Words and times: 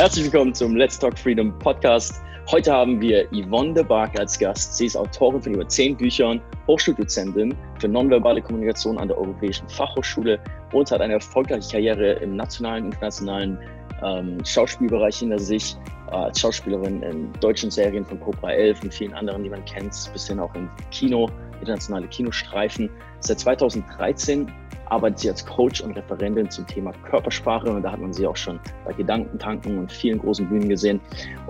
Herzlich 0.00 0.32
willkommen 0.32 0.54
zum 0.54 0.76
Let's 0.76 0.98
Talk 0.98 1.18
Freedom 1.18 1.52
Podcast. 1.58 2.22
Heute 2.50 2.72
haben 2.72 3.02
wir 3.02 3.28
Yvonne 3.32 3.74
de 3.74 3.84
Barg 3.84 4.18
als 4.18 4.38
Gast. 4.38 4.74
Sie 4.78 4.86
ist 4.86 4.96
Autorin 4.96 5.42
von 5.42 5.52
über 5.52 5.68
zehn 5.68 5.94
Büchern, 5.94 6.40
Hochschuldozentin 6.66 7.54
für 7.78 7.86
nonverbale 7.86 8.40
Kommunikation 8.40 8.96
an 8.96 9.08
der 9.08 9.18
Europäischen 9.18 9.68
Fachhochschule 9.68 10.40
und 10.72 10.90
hat 10.90 11.02
eine 11.02 11.12
erfolgreiche 11.12 11.72
Karriere 11.72 12.12
im 12.12 12.34
nationalen 12.34 12.84
und 12.84 12.92
internationalen 12.94 13.58
ähm, 14.02 14.42
Schauspielbereich 14.42 15.18
hinter 15.18 15.38
sich. 15.38 15.76
Äh, 16.10 16.14
als 16.14 16.40
Schauspielerin 16.40 17.02
in 17.02 17.30
deutschen 17.40 17.70
Serien 17.70 18.06
von 18.06 18.18
Cobra 18.20 18.52
11 18.52 18.82
und 18.82 18.94
vielen 18.94 19.12
anderen, 19.12 19.44
die 19.44 19.50
man 19.50 19.62
kennt, 19.66 19.92
bis 20.14 20.26
hin 20.26 20.40
auch 20.40 20.54
im 20.54 20.70
Kino, 20.90 21.28
internationale 21.60 22.08
Kinostreifen. 22.08 22.88
Seit 23.18 23.40
2013 23.40 24.50
arbeitet 24.90 25.20
sie 25.20 25.30
als 25.30 25.44
Coach 25.46 25.80
und 25.80 25.96
Referentin 25.96 26.50
zum 26.50 26.66
Thema 26.66 26.92
Körpersprache 27.08 27.70
und 27.70 27.82
da 27.82 27.92
hat 27.92 28.00
man 28.00 28.12
sie 28.12 28.26
auch 28.26 28.36
schon 28.36 28.60
bei 28.84 28.92
Gedankentanken 28.92 29.78
und 29.78 29.90
vielen 29.90 30.18
großen 30.18 30.48
Bühnen 30.48 30.68
gesehen. 30.68 31.00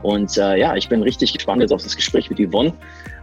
Und 0.02 0.36
äh, 0.36 0.58
ja, 0.58 0.76
ich 0.76 0.88
bin 0.88 1.02
richtig 1.02 1.32
gespannt 1.32 1.62
jetzt 1.62 1.72
auf 1.72 1.82
das 1.82 1.96
Gespräch 1.96 2.30
mit 2.30 2.38
Yvonne 2.38 2.72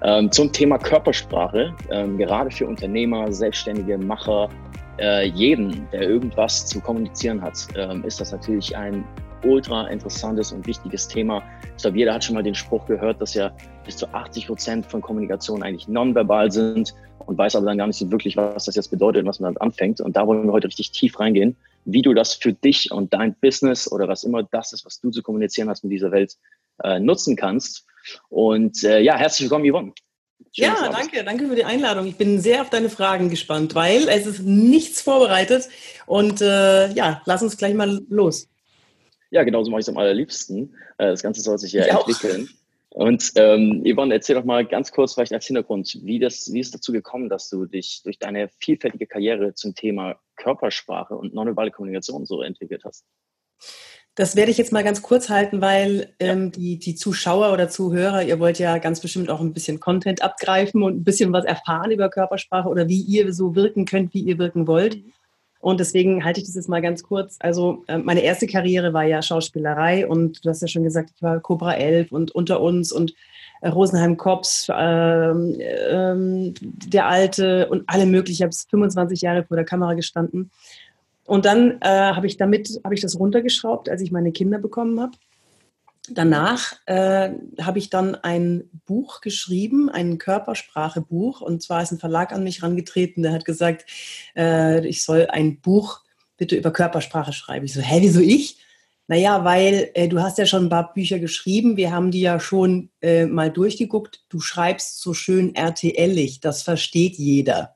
ähm, 0.04 0.32
zum 0.32 0.52
Thema 0.52 0.78
Körpersprache, 0.78 1.74
ähm, 1.92 2.18
gerade 2.18 2.52
für 2.52 2.68
Unternehmer, 2.68 3.32
Selbstständige, 3.32 3.98
Macher, 3.98 4.50
äh, 5.00 5.28
jeden, 5.28 5.88
der 5.92 6.02
irgendwas 6.02 6.66
zu 6.66 6.82
kommunizieren 6.82 7.42
hat, 7.42 7.68
ähm, 7.76 8.04
ist 8.04 8.20
das 8.20 8.32
natürlich 8.32 8.76
ein 8.76 9.04
ultra 9.44 9.88
interessantes 9.88 10.52
und 10.52 10.66
wichtiges 10.66 11.08
Thema. 11.08 11.44
Ich 11.76 11.84
glaube, 11.84 11.98
jeder 11.98 12.14
hat 12.16 12.24
schon 12.24 12.36
mal 12.36 12.44
den 12.44 12.56
Spruch 12.56 12.86
gehört, 12.88 13.22
dass 13.22 13.36
ja 13.36 13.52
bis 13.86 13.98
zu 13.98 14.08
80 14.12 14.48
Prozent 14.48 14.86
von 14.86 15.02
Kommunikation 15.02 15.62
eigentlich 15.62 15.88
nonverbal 15.88 16.52
sind 16.52 16.96
und 17.28 17.38
weiß 17.38 17.56
aber 17.56 17.66
dann 17.66 17.78
gar 17.78 17.88
nicht 17.88 17.98
so 17.98 18.10
wirklich, 18.10 18.38
was 18.38 18.66
das 18.66 18.76
jetzt 18.76 18.90
bedeutet 18.90 19.24
und 19.24 19.28
was 19.28 19.40
man 19.40 19.54
dann 19.54 19.62
anfängt. 19.62 20.02
Und 20.02 20.16
da 20.16 20.26
wollen 20.26 20.46
wir 20.46 20.54
heute 20.54 20.68
richtig 20.68 20.92
tief 20.92 21.20
reingehen, 21.20 21.58
wie 21.86 22.02
du 22.02 22.14
das 22.14 22.34
für 22.34 22.54
dich 22.54 22.92
und 22.92 23.14
dein 23.14 23.36
Business 23.36 23.92
oder 23.92 24.08
was 24.08 24.24
immer 24.24 24.44
das 24.44 24.74
ist, 24.74 24.86
was 24.86 25.00
du 25.02 25.12
zu 25.12 25.22
kommunizieren 25.22 25.70
hast 25.70 25.84
mit 25.84 25.92
dieser 25.92 26.12
Welt, 26.12 26.36
äh, 26.84 27.00
nutzen 27.00 27.36
kannst. 27.36 27.86
Und 28.30 28.84
äh, 28.84 29.02
ja, 29.02 29.18
herzlich 29.18 29.50
willkommen, 29.50 29.70
Yvonne. 29.70 29.92
Schön, 30.54 30.66
ja, 30.66 30.90
danke, 30.90 31.24
danke 31.24 31.48
für 31.48 31.56
die 31.56 31.66
Einladung. 31.66 32.08
Ich 32.08 32.16
bin 32.16 32.40
sehr 32.40 32.62
auf 32.62 32.70
deine 32.70 32.90
Fragen 32.90 33.30
gespannt, 33.30 33.76
weil 33.76 34.08
es 34.08 34.26
ist 34.26 34.40
nichts 34.44 35.02
vorbereitet. 35.02 35.68
Und 36.06 36.42
äh, 36.42 36.92
ja, 36.94 37.22
lass 37.26 37.42
uns 37.42 37.58
gleich 37.58 37.74
mal 37.74 38.02
los. 38.10 38.48
Ja, 39.32 39.44
genauso 39.44 39.70
mache 39.70 39.82
ich 39.82 39.86
es 39.86 39.90
am 39.90 39.98
allerliebsten. 39.98 40.74
Äh, 40.98 41.08
das 41.08 41.22
Ganze 41.22 41.42
soll 41.42 41.58
sich 41.58 41.74
ja 41.74 41.84
entwickeln. 41.84 42.48
Auch. 42.50 42.67
Und 42.98 43.34
ähm, 43.36 43.84
Yvonne, 43.86 44.16
erzähl 44.16 44.36
doch 44.36 44.44
mal 44.44 44.66
ganz 44.66 44.92
kurz 44.92 45.14
vielleicht 45.14 45.32
als 45.32 45.46
Hintergrund, 45.46 46.00
wie, 46.02 46.18
das, 46.18 46.52
wie 46.52 46.60
ist 46.60 46.74
dazu 46.74 46.92
gekommen, 46.92 47.30
dass 47.30 47.48
du 47.48 47.68
dich 47.68 48.02
durch 48.04 48.18
deine 48.18 48.50
vielfältige 48.58 49.06
Karriere 49.06 49.54
zum 49.54 49.76
Thema 49.76 50.20
Körpersprache 50.36 51.16
und 51.16 51.32
nonverbale 51.32 51.70
Kommunikation 51.70 52.26
so 52.26 52.42
entwickelt 52.42 52.82
hast? 52.86 53.06
Das 54.16 54.36
werde 54.36 54.50
ich 54.50 54.58
jetzt 54.58 54.72
mal 54.72 54.84
ganz 54.84 55.04
kurz 55.04 55.30
halten, 55.30 55.62
weil 55.62 56.16
ähm, 56.20 56.52
die, 56.52 56.80
die 56.80 56.96
Zuschauer 56.96 57.54
oder 57.54 57.70
Zuhörer, 57.70 58.24
ihr 58.24 58.40
wollt 58.40 58.58
ja 58.58 58.80
ganz 58.80 59.00
bestimmt 59.00 59.30
auch 59.30 59.42
ein 59.42 59.54
bisschen 59.54 59.80
Content 59.80 60.24
abgreifen 60.24 60.82
und 60.82 60.96
ein 60.96 61.04
bisschen 61.04 61.32
was 61.32 61.46
erfahren 61.46 61.92
über 61.92 62.10
Körpersprache 62.10 62.68
oder 62.68 62.88
wie 62.88 63.02
ihr 63.02 63.32
so 63.32 63.54
wirken 63.54 63.86
könnt, 63.86 64.16
wie 64.16 64.22
ihr 64.22 64.40
wirken 64.40 64.66
wollt. 64.66 64.96
Mhm. 64.96 65.14
Und 65.60 65.80
deswegen 65.80 66.24
halte 66.24 66.40
ich 66.40 66.46
das 66.46 66.56
jetzt 66.56 66.70
mal 66.70 66.82
ganz 66.82 67.04
kurz. 67.04 67.38
Also 67.40 67.84
äh, 67.88 67.98
meine 67.98 68.22
erste 68.22 68.48
Karriere 68.48 68.94
war 68.94 69.04
ja 69.04 69.22
Schauspielerei 69.22 70.08
und 70.08 70.46
du 70.46 70.50
hast 70.50 70.62
ja 70.62 70.68
schon 70.68 70.84
gesagt, 70.84 71.12
ich 71.16 71.22
war 71.22 71.40
Cobra 71.40 71.74
11 71.74 72.12
und 72.12 72.32
unter 72.32 72.62
uns 72.62 72.92
und 72.92 73.14
äh, 73.62 73.70
Rosenheim 73.70 74.18
Kops, 74.18 74.68
ähm, 74.74 75.58
ähm, 75.60 76.54
der 76.62 77.08
Alte 77.08 77.68
und 77.70 77.84
alle 77.88 78.06
möglichen. 78.06 78.38
Ich 78.38 78.44
habe 78.44 78.70
25 78.70 79.22
Jahre 79.22 79.44
vor 79.44 79.58
der 79.58 79.66
Kamera 79.66 79.94
gestanden. 79.94 80.52
Und 81.26 81.46
dann 81.46 81.82
äh, 81.82 81.88
habe 81.88 82.28
ich 82.28 82.38
damit, 82.38 82.80
habe 82.84 82.96
ich 82.96 83.02
das 83.02 83.20
runtergeschraubt, 83.20 83.90
als 83.90 84.02
ich 84.02 84.12
meine 84.12 84.32
Kinder 84.32 84.60
bekommen 84.60 85.02
habe 85.02 85.12
danach 86.12 86.74
äh, 86.86 87.32
habe 87.62 87.80
ich 87.80 87.90
dann 87.90 88.16
ein 88.16 88.70
Buch 88.86 89.22
geschrieben, 89.22 89.90
ein 89.90 90.18
Körpersprachebuch. 90.18 91.42
Und 91.42 91.62
zwar 91.62 91.84
ist 91.84 91.92
ein 91.92 92.00
Verlag 92.00 92.32
an 92.32 92.44
mich 92.44 92.62
herangetreten, 92.62 93.24
der 93.24 93.34
hat 93.34 93.46
gesagt, 93.46 93.86
äh, 94.36 94.86
ich 94.88 95.04
soll 95.04 95.28
ein 95.28 95.60
Buch 95.60 96.02
bitte 96.38 96.56
über 96.56 96.72
Körpersprache 96.72 97.34
schreiben. 97.34 97.66
Ich 97.66 97.74
so, 97.74 97.82
hä, 97.82 97.98
wieso 98.02 98.22
ich? 98.22 98.58
Naja, 99.08 99.46
weil 99.46 99.90
äh, 99.94 100.08
du 100.08 100.22
hast 100.22 100.38
ja 100.38 100.46
schon 100.46 100.66
ein 100.66 100.70
paar 100.70 100.94
Bücher 100.94 101.20
geschrieben, 101.20 101.78
wir 101.78 101.92
haben 101.92 102.12
die 102.12 102.22
ja 102.22 102.40
schon 102.40 102.90
äh, 103.02 103.26
mal 103.26 103.50
durchgeguckt. 103.50 104.26
Du 104.30 104.42
schreibst 104.42 105.02
so 105.02 105.14
schön 105.14 105.56
RTL-ig, 105.56 106.42
das 106.42 106.62
versteht 106.64 107.16
jeder. 107.16 107.76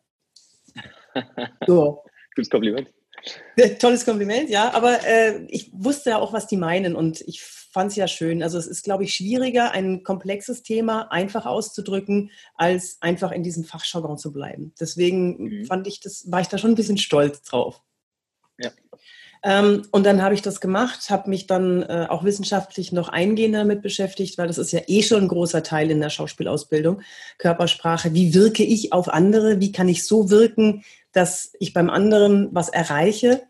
So. 1.68 2.06
Gutes 2.36 2.50
Kompliment. 2.50 2.88
Tolles 3.80 4.06
Kompliment, 4.06 4.50
ja. 4.50 4.74
Aber 4.74 5.06
äh, 5.06 5.46
ich 5.48 5.70
wusste 5.74 6.12
ja 6.12 6.20
auch, 6.20 6.34
was 6.34 6.48
die 6.48 6.58
meinen 6.58 6.96
und 6.96 7.22
ich 7.22 7.42
fand 7.42 7.92
es 7.92 7.96
ja 7.96 8.08
schön. 8.08 8.44
Also 8.44 8.58
es 8.58 8.68
ist, 8.68 8.84
glaube 8.84 9.04
ich, 9.04 9.16
schwieriger, 9.16 9.72
ein 9.72 10.04
komplexes 10.04 10.64
Thema 10.64 11.12
einfach 11.12 11.46
auszudrücken, 11.46 12.32
als 12.56 12.98
einfach 13.00 13.32
in 13.32 13.44
diesem 13.44 13.64
Fachjargon 13.64 14.18
zu 14.18 14.34
bleiben. 14.34 14.74
Deswegen 14.80 15.44
mhm. 15.44 15.66
fand 15.66 15.88
ich 15.88 16.00
das, 16.02 16.30
war 16.30 16.42
ich 16.42 16.48
da 16.48 16.58
schon 16.58 16.72
ein 16.72 16.76
bisschen 16.76 16.98
stolz 16.98 17.42
drauf. 17.44 17.82
Ja. 18.60 18.72
Ähm, 19.44 19.88
und 19.92 20.06
dann 20.06 20.22
habe 20.22 20.36
ich 20.36 20.42
das 20.44 20.62
gemacht, 20.62 21.10
habe 21.10 21.30
mich 21.30 21.48
dann 21.48 21.82
äh, 21.84 22.06
auch 22.10 22.24
wissenschaftlich 22.24 22.92
noch 22.92 23.10
eingehender 23.10 23.60
damit 23.60 23.82
beschäftigt, 23.82 24.38
weil 24.38 24.48
das 24.48 24.60
ist 24.60 24.72
ja 24.72 24.82
eh 24.88 25.02
schon 25.02 25.24
ein 25.24 25.28
großer 25.30 25.64
Teil 25.64 25.90
in 25.90 26.00
der 26.00 26.10
Schauspielausbildung. 26.10 27.02
Körpersprache, 27.40 28.14
wie 28.14 28.36
wirke 28.36 28.64
ich 28.64 28.94
auf 28.94 29.08
andere? 29.10 29.60
Wie 29.60 29.72
kann 29.72 29.90
ich 29.90 30.06
so 30.06 30.30
wirken, 30.30 30.84
dass 31.12 31.54
ich 31.60 31.74
beim 31.74 31.90
anderen 31.90 32.50
was 32.52 32.70
erreiche? 32.70 33.44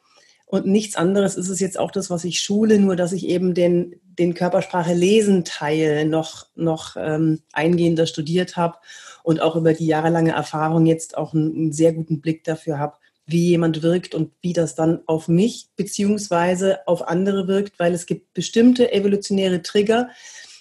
Und 0.45 0.65
nichts 0.65 0.97
anderes 0.97 1.37
ist 1.37 1.47
es 1.47 1.61
jetzt 1.61 1.79
auch 1.79 1.91
das, 1.91 2.09
was 2.09 2.25
ich 2.25 2.41
schule, 2.41 2.77
nur 2.77 2.97
dass 2.97 3.13
ich 3.13 3.25
eben 3.27 3.53
den, 3.53 3.95
den 4.03 4.33
Körpersprache-Lesen-Teil 4.33 6.05
noch, 6.05 6.47
noch 6.55 6.97
ähm, 6.97 7.39
eingehender 7.53 8.05
studiert 8.05 8.57
habe 8.57 8.77
und 9.23 9.41
auch 9.41 9.55
über 9.55 9.73
die 9.73 9.85
jahrelange 9.85 10.31
Erfahrung 10.31 10.85
jetzt 10.85 11.17
auch 11.17 11.33
einen, 11.33 11.55
einen 11.55 11.71
sehr 11.71 11.93
guten 11.93 12.19
Blick 12.19 12.43
dafür 12.43 12.79
habe, 12.79 12.97
wie 13.25 13.47
jemand 13.47 13.81
wirkt 13.81 14.13
und 14.13 14.33
wie 14.41 14.53
das 14.53 14.75
dann 14.75 14.99
auf 15.05 15.27
mich 15.27 15.69
beziehungsweise 15.77 16.85
auf 16.85 17.07
andere 17.07 17.47
wirkt, 17.47 17.79
weil 17.79 17.93
es 17.93 18.05
gibt 18.05 18.33
bestimmte 18.33 18.91
evolutionäre 18.91 19.61
Trigger. 19.61 20.09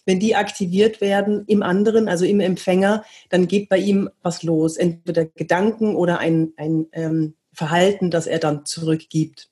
Wenn 0.06 0.20
die 0.20 0.34
aktiviert 0.34 1.00
werden 1.00 1.44
im 1.46 1.62
anderen, 1.62 2.08
also 2.08 2.24
im 2.24 2.40
Empfänger, 2.40 3.04
dann 3.28 3.48
geht 3.48 3.68
bei 3.68 3.78
ihm 3.78 4.10
was 4.22 4.42
los. 4.42 4.76
Entweder 4.76 5.24
Gedanken 5.26 5.96
oder 5.96 6.18
ein, 6.18 6.52
ein 6.56 6.86
ähm, 6.92 7.34
Verhalten, 7.52 8.10
das 8.10 8.26
er 8.26 8.38
dann 8.38 8.64
zurückgibt. 8.64 9.48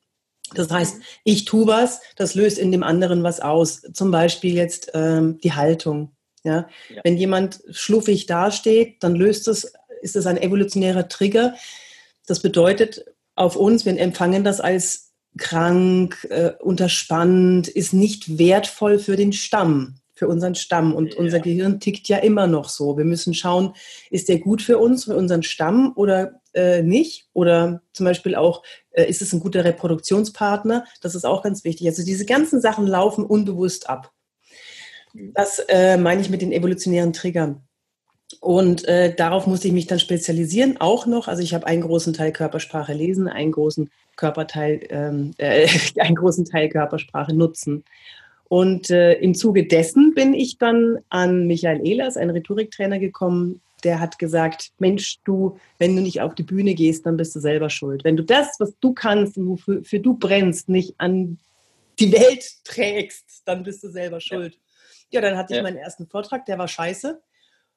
Das 0.54 0.70
heißt, 0.70 0.96
ich 1.24 1.44
tue 1.44 1.66
was, 1.66 2.00
das 2.16 2.34
löst 2.34 2.58
in 2.58 2.72
dem 2.72 2.82
anderen 2.82 3.22
was 3.22 3.40
aus. 3.40 3.82
Zum 3.92 4.10
Beispiel 4.10 4.54
jetzt 4.54 4.90
ähm, 4.94 5.38
die 5.42 5.52
Haltung. 5.52 6.12
Ja? 6.42 6.68
ja? 6.88 7.00
Wenn 7.04 7.18
jemand 7.18 7.60
schluffig 7.70 8.26
dasteht, 8.26 9.02
dann 9.02 9.14
löst 9.14 9.48
es, 9.48 9.72
ist 10.00 10.16
es 10.16 10.26
ein 10.26 10.38
evolutionärer 10.38 11.08
Trigger. 11.08 11.54
Das 12.26 12.40
bedeutet 12.40 13.04
auf 13.34 13.56
uns, 13.56 13.84
wir 13.84 13.98
empfangen 13.98 14.44
das 14.44 14.60
als 14.60 15.12
krank, 15.36 16.26
äh, 16.30 16.52
unterspannt, 16.60 17.68
ist 17.68 17.92
nicht 17.92 18.38
wertvoll 18.38 18.98
für 18.98 19.16
den 19.16 19.32
Stamm 19.32 20.00
für 20.18 20.28
unseren 20.28 20.54
Stamm. 20.54 20.94
Und 20.94 21.14
ja. 21.14 21.20
unser 21.20 21.38
Gehirn 21.40 21.80
tickt 21.80 22.08
ja 22.08 22.18
immer 22.18 22.46
noch 22.46 22.68
so. 22.68 22.98
Wir 22.98 23.04
müssen 23.04 23.34
schauen, 23.34 23.74
ist 24.10 24.28
der 24.28 24.40
gut 24.40 24.60
für 24.60 24.78
uns, 24.78 25.04
für 25.04 25.16
unseren 25.16 25.42
Stamm 25.42 25.92
oder 25.94 26.40
äh, 26.54 26.82
nicht? 26.82 27.28
Oder 27.32 27.82
zum 27.92 28.04
Beispiel 28.04 28.34
auch, 28.34 28.62
äh, 28.90 29.04
ist 29.04 29.22
es 29.22 29.32
ein 29.32 29.40
guter 29.40 29.64
Reproduktionspartner? 29.64 30.84
Das 31.00 31.14
ist 31.14 31.24
auch 31.24 31.42
ganz 31.42 31.64
wichtig. 31.64 31.86
Also 31.86 32.04
diese 32.04 32.26
ganzen 32.26 32.60
Sachen 32.60 32.86
laufen 32.86 33.24
unbewusst 33.24 33.88
ab. 33.88 34.12
Mhm. 35.12 35.32
Das 35.34 35.60
äh, 35.68 35.96
meine 35.96 36.20
ich 36.20 36.30
mit 36.30 36.42
den 36.42 36.52
evolutionären 36.52 37.12
Triggern. 37.12 37.62
Und 38.40 38.86
äh, 38.86 39.14
darauf 39.14 39.46
musste 39.46 39.68
ich 39.68 39.74
mich 39.74 39.86
dann 39.86 40.00
spezialisieren, 40.00 40.76
auch 40.80 41.06
noch. 41.06 41.28
Also 41.28 41.42
ich 41.42 41.54
habe 41.54 41.66
einen 41.66 41.80
großen 41.80 42.12
Teil 42.12 42.32
Körpersprache 42.32 42.92
lesen, 42.92 43.26
einen 43.26 43.52
großen 43.52 43.90
Körperteil, 44.16 44.80
ähm, 44.90 45.32
äh, 45.38 45.68
einen 45.98 46.16
großen 46.16 46.44
Teil 46.44 46.68
Körpersprache 46.68 47.34
nutzen. 47.34 47.84
Und 48.48 48.88
äh, 48.90 49.14
im 49.14 49.34
Zuge 49.34 49.66
dessen 49.66 50.14
bin 50.14 50.32
ich 50.32 50.58
dann 50.58 50.98
an 51.10 51.46
Michael 51.46 51.86
Ehlers, 51.86 52.16
einen 52.16 52.30
Rhetoriktrainer, 52.30 52.98
gekommen. 52.98 53.60
Der 53.84 54.00
hat 54.00 54.18
gesagt, 54.18 54.72
Mensch, 54.78 55.18
du, 55.24 55.58
wenn 55.78 55.94
du 55.94 56.02
nicht 56.02 56.20
auf 56.20 56.34
die 56.34 56.42
Bühne 56.42 56.74
gehst, 56.74 57.06
dann 57.06 57.16
bist 57.16 57.36
du 57.36 57.40
selber 57.40 57.70
schuld. 57.70 58.04
Wenn 58.04 58.16
du 58.16 58.24
das, 58.24 58.56
was 58.58 58.72
du 58.80 58.92
kannst 58.92 59.36
und 59.36 59.48
wofür 59.48 59.84
für 59.84 60.00
du 60.00 60.14
brennst, 60.14 60.68
nicht 60.68 60.94
an 60.98 61.38
die 61.98 62.12
Welt 62.12 62.64
trägst, 62.64 63.42
dann 63.44 63.62
bist 63.62 63.84
du 63.84 63.90
selber 63.90 64.20
schuld. 64.20 64.54
Ja, 65.10 65.20
ja 65.20 65.28
dann 65.28 65.38
hatte 65.38 65.54
ich 65.54 65.62
meinen 65.62 65.76
ersten 65.76 66.06
Vortrag, 66.06 66.46
der 66.46 66.58
war 66.58 66.68
scheiße. 66.68 67.20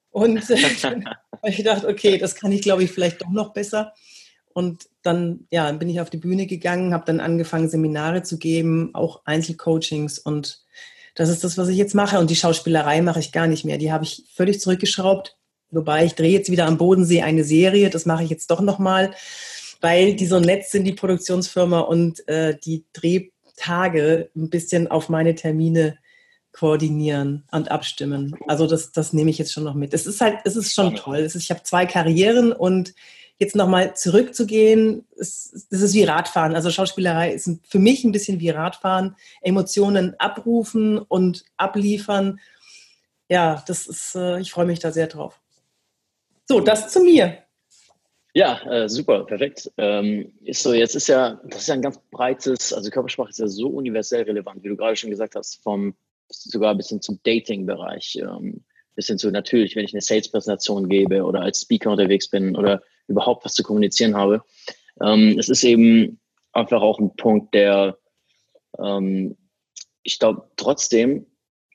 Und 0.10 0.50
äh, 0.50 0.58
dann 0.82 1.06
habe 1.06 1.50
ich 1.50 1.58
gedacht, 1.58 1.86
okay, 1.86 2.18
das 2.18 2.36
kann 2.36 2.52
ich, 2.52 2.62
glaube 2.62 2.84
ich, 2.84 2.92
vielleicht 2.92 3.22
doch 3.22 3.30
noch 3.30 3.54
besser. 3.54 3.94
Und 4.54 4.88
dann 5.02 5.48
ja, 5.52 5.72
bin 5.72 5.90
ich 5.90 6.02
auf 6.02 6.10
die 6.10 6.18
Bühne 6.18 6.46
gegangen, 6.46 6.94
habe 6.94 7.06
dann 7.06 7.20
angefangen, 7.20 7.70
Seminare 7.70 8.24
zu 8.24 8.38
geben, 8.38 8.92
auch 8.94 9.22
Einzelcoachings. 9.26 10.20
Und 10.20 10.64
das 11.16 11.30
ist 11.30 11.44
das, 11.44 11.58
was 11.58 11.70
ich 11.70 11.78
jetzt 11.78 11.96
mache. 11.96 12.20
Und 12.20 12.30
die 12.30 12.36
Schauspielerei 12.36 13.02
mache 13.02 13.20
ich 13.20 13.32
gar 13.32 13.48
nicht 13.48 13.66
mehr. 13.66 13.78
Die 13.78 13.92
habe 13.92 14.04
ich 14.04 14.24
völlig 14.34 14.60
zurückgeschraubt. 14.60 15.38
Wobei 15.72 16.06
ich 16.06 16.16
drehe 16.16 16.32
jetzt 16.32 16.52
wieder 16.52 16.68
am 16.68 16.78
Bodensee 16.78 17.22
eine 17.22 17.44
Serie. 17.44 17.90
Das 17.90 18.06
mache 18.06 18.24
ich 18.24 18.30
jetzt 18.30 18.52
doch 18.52 18.62
nochmal, 18.62 19.12
weil 19.80 20.16
die 20.16 20.26
so 20.26 20.40
nett 20.40 20.66
sind, 20.66 20.84
die 20.84 20.94
Produktionsfirma. 20.94 21.80
Und 21.80 22.28
äh, 22.28 22.58
die 22.58 22.86
Dreh 22.94 23.30
Tage 23.56 24.30
ein 24.36 24.50
bisschen 24.50 24.90
auf 24.90 25.10
meine 25.10 25.36
Termine 25.36 25.98
koordinieren 26.52 27.46
und 27.52 27.72
abstimmen. 27.72 28.36
Also 28.48 28.68
das, 28.68 28.92
das 28.92 29.14
nehme 29.14 29.30
ich 29.30 29.38
jetzt 29.38 29.54
schon 29.54 29.64
noch 29.64 29.76
mit. 29.76 29.94
Es 29.94 30.06
ist 30.06 30.20
halt, 30.20 30.40
es 30.44 30.56
ist 30.56 30.74
schon 30.74 30.96
toll. 30.96 31.18
Ist, 31.18 31.36
ich 31.36 31.50
habe 31.50 31.64
zwei 31.64 31.86
Karrieren 31.86 32.52
und 32.52 32.94
jetzt 33.42 33.56
nochmal 33.56 33.96
zurückzugehen, 33.96 35.04
das 35.18 35.52
ist 35.72 35.96
wie 35.96 36.04
Radfahren. 36.04 36.54
Also 36.54 36.70
Schauspielerei 36.70 37.34
ist 37.34 37.50
für 37.68 37.80
mich 37.80 38.04
ein 38.04 38.12
bisschen 38.12 38.40
wie 38.40 38.52
Radfahren. 38.52 39.16
Emotionen 39.42 40.14
abrufen 40.20 41.00
und 41.00 41.44
abliefern. 41.58 42.40
Ja, 43.30 43.64
das 43.66 43.88
ist, 43.88 44.16
äh, 44.16 44.40
ich 44.40 44.52
freue 44.52 44.68
mich 44.68 44.78
da 44.78 44.92
sehr 44.92 45.08
drauf. 45.08 45.42
So, 46.48 46.60
das 46.60 46.92
zu 46.92 47.04
mir. 47.04 47.40
Ja, 48.36 48.62
äh, 48.70 48.88
super, 48.88 49.26
perfekt. 49.26 49.72
Ähm, 49.76 50.34
ist 50.44 50.62
so, 50.62 50.74
jetzt 50.74 50.96
ist 50.96 51.08
ja, 51.08 51.42
das 51.46 51.62
ist 51.64 51.68
ja 51.68 51.74
ein 51.74 51.82
ganz 51.82 52.00
breites, 52.12 52.72
also 52.72 52.92
Körpersprache 52.92 53.32
ist 53.32 53.40
ja 53.40 53.48
so 53.48 53.70
universell 53.70 54.22
relevant, 54.22 54.64
wie 54.64 54.70
du 54.70 54.78
gerade 54.78 54.96
schon 54.96 55.10
gesagt 55.10 55.34
hast, 55.34 55.64
vom 55.64 55.96
sogar 56.30 56.72
ein 56.72 56.78
bisschen 56.78 57.02
zum 57.02 57.20
Dating-Bereich. 57.24 58.20
Ähm, 58.22 58.64
bisschen 58.96 59.18
zu 59.18 59.32
natürlich, 59.32 59.76
wenn 59.76 59.86
ich 59.86 59.94
eine 59.94 60.02
Sales-Präsentation 60.02 60.90
gebe 60.90 61.24
oder 61.24 61.42
als 61.42 61.62
Speaker 61.62 61.90
unterwegs 61.90 62.30
bin 62.30 62.56
oder 62.56 62.84
überhaupt 63.12 63.46
was 63.46 63.54
zu 63.54 63.64
kommunizieren 63.64 64.16
habe. 64.16 64.44
Ähm, 65.02 65.38
es 65.38 65.50
ist 65.50 65.64
eben 65.64 66.20
einfach 66.54 66.82
auch 66.82 67.00
ein 67.00 67.16
Punkt, 67.16 67.54
der 67.54 67.98
ähm, 68.80 69.38
ich 70.04 70.20
glaube 70.20 70.50
trotzdem 70.56 71.26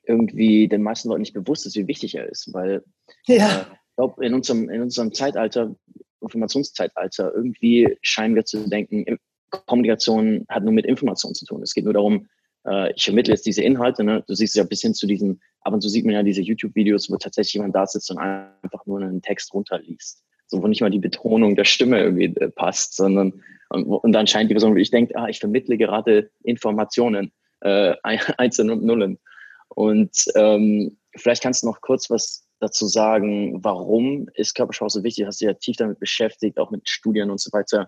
irgendwie 0.05 0.67
den 0.67 0.83
meisten 0.83 1.09
Leuten 1.09 1.21
nicht 1.21 1.33
bewusst 1.33 1.65
ist, 1.65 1.75
wie 1.75 1.87
wichtig 1.87 2.15
er 2.15 2.27
ist, 2.27 2.53
weil 2.53 2.83
ja. 3.25 3.59
äh, 3.59 3.61
ich 3.61 3.95
glaube, 3.97 4.25
in 4.25 4.33
unserem, 4.33 4.69
in 4.69 4.81
unserem 4.81 5.13
Zeitalter, 5.13 5.75
Informationszeitalter, 6.21 7.33
irgendwie 7.33 7.97
scheinen 8.01 8.35
wir 8.35 8.45
zu 8.45 8.67
denken, 8.69 9.17
Kommunikation 9.49 10.45
hat 10.49 10.63
nur 10.63 10.73
mit 10.73 10.85
Information 10.85 11.33
zu 11.33 11.45
tun. 11.45 11.61
Es 11.63 11.73
geht 11.73 11.85
nur 11.85 11.93
darum, 11.93 12.27
äh, 12.65 12.93
ich 12.93 13.05
vermittle 13.05 13.33
jetzt 13.33 13.45
diese 13.45 13.63
Inhalte, 13.63 14.03
ne? 14.03 14.23
du 14.27 14.33
siehst 14.35 14.55
ja 14.55 14.63
bis 14.63 14.81
hin 14.81 14.93
zu 14.93 15.07
diesen, 15.07 15.41
ab 15.61 15.73
und 15.73 15.81
zu 15.81 15.89
sieht 15.89 16.05
man 16.05 16.13
ja 16.13 16.23
diese 16.23 16.41
YouTube-Videos, 16.41 17.09
wo 17.09 17.17
tatsächlich 17.17 17.55
jemand 17.55 17.75
da 17.75 17.87
sitzt 17.87 18.11
und 18.11 18.19
einfach 18.19 18.85
nur 18.85 19.01
einen 19.01 19.21
Text 19.21 19.53
runterliest. 19.53 20.23
So, 20.47 20.63
wo 20.63 20.67
nicht 20.67 20.81
mal 20.81 20.89
die 20.89 20.99
Betonung 20.99 21.55
der 21.55 21.65
Stimme 21.65 22.01
irgendwie 22.01 22.33
äh, 22.39 22.49
passt, 22.49 22.95
sondern 22.95 23.33
und, 23.69 24.13
dann 24.13 24.27
scheint 24.27 24.49
die 24.49 24.53
Person 24.53 24.71
wirklich 24.71 24.91
denkt, 24.91 25.15
ah, 25.15 25.27
ich 25.27 25.39
vermittle 25.39 25.77
gerade 25.77 26.31
Informationen, 26.43 27.31
äh, 27.61 27.95
Einzelne 28.03 28.71
und 28.73 28.83
Nullen. 28.83 29.19
Und 29.69 30.25
ähm, 30.35 30.97
vielleicht 31.15 31.43
kannst 31.43 31.63
du 31.63 31.67
noch 31.67 31.81
kurz 31.81 32.09
was 32.09 32.47
dazu 32.59 32.87
sagen, 32.87 33.63
warum 33.63 34.29
ist 34.33 34.55
Körpersprache 34.55 34.89
so 34.89 35.03
wichtig? 35.03 35.25
Hast 35.25 35.41
du 35.41 35.45
ja 35.45 35.53
tief 35.53 35.75
damit 35.77 35.99
beschäftigt, 35.99 36.57
auch 36.57 36.71
mit 36.71 36.87
Studien 36.87 37.29
und 37.29 37.39
so 37.39 37.51
weiter. 37.51 37.87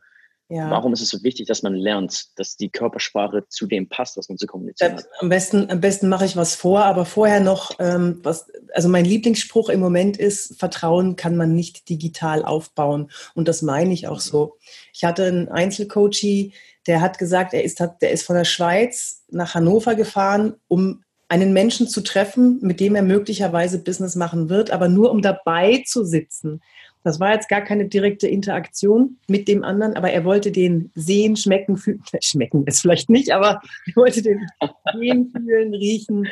Ja. 0.52 0.72
Warum 0.72 0.94
ist 0.94 1.02
es 1.02 1.10
so 1.10 1.22
wichtig, 1.22 1.46
dass 1.46 1.62
man 1.62 1.76
lernt, 1.76 2.38
dass 2.40 2.58
die 2.58 2.70
Körpersprache 2.70 3.48
zu 3.50 3.68
dem 3.68 3.88
passt, 3.88 4.18
was 4.18 4.30
man 4.30 4.38
zu 4.40 4.48
kommunizieren 4.48 4.98
hat? 4.98 5.06
Am 5.20 5.30
besten, 5.30 5.70
am 5.70 5.80
besten 5.80 6.10
mache 6.10 6.26
ich 6.26 6.36
was 6.36 6.56
vor, 6.56 6.86
aber 6.86 7.06
vorher 7.06 7.40
noch, 7.40 7.72
ähm, 7.78 8.20
was, 8.24 8.52
also 8.74 8.90
mein 8.90 9.06
Lieblingsspruch 9.06 9.70
im 9.70 9.80
Moment 9.80 10.18
ist, 10.18 10.60
Vertrauen 10.60 11.16
kann 11.16 11.38
man 11.38 11.54
nicht 11.54 11.88
digital 11.88 12.44
aufbauen. 12.44 13.12
Und 13.36 13.48
das 13.48 13.62
meine 13.62 13.94
ich 13.94 14.08
auch 14.08 14.20
so. 14.20 14.58
Ich 14.92 15.04
hatte 15.04 15.26
einen 15.26 15.50
Einzelcoachie, 15.50 16.54
der 16.88 17.02
hat 17.02 17.20
gesagt, 17.20 17.54
er 17.54 17.64
ist, 17.64 17.80
der 17.80 18.12
ist 18.12 18.26
von 18.26 18.36
der 18.36 18.46
Schweiz 18.46 19.24
nach 19.30 19.54
Hannover 19.54 19.94
gefahren, 19.94 20.56
um 20.68 21.04
einen 21.28 21.54
Menschen 21.54 21.88
zu 21.88 22.02
treffen, 22.02 22.58
mit 22.64 22.80
dem 22.80 22.96
er 22.96 23.04
möglicherweise 23.04 23.78
Business 23.78 24.16
machen 24.16 24.50
wird, 24.50 24.72
aber 24.72 24.90
nur 24.90 25.12
um 25.12 25.22
dabei 25.22 25.84
zu 25.86 26.04
sitzen. 26.04 26.62
Das 27.04 27.20
war 27.20 27.34
jetzt 27.34 27.48
gar 27.48 27.62
keine 27.62 27.88
direkte 27.88 28.28
Interaktion 28.28 29.18
mit 29.28 29.48
dem 29.48 29.64
anderen, 29.64 29.96
aber 29.96 30.12
er 30.12 30.26
wollte 30.26 30.52
den 30.52 30.92
sehen, 30.96 31.38
schmecken, 31.38 31.78
fühlen. 31.78 32.04
Schmecken 32.22 32.66
ist 32.68 32.82
vielleicht 32.82 33.10
nicht, 33.10 33.32
aber 33.32 33.62
er 33.88 33.96
wollte 33.96 34.22
den 34.22 34.46
sehen, 34.94 35.32
fühlen, 35.36 35.74
riechen. 35.74 36.28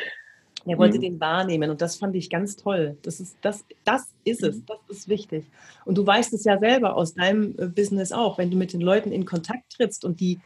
Er 0.66 0.76
wollte 0.76 0.98
mhm. 0.98 1.02
den 1.02 1.20
wahrnehmen 1.20 1.70
und 1.70 1.80
das 1.80 1.96
fand 1.96 2.14
ich 2.14 2.28
ganz 2.28 2.56
toll. 2.56 2.98
Das 3.02 3.20
ist, 3.20 3.38
das, 3.40 3.64
das 3.84 4.08
ist 4.24 4.42
es, 4.42 4.62
das 4.66 4.78
ist 4.88 5.08
wichtig. 5.08 5.46
Und 5.86 5.96
du 5.96 6.06
weißt 6.06 6.34
es 6.34 6.44
ja 6.44 6.58
selber 6.58 6.96
aus 6.96 7.14
deinem 7.14 7.54
äh, 7.58 7.66
Business 7.66 8.12
auch, 8.12 8.36
wenn 8.36 8.50
du 8.50 8.56
mit 8.56 8.74
den 8.74 8.82
Leuten 8.82 9.10
in 9.10 9.24
Kontakt 9.24 9.72
trittst 9.72 10.04
und 10.04 10.20
die, 10.20 10.40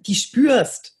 die 0.00 0.16
spürst, 0.16 0.96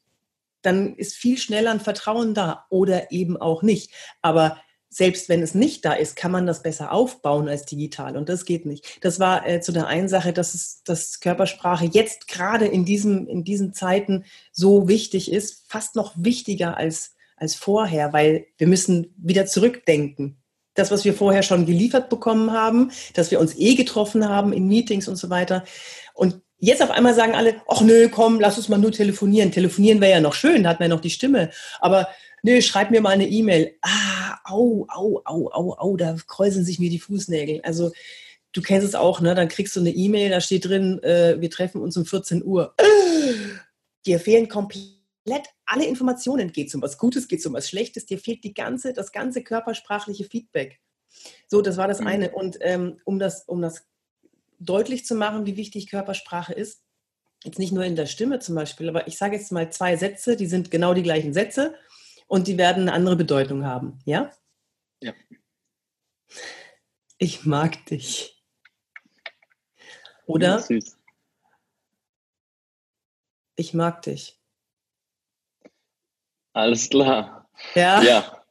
dann 0.62 0.94
ist 0.94 1.16
viel 1.16 1.38
schneller 1.38 1.72
ein 1.72 1.80
Vertrauen 1.80 2.34
da 2.34 2.66
oder 2.70 3.10
eben 3.10 3.36
auch 3.36 3.62
nicht. 3.62 3.90
Aber 4.22 4.58
selbst 4.92 5.30
wenn 5.30 5.42
es 5.42 5.54
nicht 5.54 5.86
da 5.86 5.94
ist, 5.94 6.16
kann 6.16 6.30
man 6.30 6.46
das 6.46 6.62
besser 6.62 6.92
aufbauen 6.92 7.48
als 7.48 7.64
digital 7.64 8.16
und 8.16 8.28
das 8.28 8.44
geht 8.44 8.66
nicht. 8.66 8.98
Das 9.00 9.18
war 9.18 9.48
äh, 9.48 9.60
zu 9.62 9.72
der 9.72 9.86
einen 9.86 10.08
Sache, 10.08 10.34
dass 10.34 10.52
es, 10.52 10.82
dass 10.84 11.20
Körpersprache 11.20 11.86
jetzt 11.86 12.28
gerade 12.28 12.66
in 12.66 12.86
in 12.86 13.44
diesen 13.44 13.72
Zeiten 13.72 14.24
so 14.52 14.88
wichtig 14.88 15.32
ist, 15.32 15.64
fast 15.66 15.96
noch 15.96 16.12
wichtiger 16.16 16.76
als 16.76 17.14
als 17.36 17.54
vorher, 17.56 18.12
weil 18.12 18.46
wir 18.56 18.68
müssen 18.68 19.14
wieder 19.16 19.46
zurückdenken. 19.46 20.36
Das, 20.74 20.90
was 20.90 21.04
wir 21.04 21.12
vorher 21.12 21.42
schon 21.42 21.66
geliefert 21.66 22.08
bekommen 22.08 22.52
haben, 22.52 22.92
dass 23.14 23.30
wir 23.30 23.40
uns 23.40 23.58
eh 23.58 23.74
getroffen 23.74 24.28
haben 24.28 24.52
in 24.52 24.68
Meetings 24.68 25.08
und 25.08 25.16
so 25.16 25.28
weiter. 25.28 25.64
Und 26.14 26.40
jetzt 26.58 26.82
auf 26.82 26.90
einmal 26.90 27.14
sagen 27.14 27.34
alle, 27.34 27.56
ach 27.66 27.80
nö, 27.80 28.08
komm, 28.08 28.40
lass 28.40 28.56
uns 28.56 28.68
mal 28.68 28.78
nur 28.78 28.92
telefonieren. 28.92 29.50
Telefonieren 29.50 30.00
wäre 30.00 30.12
ja 30.12 30.20
noch 30.20 30.34
schön, 30.34 30.62
da 30.62 30.70
hat 30.70 30.80
man 30.80 30.88
ja 30.88 30.94
noch 30.94 31.02
die 31.02 31.10
Stimme. 31.10 31.50
Aber 31.80 32.08
nö, 32.42 32.60
schreib 32.60 32.90
mir 32.90 33.00
mal 33.00 33.10
eine 33.10 33.28
E-Mail. 33.28 33.76
Ah, 33.82 34.40
au, 34.44 34.86
au, 34.88 35.22
au, 35.24 35.48
au, 35.50 35.72
au, 35.74 35.96
da 35.96 36.16
kräuseln 36.26 36.64
sich 36.64 36.78
mir 36.78 36.90
die 36.90 36.98
Fußnägel. 36.98 37.60
Also 37.62 37.92
du 38.52 38.60
kennst 38.60 38.86
es 38.86 38.94
auch, 38.94 39.20
ne? 39.20 39.34
Dann 39.34 39.48
kriegst 39.48 39.74
du 39.76 39.80
eine 39.80 39.90
E-Mail, 39.90 40.30
da 40.30 40.40
steht 40.40 40.66
drin, 40.66 41.02
äh, 41.02 41.40
wir 41.40 41.50
treffen 41.50 41.80
uns 41.80 41.96
um 41.96 42.04
14 42.04 42.44
Uhr. 42.44 42.74
Dir 44.06 44.18
fehlen 44.18 44.48
komplett 44.48 45.46
alle 45.64 45.86
Informationen. 45.86 46.52
Geht 46.52 46.68
es 46.68 46.74
um 46.74 46.82
was 46.82 46.98
Gutes, 46.98 47.28
geht 47.28 47.38
es 47.38 47.46
um 47.46 47.54
was 47.54 47.68
Schlechtes? 47.68 48.06
Dir 48.06 48.18
fehlt 48.18 48.44
die 48.44 48.54
ganze, 48.54 48.92
das 48.92 49.12
ganze 49.12 49.42
körpersprachliche 49.42 50.24
Feedback. 50.24 50.80
So, 51.46 51.62
das 51.62 51.76
war 51.76 51.88
das 51.88 52.00
mhm. 52.00 52.06
eine. 52.06 52.30
Und 52.30 52.58
ähm, 52.60 52.98
um, 53.04 53.18
das, 53.18 53.44
um 53.44 53.62
das 53.62 53.84
deutlich 54.58 55.06
zu 55.06 55.14
machen, 55.14 55.46
wie 55.46 55.56
wichtig 55.56 55.88
Körpersprache 55.88 56.52
ist, 56.52 56.82
jetzt 57.44 57.58
nicht 57.58 57.72
nur 57.72 57.84
in 57.84 57.96
der 57.96 58.06
Stimme 58.06 58.38
zum 58.38 58.54
Beispiel, 58.54 58.88
aber 58.88 59.08
ich 59.08 59.18
sage 59.18 59.36
jetzt 59.36 59.50
mal 59.50 59.70
zwei 59.72 59.96
Sätze, 59.96 60.36
die 60.36 60.46
sind 60.46 60.70
genau 60.70 60.94
die 60.94 61.02
gleichen 61.02 61.32
Sätze 61.32 61.74
und 62.32 62.48
die 62.48 62.56
werden 62.56 62.84
eine 62.84 62.94
andere 62.94 63.16
Bedeutung 63.16 63.66
haben. 63.66 63.98
Ja? 64.06 64.32
Ja. 65.02 65.12
Ich 67.18 67.44
mag 67.44 67.84
dich. 67.84 68.42
Oder? 70.24 70.58
Süß. 70.58 70.98
Ich 73.54 73.74
mag 73.74 74.00
dich. 74.00 74.40
Alles 76.54 76.88
klar. 76.88 77.50
Ja. 77.74 78.02
Ja. 78.02 78.44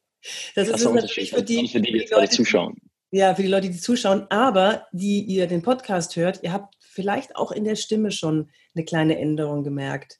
Das, 0.53 0.69
das 0.69 0.81
ist 0.81 0.93
natürlich 0.93 1.31
für 1.31 1.41
die, 1.41 1.67
für 1.67 1.81
die, 1.81 1.91
die 1.91 1.97
jetzt 1.97 2.11
gerade 2.11 2.29
zuschauen. 2.29 2.79
Ja, 3.09 3.33
für 3.33 3.41
die 3.41 3.47
Leute, 3.47 3.71
die 3.71 3.79
zuschauen, 3.79 4.27
aber 4.29 4.85
die 4.91 5.23
ihr 5.23 5.47
den 5.47 5.63
Podcast 5.63 6.15
hört, 6.17 6.43
ihr 6.43 6.53
habt 6.53 6.75
vielleicht 6.81 7.35
auch 7.35 7.51
in 7.51 7.63
der 7.63 7.75
Stimme 7.75 8.11
schon 8.11 8.51
eine 8.75 8.85
kleine 8.85 9.17
Änderung 9.17 9.63
gemerkt. 9.63 10.19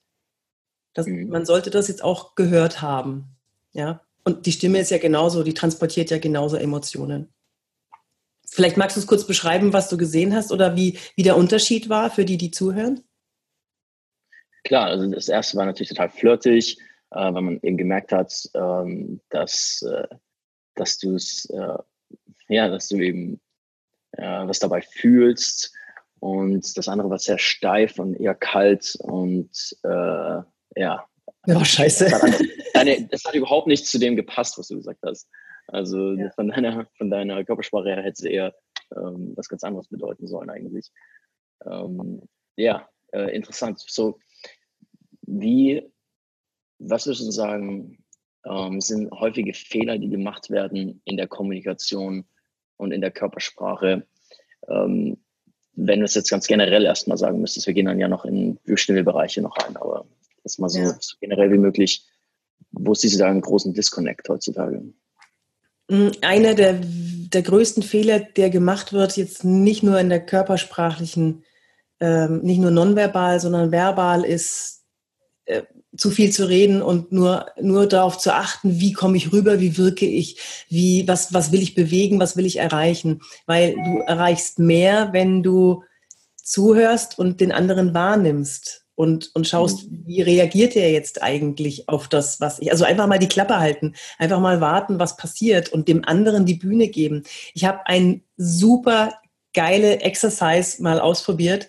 Das, 0.95 1.05
mhm. 1.05 1.29
Man 1.29 1.45
sollte 1.45 1.69
das 1.69 1.89
jetzt 1.89 2.03
auch 2.03 2.33
gehört 2.33 2.81
haben. 2.81 3.37
Ja. 3.73 4.01
Und 4.23 4.45
die 4.45 4.51
Stimme 4.51 4.79
ist 4.79 4.91
ja 4.91 4.97
genauso, 4.97 5.43
die 5.43 5.53
transportiert 5.53 6.11
ja 6.11 6.19
genauso 6.19 6.57
Emotionen. 6.57 7.33
Vielleicht 8.47 8.77
magst 8.77 8.97
du 8.97 8.99
es 8.99 9.07
kurz 9.07 9.25
beschreiben, 9.25 9.73
was 9.73 9.89
du 9.89 9.97
gesehen 9.97 10.35
hast 10.35 10.51
oder 10.51 10.75
wie, 10.75 10.99
wie 11.15 11.23
der 11.23 11.37
Unterschied 11.37 11.89
war 11.89 12.11
für 12.11 12.25
die, 12.25 12.37
die 12.37 12.51
zuhören? 12.51 13.03
Klar, 14.63 14.87
also 14.87 15.09
das 15.09 15.29
erste 15.29 15.57
war 15.57 15.65
natürlich 15.65 15.89
total 15.89 16.09
flirtig, 16.09 16.77
äh, 17.11 17.33
weil 17.33 17.41
man 17.41 17.59
eben 17.63 17.77
gemerkt 17.77 18.11
hat, 18.11 18.33
ähm, 18.53 19.21
dass, 19.29 19.81
äh, 19.83 20.07
dass 20.75 20.97
du 20.97 21.15
es, 21.15 21.45
äh, 21.45 21.77
ja, 22.49 22.67
dass 22.67 22.89
du 22.89 22.97
eben 22.97 23.39
äh, 24.11 24.47
was 24.47 24.59
dabei 24.59 24.81
fühlst. 24.81 25.73
Und 26.19 26.77
das 26.77 26.87
andere 26.87 27.09
war 27.09 27.17
sehr 27.17 27.39
steif 27.39 27.97
und 27.97 28.15
eher 28.15 28.35
kalt 28.35 28.95
und 28.99 29.75
äh, 29.83 30.41
ja. 30.75 31.07
Oh, 31.47 31.63
scheiße. 31.63 32.09
deine, 32.73 33.07
das 33.07 33.23
hat 33.25 33.35
überhaupt 33.35 33.67
nicht 33.67 33.85
zu 33.85 33.97
dem 33.99 34.15
gepasst, 34.15 34.57
was 34.57 34.67
du 34.67 34.75
gesagt 34.75 34.99
hast. 35.05 35.27
Also 35.67 36.13
ja. 36.13 36.29
von, 36.31 36.49
deiner, 36.49 36.87
von 36.97 37.09
deiner 37.09 37.43
Körpersprache 37.43 37.89
her 37.89 38.03
hätte 38.03 38.13
es 38.19 38.23
eher 38.23 38.53
ähm, 38.95 39.33
was 39.35 39.47
ganz 39.47 39.63
anderes 39.63 39.87
bedeuten 39.87 40.27
sollen 40.27 40.49
eigentlich. 40.49 40.91
Ähm, 41.65 42.21
ja, 42.57 42.87
äh, 43.13 43.35
interessant. 43.35 43.83
So, 43.87 44.19
wie, 45.21 45.81
was 46.79 47.05
würdest 47.05 47.25
du 47.25 47.31
sagen, 47.31 48.03
ähm, 48.45 48.81
sind 48.81 49.11
häufige 49.11 49.53
Fehler, 49.53 49.97
die 49.97 50.09
gemacht 50.09 50.49
werden 50.49 51.01
in 51.05 51.17
der 51.17 51.27
Kommunikation 51.27 52.25
und 52.77 52.91
in 52.91 53.01
der 53.01 53.11
Körpersprache? 53.11 54.05
Ähm, 54.67 55.17
wenn 55.73 55.99
wir 55.99 56.05
es 56.05 56.15
jetzt 56.15 56.29
ganz 56.29 56.47
generell 56.47 56.83
erstmal 56.83 57.17
sagen 57.17 57.39
müsstest, 57.39 57.67
wir 57.67 57.73
gehen 57.73 57.85
dann 57.85 57.99
ja 57.99 58.07
noch 58.07 58.25
in 58.25 58.59
bestimmte 58.65 59.03
Bereiche 59.03 59.41
noch 59.41 59.57
rein, 59.57 59.77
aber 59.77 60.05
erstmal 60.43 60.69
so, 60.69 60.79
ja. 60.79 60.95
so 60.99 61.15
generell 61.19 61.51
wie 61.51 61.57
möglich, 61.57 62.05
wo 62.71 62.93
siehst 62.93 63.15
du 63.15 63.19
da 63.19 63.27
einen 63.27 63.41
großen 63.41 63.73
Disconnect 63.73 64.29
heutzutage? 64.29 64.83
Mm, 65.89 66.09
einer 66.21 66.55
der, 66.55 66.79
der 66.81 67.41
größten 67.41 67.83
Fehler, 67.83 68.19
der 68.19 68.49
gemacht 68.49 68.93
wird, 68.93 69.17
jetzt 69.17 69.43
nicht 69.43 69.83
nur 69.83 69.99
in 69.99 70.09
der 70.09 70.25
körpersprachlichen, 70.25 71.43
ähm, 71.99 72.41
nicht 72.41 72.59
nur 72.59 72.71
nonverbal, 72.71 73.39
sondern 73.39 73.71
verbal, 73.71 74.23
ist, 74.23 74.83
äh, 75.45 75.63
zu 75.97 76.09
viel 76.09 76.31
zu 76.31 76.47
reden 76.47 76.81
und 76.81 77.11
nur, 77.11 77.47
nur 77.59 77.85
darauf 77.85 78.17
zu 78.17 78.33
achten, 78.33 78.79
wie 78.79 78.93
komme 78.93 79.17
ich 79.17 79.33
rüber, 79.33 79.59
wie 79.59 79.77
wirke 79.77 80.05
ich, 80.05 80.65
wie, 80.69 81.05
was, 81.07 81.33
was 81.33 81.51
will 81.51 81.61
ich 81.61 81.75
bewegen, 81.75 82.19
was 82.19 82.37
will 82.37 82.45
ich 82.45 82.57
erreichen. 82.57 83.21
Weil 83.45 83.73
du 83.73 83.99
erreichst 84.07 84.59
mehr, 84.59 85.09
wenn 85.11 85.43
du 85.43 85.83
zuhörst 86.37 87.19
und 87.19 87.41
den 87.41 87.51
anderen 87.51 87.93
wahrnimmst 87.93 88.80
und, 89.01 89.31
und 89.33 89.47
schaust, 89.47 89.89
mhm. 89.89 90.03
wie 90.05 90.21
reagiert 90.21 90.75
er 90.75 90.91
jetzt 90.91 91.21
eigentlich 91.23 91.89
auf 91.89 92.07
das, 92.07 92.39
was 92.39 92.59
ich, 92.59 92.71
also 92.71 92.85
einfach 92.85 93.07
mal 93.07 93.19
die 93.19 93.27
Klappe 93.27 93.59
halten, 93.59 93.95
einfach 94.19 94.39
mal 94.39 94.61
warten, 94.61 94.99
was 94.99 95.17
passiert 95.17 95.69
und 95.69 95.87
dem 95.87 96.05
anderen 96.05 96.45
die 96.45 96.55
Bühne 96.55 96.87
geben. 96.87 97.23
Ich 97.53 97.65
habe 97.65 97.85
ein 97.87 98.23
super 98.37 99.15
geile 99.53 100.01
Exercise 100.01 100.81
mal 100.81 100.99
ausprobiert, 100.99 101.67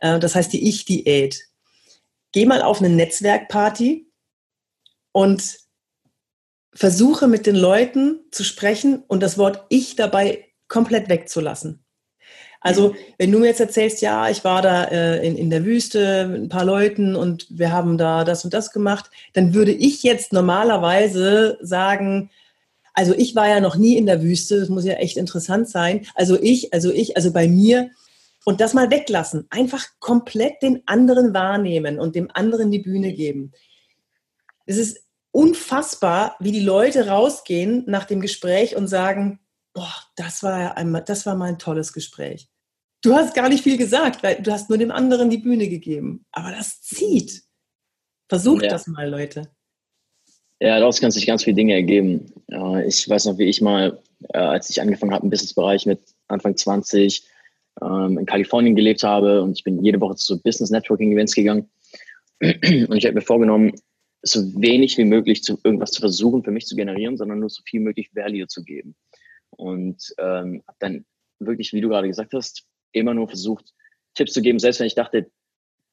äh, 0.00 0.18
das 0.18 0.34
heißt 0.34 0.52
die 0.52 0.68
Ich-Diät 0.68 1.48
geh 2.34 2.46
mal 2.46 2.62
auf 2.62 2.80
eine 2.80 2.90
Netzwerkparty 2.90 4.10
und 5.12 5.60
versuche 6.74 7.28
mit 7.28 7.46
den 7.46 7.54
Leuten 7.54 8.24
zu 8.32 8.42
sprechen 8.42 9.04
und 9.06 9.22
das 9.22 9.38
Wort 9.38 9.64
ich 9.68 9.94
dabei 9.94 10.52
komplett 10.66 11.08
wegzulassen. 11.08 11.83
Also, 12.64 12.94
wenn 13.18 13.30
du 13.30 13.40
mir 13.40 13.48
jetzt 13.48 13.60
erzählst, 13.60 14.00
ja, 14.00 14.30
ich 14.30 14.42
war 14.42 14.62
da 14.62 14.84
äh, 14.84 15.24
in, 15.24 15.36
in 15.36 15.50
der 15.50 15.66
Wüste 15.66 16.26
mit 16.26 16.40
ein 16.40 16.48
paar 16.48 16.64
Leuten 16.64 17.14
und 17.14 17.46
wir 17.50 17.70
haben 17.70 17.98
da 17.98 18.24
das 18.24 18.42
und 18.42 18.54
das 18.54 18.72
gemacht, 18.72 19.10
dann 19.34 19.52
würde 19.52 19.70
ich 19.70 20.02
jetzt 20.02 20.32
normalerweise 20.32 21.58
sagen, 21.60 22.30
also 22.94 23.12
ich 23.14 23.34
war 23.36 23.48
ja 23.48 23.60
noch 23.60 23.76
nie 23.76 23.98
in 23.98 24.06
der 24.06 24.22
Wüste, 24.22 24.60
das 24.60 24.70
muss 24.70 24.86
ja 24.86 24.94
echt 24.94 25.18
interessant 25.18 25.68
sein. 25.68 26.06
Also 26.14 26.40
ich, 26.40 26.72
also 26.72 26.90
ich, 26.90 27.18
also 27.18 27.34
bei 27.34 27.48
mir 27.48 27.90
und 28.46 28.62
das 28.62 28.72
mal 28.72 28.90
weglassen. 28.90 29.46
Einfach 29.50 29.84
komplett 29.98 30.62
den 30.62 30.82
anderen 30.86 31.34
wahrnehmen 31.34 32.00
und 32.00 32.14
dem 32.14 32.30
anderen 32.32 32.70
die 32.70 32.78
Bühne 32.78 33.12
geben. 33.12 33.52
Es 34.64 34.78
ist 34.78 35.04
unfassbar, 35.32 36.36
wie 36.40 36.52
die 36.52 36.60
Leute 36.60 37.08
rausgehen 37.08 37.84
nach 37.86 38.04
dem 38.04 38.22
Gespräch 38.22 38.74
und 38.74 38.88
sagen, 38.88 39.40
boah, 39.74 39.92
das 40.16 40.42
war, 40.42 40.78
einmal, 40.78 41.04
das 41.04 41.26
war 41.26 41.34
mal 41.34 41.50
ein 41.50 41.58
tolles 41.58 41.92
Gespräch. 41.92 42.48
Du 43.04 43.12
hast 43.12 43.34
gar 43.34 43.50
nicht 43.50 43.62
viel 43.62 43.76
gesagt, 43.76 44.22
weil 44.22 44.40
du 44.40 44.50
hast 44.50 44.70
nur 44.70 44.78
dem 44.78 44.90
anderen 44.90 45.28
die 45.28 45.36
Bühne 45.36 45.68
gegeben. 45.68 46.24
Aber 46.32 46.50
das 46.50 46.80
zieht. 46.80 47.42
Versucht 48.30 48.62
ja. 48.62 48.70
das 48.70 48.86
mal, 48.86 49.06
Leute. 49.10 49.50
Ja, 50.58 50.78
daraus 50.78 51.02
kann 51.02 51.10
sich 51.10 51.26
ganz 51.26 51.44
viele 51.44 51.56
Dinge 51.56 51.74
ergeben. 51.74 52.32
Ich 52.86 53.06
weiß 53.06 53.26
noch, 53.26 53.36
wie 53.36 53.44
ich 53.44 53.60
mal, 53.60 54.00
äh, 54.32 54.38
als 54.38 54.70
ich 54.70 54.80
angefangen 54.80 55.12
habe 55.12 55.24
im 55.24 55.30
Businessbereich 55.30 55.84
mit 55.84 56.00
Anfang 56.28 56.56
20, 56.56 57.28
ähm, 57.82 58.16
in 58.16 58.24
Kalifornien 58.24 58.74
gelebt 58.74 59.02
habe 59.02 59.42
und 59.42 59.58
ich 59.58 59.64
bin 59.64 59.84
jede 59.84 60.00
Woche 60.00 60.16
zu 60.16 60.40
Business 60.42 60.70
Networking 60.70 61.12
Events 61.12 61.34
gegangen. 61.34 61.68
Und 62.40 62.96
ich 62.96 63.04
habe 63.04 63.14
mir 63.14 63.22
vorgenommen, 63.22 63.72
so 64.22 64.40
wenig 64.60 64.96
wie 64.98 65.04
möglich 65.04 65.42
zu 65.42 65.58
irgendwas 65.62 65.92
zu 65.92 66.00
versuchen 66.00 66.42
für 66.42 66.50
mich 66.50 66.66
zu 66.66 66.74
generieren, 66.74 67.16
sondern 67.16 67.38
nur 67.38 67.50
so 67.50 67.62
viel 67.64 67.80
möglich 67.80 68.10
Value 68.14 68.46
zu 68.48 68.64
geben. 68.64 68.96
Und 69.50 70.14
ähm, 70.18 70.62
habe 70.66 70.76
dann 70.80 71.04
wirklich, 71.38 71.72
wie 71.72 71.80
du 71.80 71.88
gerade 71.88 72.08
gesagt 72.08 72.32
hast, 72.32 72.66
immer 72.94 73.14
nur 73.14 73.28
versucht, 73.28 73.74
Tipps 74.14 74.32
zu 74.32 74.42
geben, 74.42 74.58
selbst 74.58 74.80
wenn 74.80 74.86
ich 74.86 74.94
dachte, 74.94 75.30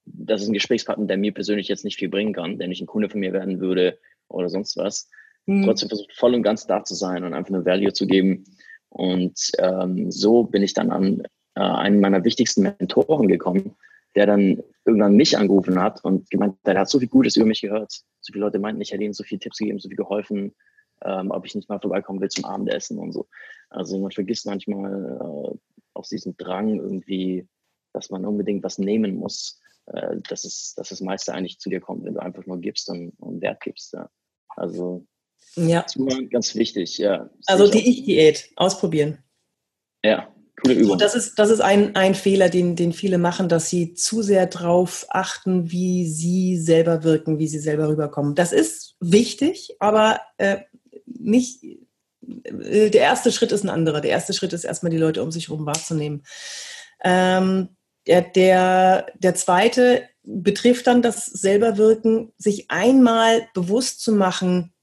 das 0.06 0.42
ist 0.42 0.48
ein 0.48 0.54
Gesprächspartner, 0.54 1.06
der 1.06 1.18
mir 1.18 1.34
persönlich 1.34 1.68
jetzt 1.68 1.86
nicht 1.86 1.98
viel 1.98 2.10
bringen 2.10 2.34
kann, 2.34 2.58
der 2.58 2.68
nicht 2.68 2.82
ein 2.82 2.88
Kunde 2.88 3.10
von 3.10 3.20
mir 3.20 3.34
werden 3.34 3.60
würde 3.60 4.00
oder 4.28 4.50
sonst 4.50 4.78
was. 4.78 5.10
Mhm. 5.46 5.64
Trotzdem 5.64 5.90
versucht 5.90 6.14
voll 6.14 6.36
und 6.36 6.44
ganz 6.44 6.68
da 6.68 6.84
zu 6.84 6.96
sein 6.96 7.24
und 7.24 7.34
einfach 7.34 7.52
nur 7.52 7.66
Value 7.66 7.94
zu 7.94 8.08
geben. 8.08 8.46
Und 8.90 9.52
ähm, 9.60 10.12
so 10.12 10.44
bin 10.44 10.64
ich 10.64 10.74
dann 10.74 10.92
an 10.92 11.24
äh, 11.56 11.62
einen 11.62 12.00
meiner 12.00 12.24
wichtigsten 12.24 12.64
Mentoren 12.64 13.28
gekommen, 13.28 13.76
der 14.16 14.26
dann 14.26 14.62
irgendwann 14.86 15.16
mich 15.16 15.38
angerufen 15.38 15.82
hat 15.82 16.04
und 16.04 16.30
gemeint, 16.30 16.56
der 16.66 16.80
hat 16.80 16.90
so 16.90 17.00
viel 17.00 17.08
Gutes 17.08 17.36
über 17.36 17.46
mich 17.46 17.62
gehört. 17.62 17.92
So 18.20 18.34
viele 18.34 18.46
Leute 18.46 18.60
meinten, 18.60 18.82
ich 18.82 18.92
hätte 18.92 19.04
ihnen 19.04 19.14
so 19.14 19.24
viele 19.24 19.40
Tipps 19.40 19.58
gegeben, 19.58 19.80
so 19.80 19.88
viel 19.88 19.98
geholfen, 19.98 20.54
ähm, 21.06 21.32
ob 21.32 21.46
ich 21.46 21.56
nicht 21.56 21.70
mal 21.70 21.80
vorbeikommen 21.80 22.20
will 22.20 22.30
zum 22.30 22.46
Abendessen 22.46 22.98
und 22.98 23.14
so. 23.14 23.28
Also 23.70 23.98
man 24.00 24.12
vergisst 24.12 24.46
manchmal 24.46 25.18
äh, 25.22 25.58
aus 25.94 26.10
diesem 26.10 26.38
Drang 26.38 26.80
irgendwie, 26.80 27.48
dass 27.94 28.10
man 28.10 28.26
unbedingt 28.26 28.64
was 28.64 28.78
nehmen 28.78 29.16
muss, 29.16 29.60
äh, 29.88 30.18
dass, 30.30 30.44
es, 30.44 30.74
dass 30.76 30.90
das 30.90 31.02
meiste 31.02 31.34
eigentlich 31.34 31.60
zu 31.60 31.70
dir 31.70 31.82
kommt, 31.82 32.06
wenn 32.06 32.14
du 32.14 32.22
einfach 32.22 32.46
nur 32.46 32.60
gibst 32.60 32.90
und, 32.90 33.12
und 33.20 33.42
Wert 33.42 33.62
gibst. 33.62 33.94
Ja. 33.94 34.10
Also 34.56 35.06
ja. 35.56 35.82
ist 35.82 35.98
ganz 36.30 36.56
wichtig. 36.56 36.98
Ja. 36.98 37.30
Also 37.48 37.70
die 37.70 37.90
Ich-Diät 37.90 38.52
ausprobieren. 38.56 39.24
Ja, 40.04 40.34
Coole 40.62 40.76
Übung. 40.76 40.98
das 40.98 41.16
ist, 41.16 41.40
das 41.40 41.50
ist 41.50 41.62
ein, 41.62 41.96
ein 41.96 42.16
Fehler, 42.16 42.50
den, 42.50 42.76
den 42.76 42.94
viele 42.94 43.18
machen, 43.18 43.50
dass 43.50 43.70
sie 43.70 43.94
zu 43.94 44.22
sehr 44.22 44.46
darauf 44.46 45.06
achten, 45.10 45.72
wie 45.72 46.08
sie 46.08 46.58
selber 46.58 47.04
wirken, 47.04 47.40
wie 47.40 47.48
sie 47.48 47.60
selber 47.60 47.90
rüberkommen. 47.90 48.36
Das 48.36 48.52
ist 48.52 48.96
wichtig, 49.00 49.76
aber 49.80 50.22
äh, 50.38 50.60
nicht. 51.06 51.64
Äh, 52.28 52.90
der 52.90 53.02
erste 53.02 53.32
Schritt 53.32 53.52
ist 53.52 53.64
ein 53.64 53.70
anderer. 53.70 54.02
Der 54.02 54.12
erste 54.12 54.34
Schritt 54.34 54.54
ist 54.54 54.64
erstmal 54.64 54.92
die 54.92 54.98
Leute 54.98 55.24
um 55.24 55.32
sich 55.32 55.50
herum 55.50 55.66
wahrzunehmen. 55.66 56.24
Ähm, 57.04 57.70
der, 58.08 58.22
der, 58.22 59.08
der 59.18 59.36
zweite 59.36 60.04
betrifft 60.24 60.88
dann 60.88 61.02
das 61.02 61.26
Selberwirken, 61.26 62.32
sich 62.38 62.70
einmal 62.70 63.48
bewusst 63.54 64.02
zu 64.02 64.12
machen, 64.12 64.74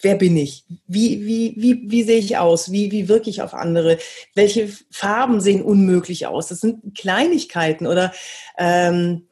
wer 0.00 0.16
bin 0.16 0.36
ich? 0.36 0.64
Wie, 0.86 1.24
wie, 1.24 1.54
wie, 1.56 1.90
wie 1.90 2.02
sehe 2.02 2.18
ich 2.18 2.36
aus? 2.36 2.72
Wie, 2.72 2.90
wie 2.90 3.08
wirke 3.08 3.30
ich 3.30 3.42
auf 3.42 3.54
andere? 3.54 3.98
Welche 4.34 4.68
Farben 4.90 5.40
sehen 5.40 5.62
unmöglich 5.62 6.26
aus? 6.26 6.48
Das 6.48 6.60
sind 6.60 6.96
Kleinigkeiten 6.96 7.86
oder 7.86 8.12
ähm, 8.58 9.28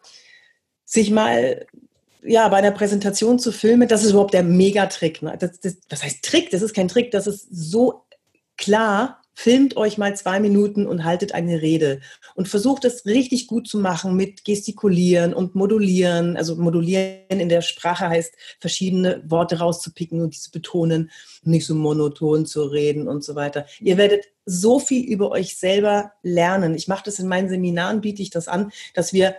sich 0.84 1.10
mal 1.10 1.66
ja, 2.22 2.48
bei 2.48 2.58
einer 2.58 2.70
Präsentation 2.70 3.38
zu 3.38 3.52
filmen, 3.52 3.88
das 3.88 4.04
ist 4.04 4.10
überhaupt 4.10 4.34
der 4.34 4.42
Megatrick. 4.42 5.22
Ne? 5.22 5.36
Das, 5.38 5.60
das, 5.60 5.76
was 5.88 6.02
heißt 6.02 6.22
Trick? 6.22 6.50
Das 6.50 6.62
ist 6.62 6.74
kein 6.74 6.88
Trick, 6.88 7.10
das 7.10 7.26
ist 7.26 7.48
so 7.50 8.04
klar, 8.56 9.20
filmt 9.32 9.76
euch 9.78 9.96
mal 9.96 10.14
zwei 10.16 10.38
Minuten 10.38 10.86
und 10.86 11.04
haltet 11.04 11.32
eine 11.32 11.62
Rede 11.62 12.00
und 12.34 12.46
versucht 12.46 12.84
es 12.84 13.06
richtig 13.06 13.46
gut 13.46 13.68
zu 13.68 13.78
machen 13.78 14.14
mit 14.14 14.44
Gestikulieren 14.44 15.32
und 15.32 15.54
Modulieren. 15.54 16.36
Also 16.36 16.56
Modulieren 16.56 17.22
in 17.28 17.48
der 17.48 17.62
Sprache 17.62 18.08
heißt, 18.08 18.34
verschiedene 18.58 19.22
Worte 19.24 19.58
rauszupicken 19.58 20.20
und 20.20 20.34
die 20.34 20.40
zu 20.40 20.50
betonen, 20.50 21.10
nicht 21.42 21.64
so 21.64 21.74
monoton 21.74 22.44
zu 22.44 22.64
reden 22.64 23.08
und 23.08 23.24
so 23.24 23.34
weiter. 23.34 23.64
Ihr 23.80 23.96
werdet 23.96 24.26
so 24.44 24.78
viel 24.78 25.06
über 25.06 25.30
euch 25.30 25.56
selber 25.56 26.12
lernen. 26.22 26.74
Ich 26.74 26.86
mache 26.86 27.04
das 27.06 27.18
in 27.18 27.28
meinen 27.28 27.48
Seminaren, 27.48 28.02
biete 28.02 28.20
ich 28.20 28.30
das 28.30 28.46
an, 28.46 28.72
dass 28.92 29.14
wir 29.14 29.36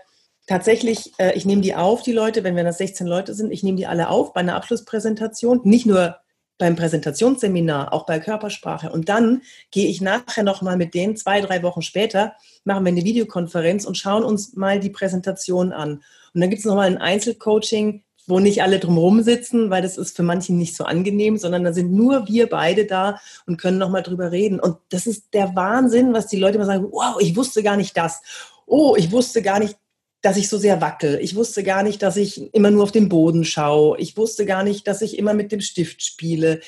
tatsächlich, 0.52 1.14
äh, 1.18 1.34
ich 1.36 1.46
nehme 1.46 1.62
die 1.62 1.76
auf, 1.76 2.04
die 2.04 2.12
Leute, 2.12 2.44
wenn 2.44 2.58
wir 2.58 2.66
das 2.66 2.78
16 2.78 3.08
Leute 3.08 3.34
sind, 3.34 3.52
ich 3.52 3.64
nehme 3.64 3.78
die 3.78 3.88
alle 3.88 4.10
auf 4.10 4.34
bei 4.34 4.42
einer 4.42 4.56
Abschlusspräsentation, 4.56 5.62
nicht 5.64 5.86
nur 5.86 6.18
beim 6.58 6.76
Präsentationsseminar, 6.76 7.94
auch 7.94 8.06
bei 8.06 8.20
Körpersprache. 8.20 8.92
Und 8.92 9.08
dann 9.08 9.44
gehe 9.72 9.88
ich 9.88 10.02
nachher 10.02 10.44
nochmal 10.44 10.76
mit 10.76 10.94
denen, 10.94 11.16
zwei, 11.16 11.40
drei 11.40 11.64
Wochen 11.64 11.82
später, 11.82 12.34
machen 12.66 12.84
wir 12.84 12.92
eine 12.92 13.06
Videokonferenz 13.06 13.86
und 13.86 13.98
schauen 13.98 14.24
uns 14.24 14.54
mal 14.56 14.82
die 14.82 14.90
Präsentation 14.90 15.72
an. 15.72 16.04
Und 16.34 16.42
dann 16.42 16.50
gibt 16.50 16.60
es 16.60 16.66
nochmal 16.66 16.88
ein 16.88 16.98
Einzelcoaching, 16.98 18.04
wo 18.28 18.40
nicht 18.40 18.62
alle 18.62 18.80
drumherum 18.80 19.24
sitzen, 19.24 19.70
weil 19.70 19.82
das 19.82 19.98
ist 19.98 20.18
für 20.18 20.24
manche 20.24 20.54
nicht 20.54 20.76
so 20.76 20.84
angenehm, 20.84 21.38
sondern 21.38 21.64
da 21.64 21.72
sind 21.72 21.94
nur 21.94 22.28
wir 22.28 22.50
beide 22.50 22.86
da 22.86 23.20
und 23.48 23.58
können 23.58 23.78
nochmal 23.78 24.04
drüber 24.04 24.32
reden. 24.32 24.60
Und 24.60 24.78
das 24.90 25.08
ist 25.08 25.34
der 25.34 25.56
Wahnsinn, 25.56 26.14
was 26.14 26.28
die 26.28 26.38
Leute 26.38 26.58
immer 26.58 26.66
sagen, 26.66 26.88
wow, 26.92 27.16
ich 27.22 27.38
wusste 27.38 27.64
gar 27.64 27.78
nicht 27.78 27.96
das. 27.96 28.22
Oh, 28.66 28.96
ich 28.98 29.12
wusste 29.12 29.42
gar 29.42 29.60
nicht 29.60 29.78
dass 30.22 30.38
ich 30.38 30.50
so 30.50 30.58
sehr 30.58 30.82
wackel. 30.82 31.20
Ich 31.22 31.36
wusste 31.36 31.64
gar 31.64 31.84
nicht, 31.84 32.02
dass 32.02 32.16
ich 32.16 32.54
immer 32.54 32.72
nur 32.72 32.84
auf 32.84 32.92
den 32.92 33.10
Boden 33.10 33.44
schaue. 33.44 34.00
Ich 34.00 34.18
wusste 34.18 34.46
gar 34.46 34.64
nicht, 34.64 34.88
dass 34.88 35.02
ich 35.02 35.18
immer 35.18 35.34
mit 35.34 35.52
dem 35.52 35.62
Stift 35.62 36.04
spiele. 36.04 36.62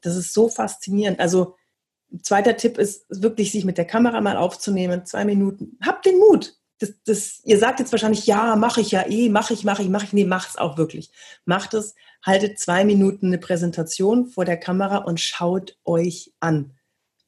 Das 0.00 0.16
ist 0.16 0.32
so 0.32 0.48
faszinierend. 0.48 1.18
Also 1.18 1.56
zweiter 2.22 2.56
Tipp 2.56 2.78
ist 2.78 3.06
wirklich, 3.08 3.52
sich 3.52 3.64
mit 3.64 3.78
der 3.78 3.84
Kamera 3.84 4.20
mal 4.20 4.36
aufzunehmen, 4.36 5.04
zwei 5.06 5.24
Minuten. 5.24 5.76
Habt 5.82 6.06
den 6.06 6.18
Mut. 6.18 6.56
Das, 6.78 6.92
das, 7.04 7.40
ihr 7.44 7.58
sagt 7.58 7.80
jetzt 7.80 7.92
wahrscheinlich, 7.92 8.26
ja, 8.26 8.56
mache 8.56 8.80
ich 8.80 8.90
ja 8.90 9.06
eh, 9.06 9.28
mache 9.28 9.52
ich, 9.52 9.64
mache 9.64 9.82
ich, 9.82 9.88
mache 9.88 10.06
ich. 10.06 10.12
Nee, 10.12 10.24
macht 10.24 10.50
es 10.50 10.56
auch 10.56 10.78
wirklich. 10.78 11.10
Macht 11.44 11.74
es, 11.74 11.94
haltet 12.24 12.58
zwei 12.58 12.84
Minuten 12.84 13.26
eine 13.26 13.38
Präsentation 13.38 14.26
vor 14.26 14.44
der 14.44 14.56
Kamera 14.56 14.98
und 14.98 15.20
schaut 15.20 15.76
euch 15.84 16.32
an 16.40 16.78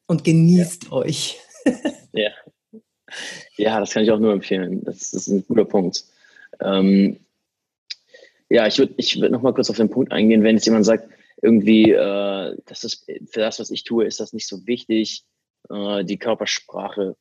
und 0.07 0.25
genießt 0.25 0.85
ja. 0.85 0.93
euch. 0.93 1.41
ja. 2.13 2.31
Ja, 3.57 3.81
das 3.81 3.93
kann 3.93 4.03
ich 4.03 4.11
auch 4.11 4.19
nur 4.19 4.33
empfehlen. 4.33 4.85
Das, 4.85 5.13
ist 5.13 5.29
ein 5.29 5.45
guter 5.47 5.65
Punkt. 5.65 6.05
Ähm, 6.61 7.19
ja, 8.49 8.67
ich 8.67 8.79
würde 8.79 8.95
ich 8.97 9.21
würd 9.21 9.33
noch 9.33 9.43
mal 9.43 9.55
kurz 9.55 9.71
auf 9.71 9.77
den 9.77 9.91
Punkt 9.91 10.13
eingehen, 10.13 10.43
wenn 10.43 10.57
jetzt 10.57 10.67
jemand 10.67 10.85
sagt, 10.85 11.09
irgendwie, 11.41 11.91
äh, 11.91 12.57
das 12.67 12.85
ist, 12.85 13.11
für 13.31 13.41
das, 13.41 13.59
was 13.59 13.71
ich 13.71 13.85
tue, 13.85 14.05
ist 14.05 14.21
das 14.21 14.33
nicht 14.33 14.47
so 14.47 14.67
wichtig, 14.67 15.25
äh, 15.71 16.05
die 16.05 16.19
Körpersprache, 16.19 17.17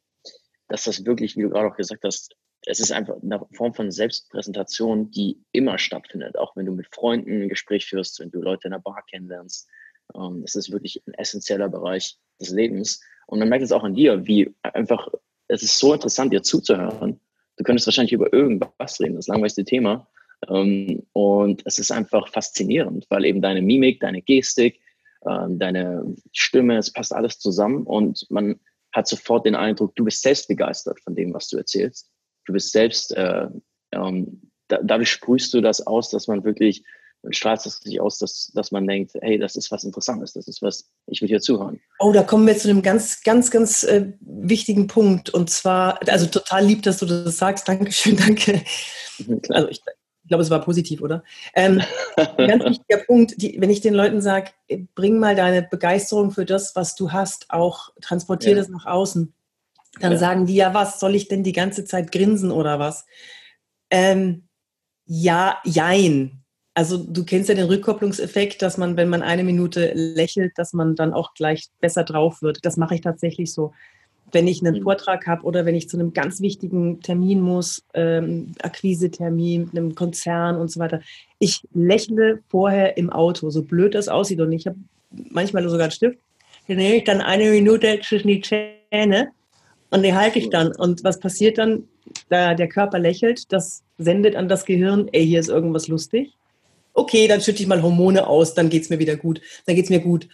dass 0.67 0.83
das 0.83 1.05
wirklich, 1.05 1.35
wie 1.37 1.43
du 1.43 1.49
gerade 1.49 1.67
auch 1.67 1.77
gesagt 1.77 2.03
hast, 2.03 2.35
es 2.65 2.79
ist 2.79 2.91
einfach 2.91 3.15
eine 3.21 3.41
Form 3.53 3.73
von 3.73 3.91
Selbstpräsentation, 3.91 5.09
die 5.09 5.41
immer 5.51 5.77
stattfindet, 5.79 6.37
auch 6.37 6.55
wenn 6.55 6.65
du 6.65 6.73
mit 6.73 6.93
Freunden 6.93 7.41
ein 7.41 7.49
Gespräch 7.49 7.87
führst, 7.87 8.19
wenn 8.19 8.29
du 8.29 8.39
Leute 8.39 8.67
in 8.67 8.71
der 8.71 8.79
Bar 8.79 9.03
kennenlernst. 9.09 9.67
Ähm, 10.15 10.43
ist 10.43 10.71
wirklich 10.71 11.01
ein 11.07 11.13
essentieller 11.15 11.69
Bereich 11.69 12.17
des 12.39 12.49
Lebens. 12.49 13.01
Und 13.27 13.39
man 13.39 13.49
merkt 13.49 13.63
es 13.63 13.71
auch 13.71 13.83
an 13.83 13.95
dir, 13.95 14.27
wie 14.27 14.53
einfach 14.61 15.07
es 15.51 15.63
ist 15.63 15.77
so 15.77 15.93
interessant, 15.93 16.31
dir 16.31 16.41
zuzuhören. 16.41 17.19
Du 17.57 17.63
könntest 17.63 17.85
wahrscheinlich 17.85 18.13
über 18.13 18.31
irgendwas 18.31 18.99
reden, 18.99 19.15
das 19.15 19.27
langweiligste 19.27 19.65
Thema. 19.65 20.07
Ähm, 20.49 21.03
und 21.13 21.61
es 21.65 21.77
ist 21.77 21.91
einfach 21.91 22.29
faszinierend, 22.29 23.05
weil 23.09 23.25
eben 23.25 23.41
deine 23.41 23.61
Mimik, 23.61 23.99
deine 23.99 24.21
Gestik, 24.21 24.79
ähm, 25.29 25.59
deine 25.59 26.15
Stimme, 26.31 26.77
es 26.77 26.91
passt 26.91 27.13
alles 27.13 27.37
zusammen 27.37 27.83
und 27.83 28.25
man 28.29 28.59
hat 28.93 29.07
sofort 29.07 29.45
den 29.45 29.55
Eindruck, 29.55 29.95
du 29.95 30.05
bist 30.05 30.21
selbst 30.21 30.47
begeistert 30.47 30.99
von 31.01 31.15
dem, 31.15 31.33
was 31.33 31.47
du 31.49 31.57
erzählst. 31.57 32.09
Du 32.45 32.53
bist 32.53 32.71
selbst, 32.71 33.15
äh, 33.15 33.47
ähm, 33.91 34.41
da, 34.67 34.79
dadurch 34.81 35.11
sprühst 35.11 35.53
du 35.53 35.61
das 35.61 35.85
aus, 35.85 36.09
dass 36.09 36.27
man 36.27 36.43
wirklich, 36.43 36.83
man 37.23 37.33
strahlt 37.33 37.65
es 37.65 37.77
sich 37.77 38.01
aus, 38.01 38.17
dass, 38.17 38.51
dass 38.53 38.71
man 38.71 38.87
denkt, 38.87 39.11
hey, 39.21 39.37
das 39.37 39.55
ist 39.55 39.71
was 39.71 39.83
Interessantes, 39.83 40.33
das 40.33 40.47
ist 40.47 40.61
was, 40.61 40.89
ich 41.07 41.21
will 41.21 41.29
hier 41.29 41.41
zuhören. 41.41 41.79
Oh, 41.99 42.11
da 42.11 42.23
kommen 42.23 42.47
wir 42.47 42.57
zu 42.57 42.69
einem 42.69 42.81
ganz, 42.81 43.21
ganz, 43.23 43.51
ganz 43.51 43.83
äh, 43.83 44.13
wichtigen 44.21 44.87
Punkt 44.87 45.29
und 45.29 45.49
zwar, 45.49 45.99
also 46.07 46.25
total 46.25 46.65
lieb, 46.65 46.81
dass 46.83 46.97
du 46.97 47.05
das 47.05 47.37
sagst, 47.37 47.67
Dankeschön, 47.67 48.17
danke. 48.25 48.61
Mhm, 49.19 49.41
also 49.49 49.69
ich, 49.69 49.81
glaube, 50.31 50.43
es 50.43 50.49
war 50.49 50.61
positiv, 50.61 51.01
oder? 51.01 51.23
Ähm, 51.53 51.81
ein 52.15 52.47
ganz 52.47 52.63
wichtiger 52.63 52.99
Punkt, 53.05 53.33
die, 53.41 53.59
wenn 53.59 53.69
ich 53.69 53.81
den 53.81 53.93
Leuten 53.93 54.21
sage, 54.21 54.51
bring 54.95 55.19
mal 55.19 55.35
deine 55.35 55.61
Begeisterung 55.61 56.31
für 56.31 56.45
das, 56.45 56.73
was 56.75 56.95
du 56.95 57.11
hast, 57.11 57.51
auch 57.51 57.89
transportier 58.01 58.51
ja. 58.51 58.57
das 58.57 58.69
nach 58.69 58.85
außen. 58.85 59.33
Dann 59.99 60.13
ja. 60.13 60.17
sagen 60.17 60.45
die, 60.45 60.55
ja, 60.55 60.73
was, 60.73 61.01
soll 61.01 61.15
ich 61.15 61.27
denn 61.27 61.43
die 61.43 61.51
ganze 61.51 61.83
Zeit 61.83 62.13
grinsen 62.13 62.49
oder 62.49 62.79
was? 62.79 63.05
Ähm, 63.89 64.47
ja, 65.05 65.59
jein. 65.65 66.40
Also 66.73 66.97
du 66.97 67.25
kennst 67.25 67.49
ja 67.49 67.55
den 67.55 67.67
Rückkopplungseffekt, 67.67 68.61
dass 68.61 68.77
man, 68.77 68.95
wenn 68.95 69.09
man 69.09 69.21
eine 69.21 69.43
Minute 69.43 69.91
lächelt, 69.93 70.53
dass 70.57 70.73
man 70.73 70.95
dann 70.95 71.13
auch 71.13 71.33
gleich 71.33 71.67
besser 71.81 72.03
drauf 72.03 72.41
wird. 72.41 72.65
Das 72.65 72.77
mache 72.77 72.95
ich 72.95 73.01
tatsächlich 73.01 73.51
so 73.53 73.73
wenn 74.33 74.47
ich 74.47 74.61
einen 74.65 74.79
mhm. 74.79 74.83
Vortrag 74.83 75.27
habe 75.27 75.43
oder 75.43 75.65
wenn 75.65 75.75
ich 75.75 75.89
zu 75.89 75.97
einem 75.97 76.13
ganz 76.13 76.41
wichtigen 76.41 77.01
Termin 77.01 77.41
muss, 77.41 77.83
ähm, 77.93 78.53
Akquisetermin, 78.61 79.69
einem 79.71 79.95
Konzern 79.95 80.57
und 80.57 80.71
so 80.71 80.79
weiter. 80.79 81.01
Ich 81.39 81.61
lächle 81.73 82.39
vorher 82.49 82.97
im 82.97 83.09
Auto, 83.09 83.49
so 83.49 83.63
blöd 83.63 83.95
das 83.95 84.07
aussieht. 84.07 84.39
Und 84.41 84.51
ich 84.51 84.67
habe 84.67 84.77
manchmal 85.29 85.67
sogar 85.67 85.85
einen 85.85 85.91
Stift. 85.91 86.19
Den 86.67 86.77
nehme 86.77 86.95
ich 86.95 87.03
dann 87.03 87.21
eine 87.21 87.49
Minute 87.49 87.99
zwischen 88.03 88.27
die 88.27 88.41
Zähne 88.41 89.31
und 89.89 90.03
die 90.03 90.13
halte 90.13 90.39
ich 90.39 90.49
dann. 90.49 90.73
Und 90.75 91.03
was 91.03 91.19
passiert 91.19 91.57
dann? 91.57 91.87
Da 92.29 92.55
der 92.55 92.67
Körper 92.67 92.99
lächelt, 92.99 93.51
das 93.53 93.83
sendet 93.97 94.35
an 94.35 94.49
das 94.49 94.65
Gehirn, 94.65 95.07
ey, 95.11 95.25
hier 95.25 95.39
ist 95.39 95.49
irgendwas 95.49 95.87
lustig. 95.87 96.33
Okay, 96.93 97.27
dann 97.27 97.41
schütte 97.41 97.61
ich 97.61 97.67
mal 97.67 97.81
Hormone 97.81 98.27
aus, 98.27 98.53
dann 98.53 98.69
geht 98.69 98.83
es 98.83 98.89
mir 98.89 98.99
wieder 98.99 99.15
gut. 99.15 99.41
Dann 99.65 99.75
geht 99.75 99.85
es 99.85 99.89
mir 99.89 99.99
gut. 99.99 100.27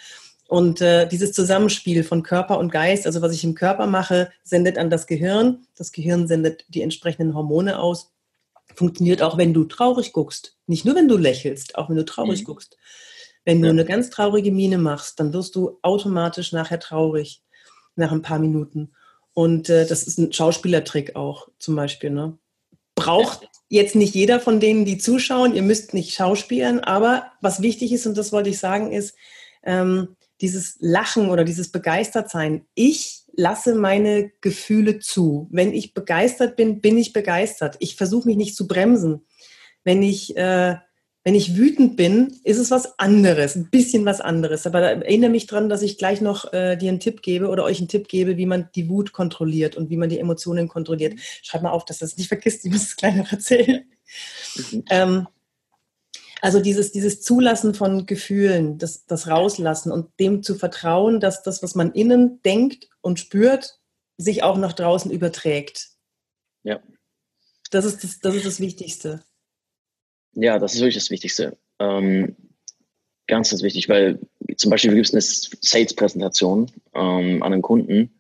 Und 0.47 0.79
äh, 0.81 1.07
dieses 1.07 1.33
Zusammenspiel 1.33 2.03
von 2.03 2.23
Körper 2.23 2.57
und 2.57 2.71
Geist, 2.71 3.05
also 3.05 3.21
was 3.21 3.33
ich 3.33 3.43
im 3.43 3.53
Körper 3.53 3.85
mache, 3.85 4.31
sendet 4.43 4.77
an 4.77 4.89
das 4.89 5.05
Gehirn. 5.05 5.67
Das 5.75 5.91
Gehirn 5.91 6.27
sendet 6.27 6.65
die 6.69 6.81
entsprechenden 6.81 7.35
Hormone 7.35 7.79
aus. 7.79 8.13
Funktioniert 8.73 9.21
auch, 9.21 9.37
wenn 9.37 9.53
du 9.53 9.65
traurig 9.65 10.13
guckst. 10.13 10.55
Nicht 10.65 10.85
nur, 10.85 10.95
wenn 10.95 11.07
du 11.07 11.17
lächelst, 11.17 11.77
auch 11.77 11.89
wenn 11.89 11.97
du 11.97 12.05
traurig 12.05 12.41
mhm. 12.41 12.45
guckst. 12.45 12.77
Wenn 13.43 13.61
du 13.61 13.69
eine 13.69 13.85
ganz 13.85 14.09
traurige 14.09 14.51
Miene 14.51 14.77
machst, 14.77 15.19
dann 15.19 15.31
wirst 15.33 15.55
du 15.55 15.79
automatisch 15.81 16.51
nachher 16.51 16.79
traurig, 16.79 17.41
nach 17.95 18.11
ein 18.11 18.21
paar 18.21 18.39
Minuten. 18.39 18.91
Und 19.33 19.69
äh, 19.69 19.85
das 19.85 20.03
ist 20.03 20.17
ein 20.17 20.33
Schauspielertrick 20.33 21.15
auch 21.15 21.47
zum 21.59 21.75
Beispiel. 21.75 22.09
Ne? 22.09 22.37
Braucht 22.95 23.47
jetzt 23.69 23.95
nicht 23.95 24.15
jeder 24.15 24.39
von 24.39 24.59
denen, 24.59 24.85
die 24.85 24.97
zuschauen. 24.97 25.55
Ihr 25.55 25.61
müsst 25.61 25.93
nicht 25.93 26.13
schauspielen, 26.13 26.79
aber 26.79 27.31
was 27.41 27.61
wichtig 27.61 27.91
ist, 27.91 28.05
und 28.05 28.17
das 28.17 28.31
wollte 28.31 28.49
ich 28.49 28.59
sagen, 28.59 28.91
ist, 28.91 29.15
ähm, 29.63 30.15
dieses 30.41 30.77
Lachen 30.79 31.29
oder 31.29 31.43
dieses 31.43 31.71
Begeistertsein. 31.71 32.65
Ich 32.75 33.23
lasse 33.33 33.75
meine 33.75 34.31
Gefühle 34.41 34.99
zu. 34.99 35.47
Wenn 35.51 35.73
ich 35.73 35.93
begeistert 35.93 36.55
bin, 36.55 36.81
bin 36.81 36.97
ich 36.97 37.13
begeistert. 37.13 37.75
Ich 37.79 37.95
versuche 37.95 38.27
mich 38.27 38.37
nicht 38.37 38.55
zu 38.55 38.67
bremsen. 38.67 39.25
Wenn 39.83 40.03
ich, 40.03 40.35
äh, 40.37 40.75
wenn 41.27 41.35
ich 41.35 41.57
wütend 41.57 41.97
bin, 41.97 42.39
ist 42.45 42.57
es 42.57 42.71
was 42.71 42.97
anderes, 42.99 43.57
ein 43.57 43.69
bisschen 43.69 44.05
was 44.05 44.21
anderes. 44.21 44.65
Aber 44.65 44.79
da 44.79 44.91
erinnere 44.91 45.29
mich 45.29 45.45
dran, 45.45 45.67
dass 45.67 45.81
ich 45.81 45.97
gleich 45.97 46.21
noch 46.21 46.53
äh, 46.53 46.77
dir 46.77 46.87
einen 46.87 47.01
Tipp 47.01 47.21
gebe 47.21 47.49
oder 47.49 47.65
euch 47.65 47.79
einen 47.79 47.89
Tipp 47.89 48.07
gebe, 48.07 48.37
wie 48.37 48.45
man 48.45 48.69
die 48.75 48.87
Wut 48.87 49.11
kontrolliert 49.11 49.75
und 49.75 49.89
wie 49.89 49.97
man 49.97 50.07
die 50.07 50.19
Emotionen 50.19 50.69
kontrolliert. 50.69 51.19
Schreib 51.19 51.63
mal 51.63 51.71
auf, 51.71 51.83
dass 51.83 51.99
du 51.99 52.05
das 52.05 52.15
nicht 52.15 52.29
vergisst. 52.29 52.63
Ich 52.63 52.71
muss 52.71 52.83
es 52.83 52.95
gleich 52.95 53.13
noch 53.13 53.29
erzählen. 53.29 53.83
Mhm. 54.71 54.85
Ähm, 54.89 55.27
also 56.41 56.61
dieses, 56.61 56.93
dieses 56.93 57.21
Zulassen 57.21 57.73
von 57.73 58.05
Gefühlen, 58.05 58.77
das, 58.77 59.05
das 59.05 59.27
Rauslassen 59.27 59.91
und 59.91 60.17
dem 60.21 60.43
zu 60.43 60.55
vertrauen, 60.55 61.19
dass 61.19 61.43
das, 61.43 61.61
was 61.61 61.75
man 61.75 61.91
innen 61.91 62.41
denkt 62.43 62.87
und 63.01 63.19
spürt, 63.19 63.81
sich 64.15 64.43
auch 64.43 64.55
nach 64.55 64.71
draußen 64.71 65.11
überträgt. 65.11 65.89
Ja. 66.63 66.79
Das 67.69 67.83
ist 67.83 68.05
das, 68.05 68.19
das, 68.19 68.33
ist 68.33 68.45
das 68.45 68.61
Wichtigste. 68.61 69.25
Ja, 70.33 70.59
das 70.59 70.73
ist 70.73 70.81
wirklich 70.81 70.95
das 70.95 71.09
Wichtigste. 71.09 71.57
Ähm, 71.79 72.35
ganz, 73.27 73.49
ganz 73.49 73.63
wichtig, 73.63 73.89
weil 73.89 74.19
zum 74.57 74.71
Beispiel 74.71 74.93
gibt 74.93 75.07
es 75.07 75.13
eine 75.13 75.21
Sales-Präsentation 75.21 76.71
ähm, 76.93 77.43
an 77.43 77.53
einen 77.53 77.61
Kunden 77.61 78.11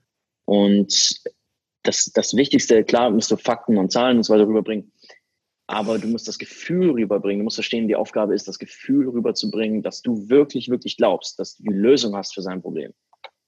und 0.45 1.21
das, 1.83 2.11
das 2.13 2.35
Wichtigste, 2.35 2.83
klar, 2.83 3.09
musst 3.09 3.31
du 3.31 3.37
Fakten 3.37 3.77
und 3.77 3.91
Zahlen 3.91 4.17
und 4.17 4.23
so 4.23 4.33
weiter 4.33 4.47
rüberbringen, 4.47 4.91
aber 5.67 5.99
du 5.99 6.07
musst 6.07 6.27
das 6.27 6.39
Gefühl 6.39 6.91
rüberbringen. 6.91 7.39
Du 7.39 7.43
musst 7.43 7.57
verstehen, 7.57 7.87
die 7.87 7.95
Aufgabe 7.95 8.33
ist, 8.33 8.47
das 8.47 8.57
Gefühl 8.57 9.09
rüberzubringen, 9.09 9.83
dass 9.83 10.01
du 10.01 10.29
wirklich, 10.29 10.69
wirklich 10.69 10.95
glaubst, 10.95 11.39
dass 11.39 11.57
du 11.57 11.63
die 11.63 11.73
Lösung 11.73 12.15
hast 12.15 12.33
für 12.33 12.41
sein 12.41 12.61
Problem. 12.61 12.93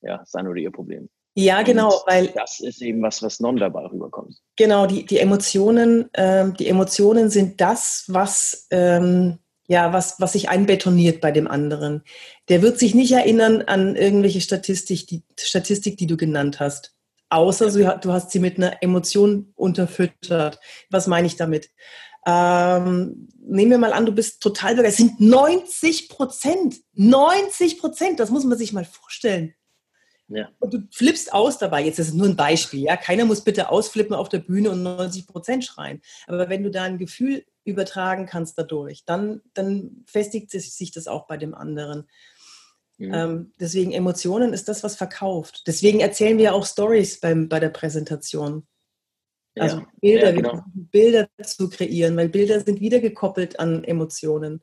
Ja, 0.02 0.22
sein 0.26 0.48
oder 0.48 0.60
ihr 0.60 0.72
Problem. 0.72 1.10
Ja, 1.40 1.62
genau, 1.62 1.88
Und 1.88 2.04
weil 2.08 2.28
das 2.28 2.60
ist 2.60 2.82
eben 2.82 3.02
was, 3.02 3.24
was 3.24 3.40
nonverbal 3.40 3.88
rüberkommt. 3.88 4.36
Genau, 4.58 4.86
die, 4.88 5.06
die 5.06 5.20
Emotionen, 5.20 6.10
ähm, 6.14 6.56
die 6.58 6.68
Emotionen 6.68 7.30
sind 7.30 7.62
das, 7.62 8.04
was 8.08 8.68
ähm, 8.72 9.40
ja, 9.70 9.94
was, 9.94 10.20
was 10.20 10.34
sich 10.34 10.50
einbetoniert 10.50 11.22
bei 11.22 11.32
dem 11.32 11.48
anderen. 11.48 12.04
Der 12.50 12.64
wird 12.64 12.80
sich 12.80 12.96
nicht 12.96 13.12
erinnern 13.12 13.62
an 13.62 13.96
irgendwelche 13.96 14.42
Statistik, 14.42 15.06
die 15.06 15.24
Statistik, 15.40 15.96
die 15.98 16.08
du 16.08 16.18
genannt 16.18 16.60
hast. 16.60 16.96
Außer 17.30 17.70
du 18.00 18.12
hast 18.12 18.32
sie 18.32 18.40
mit 18.40 18.58
einer 18.58 18.82
Emotion 18.82 19.54
unterfüttert. 19.56 20.60
Was 20.90 21.06
meine 21.06 21.28
ich 21.28 21.36
damit? 21.36 21.70
Ähm, 22.26 23.30
nehmen 23.40 23.72
wir 23.72 23.78
mal 23.78 23.94
an, 23.94 24.08
du 24.08 24.12
bist 24.12 24.42
total 24.42 24.76
begeistert. 24.76 25.08
Es 25.08 25.18
sind 25.18 25.22
90 25.22 26.10
Prozent. 26.10 26.78
90 26.96 27.80
Prozent, 27.80 28.20
das 28.20 28.32
muss 28.32 28.46
man 28.46 28.58
sich 28.58 28.74
mal 28.74 28.86
vorstellen. 28.86 29.54
Ja. 30.30 30.50
Und 30.60 30.74
du 30.74 30.80
flippst 30.92 31.34
aus 31.34 31.58
dabei. 31.58 31.84
Jetzt 31.84 32.00
ist 32.00 32.10
es 32.10 32.14
nur 32.14 32.28
ein 32.28 32.36
Beispiel. 32.36 32.82
Ja? 32.82 32.98
Keiner 32.98 33.26
muss 33.26 33.44
bitte 33.44 33.70
ausflippen 33.70 34.16
auf 34.16 34.30
der 34.30 34.40
Bühne 34.40 34.70
und 34.70 34.84
90 34.84 35.28
Prozent 35.28 35.66
schreien. 35.66 36.02
Aber 36.28 36.50
wenn 36.50 36.64
du 36.64 36.70
da 36.70 36.84
ein 36.84 37.00
Gefühl 37.00 37.44
übertragen 37.64 38.26
kannst 38.26 38.58
dadurch, 38.58 39.06
dann, 39.06 39.42
dann 39.54 40.04
festigt 40.06 40.52
sich 40.52 40.92
das 40.92 41.08
auch 41.08 41.28
bei 41.28 41.38
dem 41.38 41.54
anderen. 41.56 42.08
Mhm. 42.98 43.14
Ähm, 43.14 43.54
deswegen 43.60 43.92
Emotionen 43.92 44.54
ist 44.54 44.68
das, 44.68 44.84
was 44.84 44.96
verkauft. 44.96 45.64
Deswegen 45.68 46.00
erzählen 46.00 46.38
wir 46.38 46.54
auch 46.54 46.66
Stories 46.66 47.20
bei 47.20 47.34
der 47.34 47.70
Präsentation. 47.70 48.68
Also 49.56 49.78
ja, 49.78 49.88
Bilder, 50.02 50.30
ja, 50.30 50.36
genau. 50.36 50.64
Bilder 50.74 51.28
zu 51.44 51.70
kreieren, 51.70 52.16
weil 52.16 52.30
Bilder 52.30 52.60
sind 52.60 52.80
wieder 52.80 53.00
gekoppelt 53.00 53.60
an 53.60 53.84
Emotionen. 53.84 54.62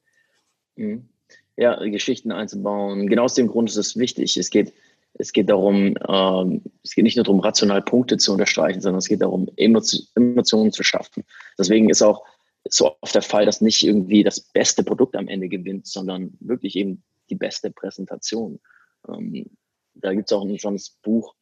Mhm. 0.76 1.09
Ja, 1.57 1.83
Geschichten 1.85 2.33
einzubauen. 2.33 3.09
Genau 3.09 3.24
aus 3.24 3.35
dem 3.35 3.48
Grund 3.48 3.70
ist 3.70 3.76
es 3.76 3.96
wichtig. 3.96 4.37
Es 4.37 4.50
geht, 4.50 4.74
es 5.18 5.33
geht 5.33 5.48
darum, 5.48 5.96
ähm, 6.09 6.62
es 6.83 6.94
geht 6.94 7.05
nicht 7.05 7.16
nur 7.16 7.24
darum, 7.24 7.40
rational 7.40 7.83
Punkte 7.83 8.16
zu 8.18 8.33
unterstreichen, 8.33 8.81
sondern 8.81 8.98
es 8.98 9.09
geht 9.09 9.22
darum, 9.22 9.48
Emotionen 9.57 10.72
zu 10.72 10.83
schaffen. 10.83 11.24
Deswegen 11.59 11.88
ist 11.90 12.02
auch 12.02 12.24
so 12.68 12.96
oft 13.00 13.14
der 13.14 13.22
Fall, 13.22 13.46
dass 13.46 13.61
nicht 13.61 13.83
irgendwie 13.83 14.22
das 14.22 14.40
beste 14.40 14.83
Produkt 14.83 15.16
am 15.16 15.29
Ende 15.29 15.48
gewinnt, 15.48 15.87
sondern 15.87 16.37
wirklich 16.40 16.76
eben 16.76 17.02
die 17.31 17.37
beste 17.37 17.70
Präsentation. 17.70 18.61
Ähm, 19.09 19.46
da 19.94 20.12
gibt 20.12 20.31
es 20.31 20.37
auch 20.37 20.44
ein 20.44 20.59
schönes 20.59 20.90
Buch, 21.02 21.35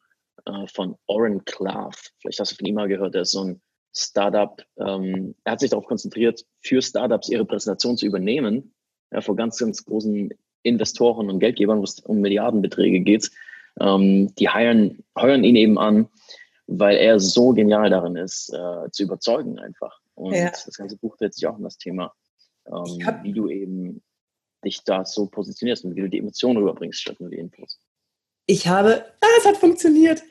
äh, 0.45 0.67
von 0.67 0.95
Oren 1.07 1.43
Klaff. 1.45 2.11
Vielleicht 2.19 2.39
hast 2.39 2.51
du 2.51 2.55
von 2.55 2.65
ihm 2.65 2.75
mal 2.75 2.87
gehört, 2.87 3.15
der 3.15 3.23
ist 3.23 3.31
so 3.31 3.43
ein 3.43 3.61
Startup. 3.93 4.61
Ähm, 4.77 5.35
er 5.43 5.53
hat 5.53 5.59
sich 5.59 5.69
darauf 5.69 5.85
konzentriert, 5.85 6.45
für 6.61 6.81
Startups 6.81 7.29
ihre 7.29 7.45
Präsentation 7.45 7.97
zu 7.97 8.05
übernehmen, 8.05 8.73
ja, 9.11 9.21
vor 9.21 9.35
ganz, 9.35 9.57
ganz 9.57 9.85
großen 9.85 10.29
Investoren 10.63 11.29
und 11.29 11.39
Geldgebern, 11.39 11.79
wo 11.79 11.83
es 11.83 11.99
um 11.99 12.19
Milliardenbeträge 12.21 12.99
geht. 12.99 13.31
Ähm, 13.79 14.33
die 14.35 14.49
heiren, 14.49 15.03
heuern 15.17 15.43
ihn 15.43 15.55
eben 15.55 15.77
an, 15.77 16.07
weil 16.67 16.97
er 16.97 17.19
so 17.19 17.51
genial 17.53 17.89
darin 17.89 18.15
ist, 18.15 18.53
äh, 18.53 18.89
zu 18.91 19.03
überzeugen 19.03 19.59
einfach. 19.59 19.99
Und 20.15 20.33
ja. 20.33 20.49
das 20.49 20.77
ganze 20.77 20.97
Buch 20.97 21.17
dreht 21.17 21.33
sich 21.33 21.45
auch 21.47 21.57
um 21.57 21.63
das 21.63 21.77
Thema, 21.77 22.13
ähm, 22.67 23.23
wie 23.23 23.33
du 23.33 23.49
eben 23.49 24.01
dich 24.63 24.83
da 24.83 25.05
so 25.05 25.27
positionierst 25.27 25.85
und 25.85 25.95
wie 25.95 26.01
du 26.01 26.09
die 26.09 26.19
Emotionen 26.19 26.57
rüberbringst 26.57 27.01
statt 27.01 27.19
nur 27.19 27.29
die 27.29 27.37
Infos 27.37 27.79
ich 28.45 28.67
habe, 28.67 29.05
ah, 29.21 29.27
es 29.39 29.45
hat 29.45 29.57
funktioniert. 29.57 30.23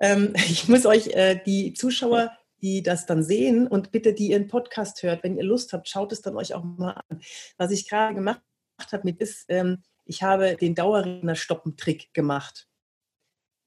Ähm, 0.00 0.32
ich 0.36 0.68
muss 0.68 0.86
euch 0.86 1.08
äh, 1.08 1.40
die 1.44 1.72
Zuschauer, 1.72 2.32
die 2.60 2.82
das 2.82 3.06
dann 3.06 3.22
sehen 3.22 3.68
und 3.68 3.92
bitte, 3.92 4.12
die 4.12 4.30
ihren 4.30 4.48
Podcast 4.48 5.02
hört, 5.02 5.22
wenn 5.22 5.36
ihr 5.36 5.44
Lust 5.44 5.72
habt, 5.72 5.88
schaut 5.88 6.12
es 6.12 6.22
dann 6.22 6.36
euch 6.36 6.54
auch 6.54 6.64
mal 6.64 7.00
an. 7.08 7.20
Was 7.56 7.70
ich 7.70 7.88
gerade 7.88 8.14
gemacht 8.14 8.42
habe 8.90 9.02
mit 9.04 9.20
ist, 9.20 9.44
ähm, 9.48 9.82
ich 10.08 10.22
habe 10.22 10.56
den 10.56 10.74
Dauerredner-Stoppen-Trick 10.74 12.12
gemacht. 12.14 12.66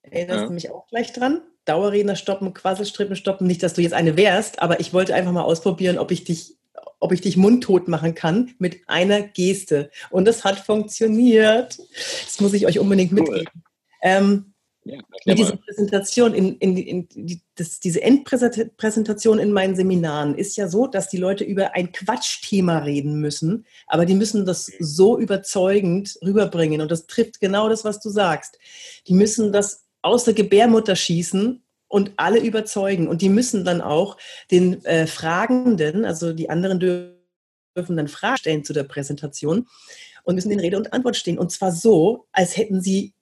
Erinnerst 0.02 0.42
ja. 0.42 0.48
du 0.48 0.54
mich 0.54 0.70
auch 0.72 0.88
gleich 0.88 1.14
dran? 1.14 1.42
Dauerredner 1.66 2.16
stoppen, 2.16 2.54
Quasselstrippen 2.54 3.16
stoppen. 3.16 3.46
Nicht, 3.46 3.62
dass 3.62 3.76
du 3.76 3.82
jetzt 3.82 3.94
eine 3.94 4.18
wärst, 4.18 4.62
aber 4.62 4.80
ich 4.80 4.94
wollte 4.94 5.14
einfach 5.14 5.32
mal 5.32 5.44
ausprobieren, 5.44 6.00
ob 6.00 6.12
ich 6.12 6.24
dich 6.24 6.58
ob 7.00 7.12
ich 7.12 7.22
dich 7.22 7.36
mundtot 7.36 7.88
machen 7.88 8.16
kann 8.16 8.54
mit 8.60 8.88
einer 8.88 9.22
Geste. 9.22 9.90
Und 10.12 10.26
das 10.26 10.44
hat 10.44 10.60
funktioniert. 10.60 11.80
Das 12.26 12.40
muss 12.40 12.54
ich 12.54 12.68
euch 12.68 12.80
unbedingt 12.80 13.12
mitgeben. 13.12 13.48
Cool. 13.54 13.62
Ähm, 14.04 14.51
ja, 14.84 15.00
mit 15.26 15.38
dieser 15.38 15.58
Präsentation, 15.58 16.34
in, 16.34 16.58
in, 16.58 16.76
in 16.78 17.08
die, 17.10 17.41
das, 17.56 17.80
diese 17.80 18.02
Endpräsentation 18.02 19.38
in 19.38 19.52
meinen 19.52 19.76
Seminaren 19.76 20.36
ist 20.36 20.58
ja 20.58 20.67
so, 20.67 20.88
dass 20.88 21.08
die 21.08 21.17
Leute 21.17 21.44
über 21.44 21.76
ein 21.76 21.91
Quatschthema 21.91 22.80
reden 22.80 23.20
müssen, 23.20 23.65
aber 23.86 24.08
die 24.08 24.15
müssen 24.15 24.46
das 24.46 24.72
so 24.80 25.20
überzeugend 25.20 26.17
rüberbringen. 26.24 26.82
Und 26.82 26.91
das 26.91 27.06
trifft 27.06 27.39
genau 27.39 27.70
das, 27.70 27.86
was 27.86 28.00
du 28.00 28.10
sagst. 28.10 28.58
Die 29.08 29.13
müssen 29.13 29.52
das 29.52 29.86
aus 30.02 30.24
der 30.24 30.34
Gebärmutter 30.34 30.96
schießen 30.96 31.62
und 31.88 32.12
alle 32.17 32.39
überzeugen. 32.39 33.08
Und 33.08 33.22
die 33.22 33.30
müssen 33.30 33.63
dann 33.63 33.82
auch 33.82 34.17
den 34.50 34.84
äh, 34.86 35.06
Fragenden, 35.06 36.06
also 36.06 36.34
die 36.34 36.50
anderen 36.50 36.80
dürfen 36.80 37.98
dann 37.98 38.08
Fragen 38.08 38.38
stellen 38.38 38.63
zu 38.63 38.74
der 38.74 38.84
Präsentation 38.84 39.67
und 40.24 40.36
müssen 40.36 40.52
in 40.52 40.60
Rede 40.60 40.78
und 40.78 40.91
Antwort 40.94 41.17
stehen. 41.17 41.38
Und 41.38 41.52
zwar 41.52 41.72
so, 41.72 42.26
als 42.32 42.58
hätten 42.58 42.82
sie 42.82 43.13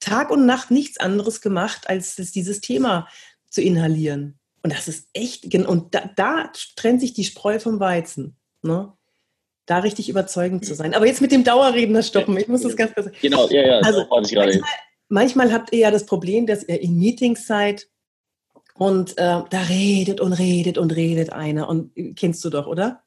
Tag 0.00 0.30
und 0.30 0.46
Nacht 0.46 0.70
nichts 0.70 0.98
anderes 0.98 1.40
gemacht, 1.40 1.88
als 1.88 2.14
dieses 2.16 2.60
Thema 2.60 3.08
zu 3.48 3.62
inhalieren. 3.62 4.38
Und 4.62 4.72
das 4.72 4.88
ist 4.88 5.08
echt, 5.12 5.54
und 5.54 5.94
da, 5.94 6.10
da 6.16 6.50
trennt 6.74 7.00
sich 7.00 7.14
die 7.14 7.24
Spreu 7.24 7.58
vom 7.58 7.78
Weizen. 7.78 8.36
Ne? 8.62 8.92
Da 9.64 9.78
richtig 9.78 10.08
überzeugend 10.08 10.64
zu 10.64 10.74
sein. 10.74 10.94
Aber 10.94 11.06
jetzt 11.06 11.20
mit 11.20 11.32
dem 11.32 11.44
Dauerredner 11.44 12.02
stoppen. 12.02 12.36
Ich 12.36 12.48
muss 12.48 12.62
das 12.62 12.76
ganz 12.76 12.94
kurz. 12.94 13.08
Genau, 13.20 13.48
ja, 13.48 13.66
ja. 13.66 13.78
Also, 13.80 14.06
manchmal, 14.10 14.60
manchmal 15.08 15.52
habt 15.52 15.72
ihr 15.72 15.78
ja 15.78 15.90
das 15.90 16.06
Problem, 16.06 16.46
dass 16.46 16.62
ihr 16.64 16.80
in 16.80 16.98
Meetings 16.98 17.46
seid 17.46 17.88
und 18.74 19.12
äh, 19.12 19.42
da 19.48 19.62
redet 19.68 20.20
und 20.20 20.32
redet 20.32 20.78
und 20.78 20.94
redet 20.94 21.32
einer. 21.32 21.68
Und 21.68 21.92
kennst 22.16 22.44
du 22.44 22.50
doch, 22.50 22.66
oder? 22.66 23.05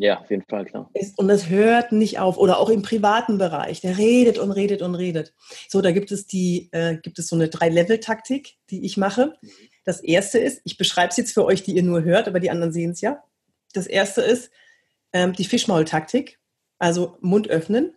Ja, 0.00 0.20
auf 0.20 0.30
jeden 0.30 0.44
Fall, 0.48 0.64
klar. 0.64 0.88
Und 1.16 1.26
das 1.26 1.48
hört 1.48 1.90
nicht 1.90 2.20
auf. 2.20 2.38
Oder 2.38 2.60
auch 2.60 2.70
im 2.70 2.82
privaten 2.82 3.36
Bereich. 3.36 3.80
Der 3.80 3.98
redet 3.98 4.38
und 4.38 4.52
redet 4.52 4.80
und 4.80 4.94
redet. 4.94 5.34
So, 5.68 5.82
da 5.82 5.90
gibt 5.90 6.12
es 6.12 6.28
die, 6.28 6.68
äh, 6.70 6.96
gibt 6.98 7.18
es 7.18 7.26
so 7.26 7.34
eine 7.34 7.48
Drei-Level-Taktik, 7.48 8.58
die 8.70 8.86
ich 8.86 8.96
mache. 8.96 9.36
Das 9.84 10.00
erste 10.00 10.38
ist, 10.38 10.60
ich 10.62 10.78
beschreibe 10.78 11.08
es 11.08 11.16
jetzt 11.16 11.34
für 11.34 11.44
euch, 11.44 11.64
die 11.64 11.72
ihr 11.74 11.82
nur 11.82 12.04
hört, 12.04 12.28
aber 12.28 12.38
die 12.38 12.50
anderen 12.50 12.72
sehen 12.72 12.92
es 12.92 13.00
ja. 13.00 13.24
Das 13.72 13.88
erste 13.88 14.22
ist 14.22 14.52
ähm, 15.12 15.32
die 15.32 15.44
Fischmaul-Taktik. 15.44 16.38
Also 16.78 17.16
Mund 17.20 17.48
öffnen, 17.48 17.92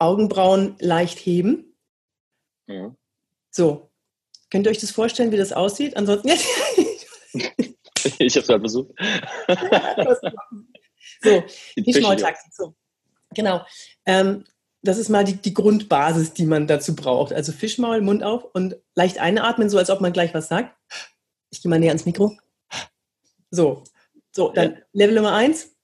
Augenbrauen 0.00 0.74
leicht 0.80 1.20
heben. 1.20 1.76
Ja. 2.66 2.92
So. 3.52 3.92
Könnt 4.50 4.66
ihr 4.66 4.70
euch 4.70 4.80
das 4.80 4.90
vorstellen, 4.90 5.30
wie 5.30 5.36
das 5.36 5.52
aussieht? 5.52 5.96
Ansonsten. 5.96 6.30
ich 8.18 8.36
habe 8.36 8.40
es 8.40 8.46
gerade 8.46 8.60
versucht. 8.60 8.90
so, 11.22 11.42
die 11.76 11.94
Schmolltaktik. 11.94 12.52
So. 12.52 12.74
Genau. 13.34 13.64
Ähm, 14.04 14.44
das 14.82 14.98
ist 14.98 15.08
mal 15.08 15.24
die, 15.24 15.36
die, 15.36 15.54
Grundbasis, 15.54 16.32
die 16.32 16.46
man 16.46 16.66
dazu 16.66 16.94
braucht. 16.94 17.32
Also 17.32 17.52
Fischmaul, 17.52 18.00
Mund 18.00 18.22
auf 18.22 18.44
und 18.54 18.76
leicht 18.94 19.18
einatmen, 19.18 19.68
so 19.68 19.78
als 19.78 19.90
ob 19.90 20.00
man 20.00 20.12
gleich 20.12 20.32
was 20.32 20.48
sagt. 20.48 20.76
Ich 21.50 21.60
gehe 21.60 21.70
mal 21.70 21.78
näher 21.78 21.90
ans 21.90 22.06
Mikro. 22.06 22.36
So, 23.50 23.84
so, 24.32 24.50
dann 24.50 24.72
ja. 24.72 24.78
Level 24.92 25.14
Nummer 25.16 25.32
eins. 25.32 25.76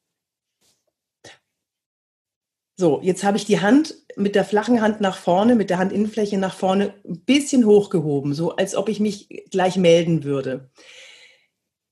So, 2.77 3.01
jetzt 3.03 3.23
habe 3.23 3.37
ich 3.37 3.45
die 3.45 3.61
Hand 3.61 3.95
mit 4.17 4.35
der 4.35 4.45
flachen 4.45 4.81
Hand 4.81 5.01
nach 5.01 5.17
vorne, 5.17 5.55
mit 5.55 5.71
der 5.71 5.79
Handinnenfläche 5.79 6.39
nach 6.39 6.55
vorne 6.55 6.95
ein 7.07 7.21
bisschen 7.25 7.65
hochgehoben, 7.65 8.35
so 8.35 8.57
als 8.57 8.75
ob 8.75 8.89
ich 8.89 9.01
mich 9.01 9.29
gleich 9.51 9.77
melden 9.77 10.25
würde. 10.25 10.71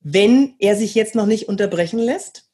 Wenn 0.00 0.54
er 0.58 0.76
sich 0.76 0.94
jetzt 0.94 1.14
noch 1.14 1.26
nicht 1.26 1.48
unterbrechen 1.48 1.98
lässt, 1.98 2.50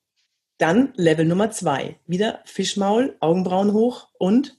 dann 0.58 0.92
Level 0.96 1.24
Nummer 1.24 1.50
zwei. 1.50 1.98
Wieder 2.06 2.40
Fischmaul, 2.44 3.16
Augenbrauen 3.20 3.72
hoch 3.72 4.08
und 4.18 4.58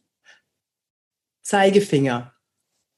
Zeigefinger. 1.42 2.34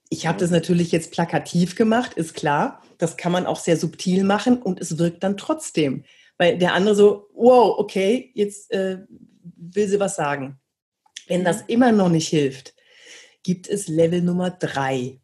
Ich 0.09 0.27
habe 0.27 0.39
das 0.39 0.51
natürlich 0.51 0.91
jetzt 0.91 1.11
plakativ 1.11 1.75
gemacht, 1.75 2.13
ist 2.13 2.33
klar. 2.33 2.81
Das 2.97 3.15
kann 3.15 3.31
man 3.31 3.45
auch 3.45 3.59
sehr 3.59 3.77
subtil 3.77 4.23
machen 4.23 4.61
und 4.61 4.79
es 4.79 4.97
wirkt 4.97 5.23
dann 5.23 5.37
trotzdem. 5.37 6.03
Weil 6.37 6.57
der 6.57 6.73
andere 6.73 6.95
so, 6.95 7.29
wow, 7.33 7.77
okay, 7.77 8.31
jetzt 8.33 8.71
äh, 8.71 8.99
will 9.55 9.87
sie 9.87 9.99
was 9.99 10.15
sagen. 10.15 10.59
Wenn 11.27 11.43
das 11.43 11.61
immer 11.67 11.91
noch 11.91 12.09
nicht 12.09 12.27
hilft, 12.27 12.73
gibt 13.43 13.67
es 13.67 13.87
Level 13.87 14.21
Nummer 14.21 14.49
drei. 14.49 15.19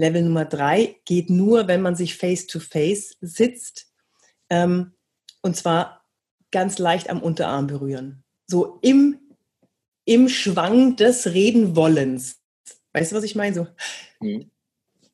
Level 0.00 0.22
Nummer 0.22 0.46
drei 0.46 0.96
geht 1.04 1.30
nur, 1.30 1.68
wenn 1.68 1.82
man 1.82 1.94
sich 1.94 2.16
face-to-face 2.16 3.12
-face 3.12 3.16
sitzt. 3.20 3.86
Ähm, 4.48 4.92
und 5.42 5.56
zwar 5.56 6.04
ganz 6.50 6.78
leicht 6.78 7.10
am 7.10 7.22
Unterarm 7.22 7.66
berühren. 7.66 8.24
So 8.46 8.78
im, 8.82 9.18
im 10.04 10.28
Schwang 10.28 10.96
des 10.96 11.32
Redenwollens. 11.32 12.40
Weißt 12.92 13.12
du, 13.12 13.16
was 13.16 13.24
ich 13.24 13.36
meine? 13.36 13.54
So. 13.54 13.66
Mhm. 14.20 14.50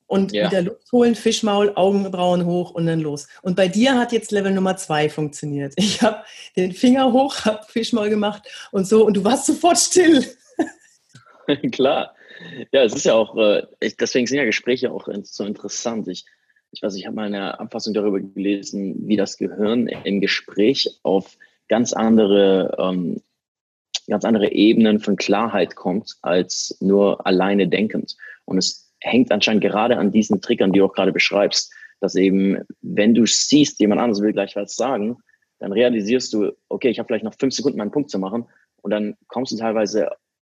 Und 0.07 0.33
ja. 0.33 0.47
wieder 0.47 0.63
Luft 0.63 0.91
holen, 0.93 1.17
Fischmaul, 1.17 1.73
Augenbrauen 1.75 2.47
hoch 2.47 2.71
und 2.71 2.87
dann 2.87 3.01
los. 3.01 3.27
Und 3.43 3.57
bei 3.57 3.67
dir 3.67 3.99
hat 3.99 4.13
jetzt 4.13 4.31
Level 4.31 4.53
Nummer 4.53 4.77
zwei 4.77 5.11
funktioniert. 5.11 5.75
Ich 5.77 6.01
habe 6.01 6.23
den 6.57 6.73
Finger 6.73 7.13
hoch, 7.13 7.45
habe 7.45 7.67
Fischmaul 7.69 8.09
gemacht 8.09 8.45
und 8.71 8.87
so 8.87 9.05
und 9.05 9.17
du 9.17 9.25
warst 9.25 9.47
sofort 9.47 9.79
still. 9.79 10.25
Klar. 11.73 12.16
Ja, 12.73 12.83
es 12.83 12.95
ist 12.95 13.07
ja 13.07 13.15
auch, 13.15 13.37
äh, 13.37 13.63
deswegen 14.01 14.27
sind 14.27 14.39
ja 14.39 14.45
Gespräche 14.45 14.93
auch 14.93 15.09
so 15.23 15.45
interessant. 15.45 16.09
Ich, 16.09 16.25
ich 16.71 16.83
weiß, 16.83 16.95
ich 16.97 17.07
habe 17.07 17.17
mal 17.17 17.27
eine 17.27 17.59
Abfassung 17.59 17.95
darüber 17.95 18.21
gelesen, 18.21 19.09
wie 19.09 19.17
das 19.17 19.37
Gehirn 19.37 19.89
im 19.89 20.21
Gespräch 20.21 20.99
auf 21.03 21.37
ganz 21.69 21.93
andere, 21.93 22.77
ähm, 22.79 23.23
ganz 24.09 24.25
andere 24.25 24.53
Ebenen 24.53 25.01
von 25.01 25.17
Klarheit 25.17 25.77
kommt, 25.77 26.17
als 26.23 26.77
nur 26.81 27.27
alleine 27.27 27.69
denkend. 27.69 28.17
Und 28.45 28.59
es 28.59 28.93
hängt 29.01 29.33
anscheinend 29.33 29.63
gerade 29.63 29.97
an 29.97 30.13
diesen 30.13 30.41
Triggern, 30.41 30.73
die 30.73 30.79
du 30.79 30.87
auch 30.87 30.93
gerade 30.93 31.13
beschreibst, 31.13 31.73
dass 32.01 32.15
eben, 32.15 32.59
wenn 32.83 33.15
du 33.15 33.27
siehst, 33.27 33.81
jemand 33.81 34.01
anderes 34.01 34.23
will 34.23 34.33
gleich 34.33 34.55
was 34.57 34.77
sagen, 34.77 35.17
dann 35.59 35.73
realisierst 35.73 36.33
du, 36.35 36.53
okay, 36.69 36.91
ich 36.91 36.99
habe 36.99 37.07
vielleicht 37.07 37.25
noch 37.25 37.35
fünf 37.39 37.55
Sekunden 37.55 37.79
meinen 37.79 37.91
Punkt 37.91 38.11
zu 38.11 38.19
machen 38.19 38.47
und 38.83 38.91
dann 38.91 39.17
kommst 39.29 39.53
du 39.53 39.57
teilweise 39.57 40.11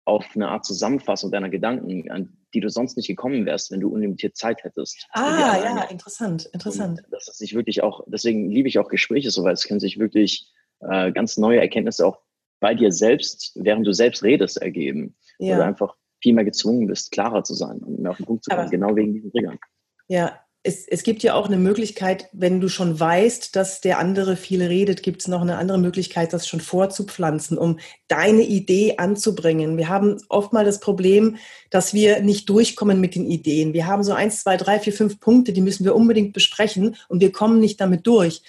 auf 0.07 0.25
eine 0.35 0.47
Art 0.47 0.65
Zusammenfassung 0.65 1.31
deiner 1.31 1.49
Gedanken, 1.49 2.09
an 2.09 2.37
die 2.53 2.61
du 2.61 2.69
sonst 2.69 2.95
nicht 2.95 3.07
gekommen 3.07 3.45
wärst, 3.45 3.71
wenn 3.71 3.81
du 3.81 3.89
unlimitiert 3.89 4.37
Zeit 4.37 4.63
hättest. 4.63 5.05
Ah, 5.11 5.57
ja, 5.61 5.83
interessant, 5.83 6.45
interessant. 6.53 7.03
Und 7.03 7.13
das 7.13 7.27
ist 7.27 7.37
sich 7.39 7.53
wirklich 7.53 7.83
auch, 7.83 8.01
deswegen 8.07 8.49
liebe 8.49 8.69
ich 8.69 8.79
auch 8.79 8.87
Gespräche 8.87 9.31
so, 9.31 9.43
weil 9.43 9.53
es 9.53 9.65
können 9.65 9.81
sich 9.81 9.99
wirklich 9.99 10.49
äh, 10.79 11.11
ganz 11.11 11.37
neue 11.37 11.59
Erkenntnisse 11.59 12.07
auch 12.07 12.19
bei 12.61 12.73
dir 12.73 12.91
selbst, 12.91 13.51
während 13.55 13.85
du 13.85 13.93
selbst 13.93 14.23
redest, 14.23 14.61
ergeben. 14.61 15.15
Ja. 15.39 15.57
Du 15.57 15.63
einfach 15.65 15.95
viel 16.21 16.33
mehr 16.33 16.45
gezwungen 16.45 16.87
bist, 16.87 17.11
klarer 17.11 17.43
zu 17.43 17.53
sein 17.53 17.79
und 17.79 17.99
mehr 17.99 18.11
auf 18.11 18.17
den 18.17 18.25
Punkt 18.25 18.45
zu 18.45 18.49
kommen, 18.49 18.61
Aber, 18.61 18.71
genau 18.71 18.95
wegen 18.95 19.13
diesen 19.13 19.31
Triggern. 19.31 19.59
Ja, 20.07 20.39
es, 20.67 20.85
es 20.85 21.03
gibt 21.03 21.23
ja 21.23 21.33
auch 21.33 21.47
eine 21.47 21.57
Möglichkeit, 21.57 22.27
wenn 22.33 22.59
du 22.59 22.67
schon 22.67 22.99
weißt, 22.99 23.55
dass 23.55 23.79
der 23.79 23.99
andere 23.99 24.35
viel 24.35 24.61
redet, 24.61 25.01
gibt 25.01 25.21
es 25.21 25.27
noch 25.29 25.41
eine 25.41 25.57
andere 25.57 25.77
Möglichkeit, 25.77 26.33
das 26.33 26.45
schon 26.45 26.59
vorzupflanzen, 26.59 27.57
um 27.57 27.79
deine 28.09 28.41
Idee 28.41 28.95
anzubringen. 28.97 29.77
Wir 29.77 29.87
haben 29.87 30.21
oft 30.27 30.51
mal 30.51 30.65
das 30.65 30.81
Problem, 30.81 31.37
dass 31.69 31.93
wir 31.93 32.21
nicht 32.21 32.49
durchkommen 32.49 32.99
mit 32.99 33.15
den 33.15 33.25
Ideen. 33.25 33.73
Wir 33.73 33.87
haben 33.87 34.03
so 34.03 34.11
eins, 34.11 34.43
zwei, 34.43 34.57
drei, 34.57 34.79
vier, 34.79 34.91
fünf 34.91 35.21
Punkte, 35.21 35.53
die 35.53 35.61
müssen 35.61 35.85
wir 35.85 35.95
unbedingt 35.95 36.33
besprechen 36.33 36.97
und 37.07 37.21
wir 37.21 37.31
kommen 37.31 37.61
nicht 37.61 37.79
damit 37.79 38.05
durch. 38.05 38.41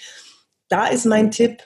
Da 0.68 0.88
ist 0.88 1.07
mein 1.07 1.31
Tipp, 1.31 1.62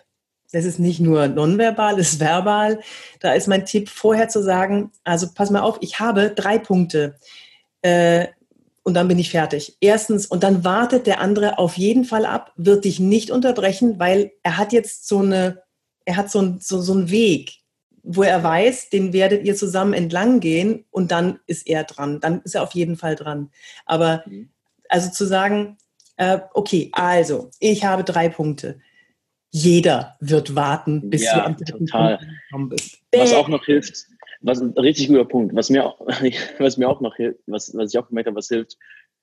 das 0.52 0.66
ist 0.66 0.78
nicht 0.78 1.00
nur 1.00 1.28
nonverbal, 1.28 1.98
es 1.98 2.12
ist 2.12 2.20
verbal. 2.20 2.80
Da 3.20 3.32
ist 3.32 3.48
mein 3.48 3.64
Tipp, 3.64 3.88
vorher 3.88 4.28
zu 4.28 4.42
sagen, 4.42 4.92
also 5.02 5.28
pass 5.34 5.50
mal 5.50 5.62
auf, 5.62 5.78
ich 5.80 5.98
habe 5.98 6.30
drei 6.36 6.58
Punkte. 6.58 7.16
Äh, 7.80 8.26
und 8.84 8.94
dann 8.94 9.08
bin 9.08 9.18
ich 9.18 9.30
fertig. 9.30 9.76
Erstens, 9.80 10.26
und 10.26 10.42
dann 10.42 10.64
wartet 10.64 11.06
der 11.06 11.20
andere 11.20 11.58
auf 11.58 11.76
jeden 11.76 12.04
Fall 12.04 12.26
ab, 12.26 12.52
wird 12.56 12.84
dich 12.84 12.98
nicht 12.98 13.30
unterbrechen, 13.30 13.98
weil 13.98 14.32
er 14.42 14.58
hat 14.58 14.72
jetzt 14.72 15.06
so 15.06 15.20
eine, 15.20 15.62
er 16.04 16.16
hat 16.16 16.30
so, 16.30 16.40
ein, 16.40 16.58
so, 16.60 16.80
so 16.80 16.92
einen 16.92 17.10
Weg, 17.10 17.60
wo 18.02 18.24
er 18.24 18.42
weiß, 18.42 18.90
den 18.90 19.12
werdet 19.12 19.44
ihr 19.44 19.54
zusammen 19.54 19.92
entlang 19.92 20.40
gehen 20.40 20.84
und 20.90 21.12
dann 21.12 21.38
ist 21.46 21.68
er 21.68 21.84
dran. 21.84 22.18
Dann 22.20 22.42
ist 22.42 22.56
er 22.56 22.64
auf 22.64 22.72
jeden 22.72 22.96
Fall 22.96 23.14
dran. 23.14 23.50
Aber 23.86 24.24
mhm. 24.26 24.50
also 24.88 25.10
zu 25.10 25.24
sagen, 25.26 25.78
äh, 26.16 26.40
okay, 26.52 26.90
also 26.92 27.50
ich 27.60 27.84
habe 27.84 28.02
drei 28.02 28.28
Punkte. 28.28 28.80
Jeder 29.50 30.16
wird 30.18 30.56
warten, 30.56 31.10
bis 31.10 31.24
ja, 31.24 31.34
du 31.34 31.44
am 31.44 31.56
dritten 31.56 31.86
total. 31.86 32.16
Punkt 32.16 32.32
gekommen 32.48 32.68
bist. 32.70 32.98
Was 33.14 33.32
auch 33.34 33.48
noch 33.48 33.64
hilft, 33.64 34.06
was 34.42 34.60
ein 34.60 34.72
richtig 34.72 35.08
guter 35.08 35.24
Punkt. 35.24 35.54
Was 35.54 35.70
mir 35.70 35.86
auch, 35.86 36.00
was 36.58 36.76
mir 36.76 36.88
auch 36.88 37.00
noch 37.00 37.16
hilft, 37.16 37.40
was, 37.46 37.74
was 37.74 37.92
ich 37.92 37.98
auch 37.98 38.08
gemerkt 38.08 38.26
habe, 38.26 38.36
was 38.36 38.48
hilft, 38.48 38.76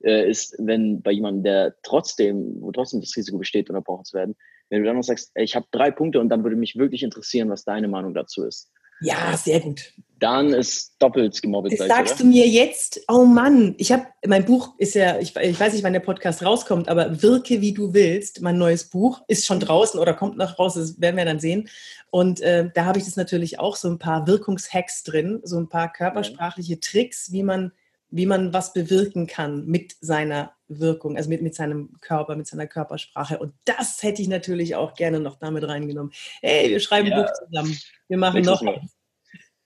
äh, 0.04 0.30
ist, 0.30 0.56
wenn 0.60 1.02
bei 1.02 1.12
jemandem, 1.12 1.44
der 1.44 1.76
trotzdem, 1.84 2.58
wo 2.62 2.72
trotzdem 2.72 3.02
das 3.02 3.16
Risiko 3.16 3.38
besteht, 3.38 3.70
unterbrochen 3.70 4.06
zu 4.06 4.18
werden, 4.18 4.36
wenn 4.70 4.82
du 4.82 4.88
dann 4.88 4.96
noch 4.96 5.04
sagst, 5.04 5.32
ey, 5.34 5.44
ich 5.44 5.56
habe 5.56 5.66
drei 5.72 5.92
Punkte 5.92 6.20
und 6.20 6.30
dann 6.30 6.44
würde 6.44 6.56
mich 6.56 6.78
wirklich 6.78 7.04
interessieren, 7.04 7.50
was 7.50 7.66
deine 7.66 7.88
Meinung 7.88 8.14
dazu 8.14 8.44
ist. 8.44 8.72
Ja, 9.02 9.38
sehr 9.38 9.60
gut. 9.60 9.94
dann 10.20 10.54
ist 10.54 10.96
doppelt 11.00 11.42
gemobbelt. 11.42 11.80
Das 11.80 11.88
sagst 11.88 12.16
oder? 12.16 12.24
du 12.24 12.30
mir 12.30 12.48
jetzt, 12.48 13.02
oh 13.08 13.24
Mann, 13.24 13.76
ich 13.78 13.92
habe, 13.92 14.06
mein 14.28 14.46
Buch 14.46 14.74
ist 14.78 14.96
ja, 14.96 15.18
ich, 15.18 15.36
ich, 15.36 15.60
weiß 15.60 15.74
nicht, 15.74 15.84
wann 15.84 15.94
der 15.94 16.02
Podcast 16.02 16.44
rauskommt, 16.44 16.90
aber 16.90 17.22
Wirke 17.22 17.62
wie 17.62 17.74
du 17.74 17.94
willst, 17.94 18.42
mein 18.42 18.58
neues 18.58 18.84
Buch, 18.84 19.22
ist 19.28 19.46
schon 19.46 19.62
draußen 19.62 20.00
oder 20.00 20.14
kommt 20.14 20.38
noch 20.38 20.60
raus, 20.60 20.74
das 20.74 21.00
werden 21.00 21.16
wir 21.16 21.26
dann 21.26 21.40
sehen. 21.40 21.70
Und 22.10 22.42
äh, 22.42 22.70
da 22.74 22.86
habe 22.86 23.00
ich 23.00 23.06
das 23.06 23.16
natürlich 23.16 23.60
auch 23.60 23.76
so 23.76 23.90
ein 23.90 24.00
paar 24.00 24.28
Wirkungshacks 24.28 25.04
drin, 25.04 25.40
so 25.44 25.58
ein 25.58 25.70
paar 25.70 25.92
körpersprachliche 25.92 26.80
Tricks, 26.80 27.32
wie 27.32 27.44
man, 27.44 27.72
wie 28.12 28.26
man 28.26 28.52
was 28.52 28.74
bewirken 28.74 29.28
kann 29.28 29.66
mit 29.68 29.96
seiner 30.02 30.52
Wirkung, 30.70 31.18
also 31.18 31.30
mit, 31.30 31.42
mit 31.42 31.56
seinem 31.56 31.92
Körper, 32.00 32.36
mit 32.36 32.48
seiner 32.48 32.68
Körpersprache. 32.68 33.40
Und 33.40 33.54
das 33.66 34.02
hätte 34.04 34.22
ich 34.22 34.28
natürlich 34.28 34.76
auch 34.76 34.94
gerne 34.94 35.20
noch 35.20 35.36
damit 35.38 35.68
reingenommen. 35.68 36.14
Hey, 36.42 36.70
wir 36.70 36.80
schreiben 36.80 37.08
ja. 37.08 37.22
Buch 37.22 37.32
zusammen. 37.34 37.78
Wir 38.08 38.18
machen 38.18 38.44
noch. 38.44 38.62
Mal. 38.62 38.82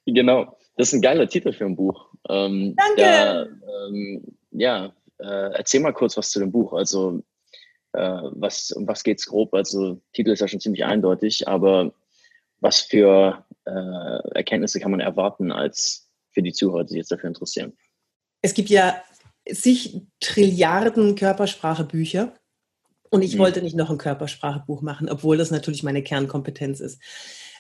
Genau, 0.05 0.57
das 0.77 0.87
ist 0.87 0.93
ein 0.93 1.01
geiler 1.01 1.27
Titel 1.27 1.53
für 1.53 1.65
ein 1.65 1.75
Buch. 1.75 2.09
Ähm, 2.29 2.75
Danke. 2.75 3.01
Da, 3.01 3.45
ähm, 3.87 4.37
ja, 4.51 4.93
äh, 5.19 5.53
erzähl 5.53 5.81
mal 5.81 5.93
kurz 5.93 6.17
was 6.17 6.31
zu 6.31 6.39
dem 6.39 6.51
Buch. 6.51 6.73
Also, 6.73 7.21
äh, 7.93 8.21
was, 8.31 8.71
um 8.71 8.87
was 8.87 9.03
geht 9.03 9.19
es 9.19 9.25
grob? 9.25 9.53
Also, 9.53 10.01
Titel 10.13 10.31
ist 10.31 10.39
ja 10.39 10.47
schon 10.47 10.59
ziemlich 10.59 10.85
eindeutig, 10.85 11.47
aber 11.47 11.93
was 12.59 12.79
für 12.79 13.45
äh, 13.65 14.35
Erkenntnisse 14.35 14.79
kann 14.79 14.91
man 14.91 15.01
erwarten 15.01 15.51
als 15.51 16.09
für 16.31 16.41
die 16.41 16.53
Zuhörer, 16.53 16.83
die 16.83 16.89
sich 16.89 16.97
jetzt 16.99 17.11
dafür 17.11 17.27
interessieren? 17.27 17.73
Es 18.41 18.53
gibt 18.53 18.69
ja 18.69 19.01
zig 19.51 20.01
Trilliarden 20.19 21.15
Körpersprachebücher. 21.15 22.34
Und 23.10 23.21
ich 23.21 23.36
mhm. 23.36 23.39
wollte 23.39 23.62
nicht 23.62 23.75
noch 23.75 23.89
ein 23.89 23.97
Körpersprachebuch 23.97 24.82
machen, 24.82 25.10
obwohl 25.10 25.38
das 25.38 25.51
natürlich 25.51 25.84
meine 25.84 26.03
Kernkompetenz 26.03 26.79
ist. 26.79 26.99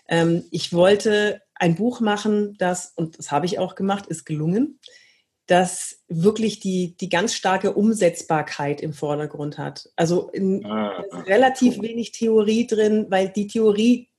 Ähm, 0.07 0.43
ich 0.51 0.73
wollte 0.73 1.41
ein 1.55 1.75
Buch 1.75 1.99
machen, 1.99 2.55
das, 2.57 2.93
und 2.95 3.19
das 3.19 3.31
habe 3.31 3.45
ich 3.45 3.59
auch 3.59 3.75
gemacht, 3.75 4.07
ist 4.07 4.25
gelungen, 4.25 4.79
das 5.45 6.01
wirklich 6.07 6.59
die, 6.59 6.95
die 6.97 7.09
ganz 7.09 7.33
starke 7.33 7.73
Umsetzbarkeit 7.73 8.81
im 8.81 8.93
Vordergrund 8.93 9.57
hat. 9.57 9.89
Also 9.95 10.29
in, 10.29 10.65
ah, 10.65 11.03
relativ 11.25 11.77
cool. 11.77 11.83
wenig 11.83 12.11
Theorie 12.11 12.65
drin, 12.65 13.07
weil 13.09 13.29
die 13.29 13.47
Theorie 13.47 14.09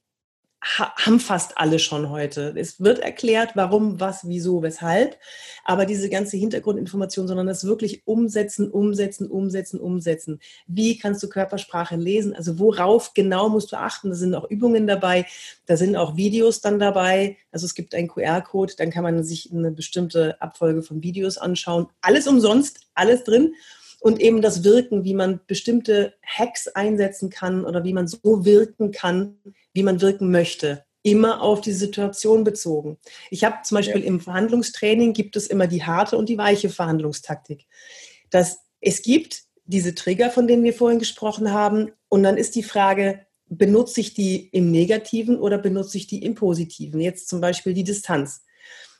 haben 0.64 1.20
fast 1.20 1.58
alle 1.58 1.78
schon 1.78 2.08
heute. 2.08 2.54
Es 2.56 2.80
wird 2.80 2.98
erklärt, 2.98 3.50
warum, 3.54 4.00
was, 4.00 4.26
wieso, 4.26 4.62
weshalb, 4.62 5.18
aber 5.64 5.84
diese 5.84 6.08
ganze 6.08 6.36
Hintergrundinformation, 6.36 7.28
sondern 7.28 7.46
das 7.46 7.64
wirklich 7.64 8.06
umsetzen, 8.06 8.70
umsetzen, 8.70 9.30
umsetzen, 9.30 9.78
umsetzen. 9.78 10.40
Wie 10.66 10.98
kannst 10.98 11.22
du 11.22 11.28
Körpersprache 11.28 11.96
lesen? 11.96 12.34
Also 12.34 12.58
worauf 12.58 13.12
genau 13.12 13.48
musst 13.50 13.72
du 13.72 13.76
achten? 13.76 14.08
Da 14.08 14.14
sind 14.14 14.34
auch 14.34 14.48
Übungen 14.48 14.86
dabei, 14.86 15.26
da 15.66 15.76
sind 15.76 15.96
auch 15.96 16.16
Videos 16.16 16.62
dann 16.62 16.78
dabei. 16.78 17.36
Also 17.52 17.66
es 17.66 17.74
gibt 17.74 17.94
einen 17.94 18.08
QR-Code, 18.08 18.74
dann 18.78 18.90
kann 18.90 19.04
man 19.04 19.22
sich 19.22 19.52
eine 19.52 19.70
bestimmte 19.70 20.40
Abfolge 20.40 20.82
von 20.82 21.02
Videos 21.02 21.36
anschauen. 21.36 21.88
Alles 22.00 22.26
umsonst, 22.26 22.80
alles 22.94 23.24
drin 23.24 23.54
und 24.04 24.20
eben 24.20 24.42
das 24.42 24.64
Wirken, 24.64 25.04
wie 25.04 25.14
man 25.14 25.40
bestimmte 25.46 26.12
Hacks 26.22 26.68
einsetzen 26.68 27.30
kann 27.30 27.64
oder 27.64 27.84
wie 27.84 27.94
man 27.94 28.06
so 28.06 28.44
wirken 28.44 28.92
kann, 28.92 29.38
wie 29.72 29.82
man 29.82 30.02
wirken 30.02 30.30
möchte. 30.30 30.84
Immer 31.02 31.40
auf 31.40 31.62
die 31.62 31.72
Situation 31.72 32.44
bezogen. 32.44 32.98
Ich 33.30 33.44
habe 33.44 33.62
zum 33.64 33.76
Beispiel 33.76 34.02
ja. 34.02 34.06
im 34.06 34.20
Verhandlungstraining 34.20 35.14
gibt 35.14 35.36
es 35.36 35.46
immer 35.46 35.66
die 35.66 35.84
harte 35.84 36.18
und 36.18 36.28
die 36.28 36.36
weiche 36.36 36.68
Verhandlungstaktik. 36.68 37.64
Dass 38.28 38.58
es 38.82 39.00
gibt 39.00 39.44
diese 39.64 39.94
Trigger, 39.94 40.30
von 40.30 40.46
denen 40.46 40.64
wir 40.64 40.74
vorhin 40.74 40.98
gesprochen 40.98 41.52
haben, 41.52 41.90
und 42.10 42.24
dann 42.24 42.36
ist 42.36 42.56
die 42.56 42.62
Frage, 42.62 43.24
benutze 43.46 44.02
ich 44.02 44.12
die 44.12 44.50
im 44.50 44.70
Negativen 44.70 45.38
oder 45.38 45.56
benutze 45.56 45.96
ich 45.96 46.08
die 46.08 46.22
im 46.22 46.34
Positiven? 46.34 47.00
Jetzt 47.00 47.26
zum 47.26 47.40
Beispiel 47.40 47.72
die 47.72 47.84
Distanz. 47.84 48.42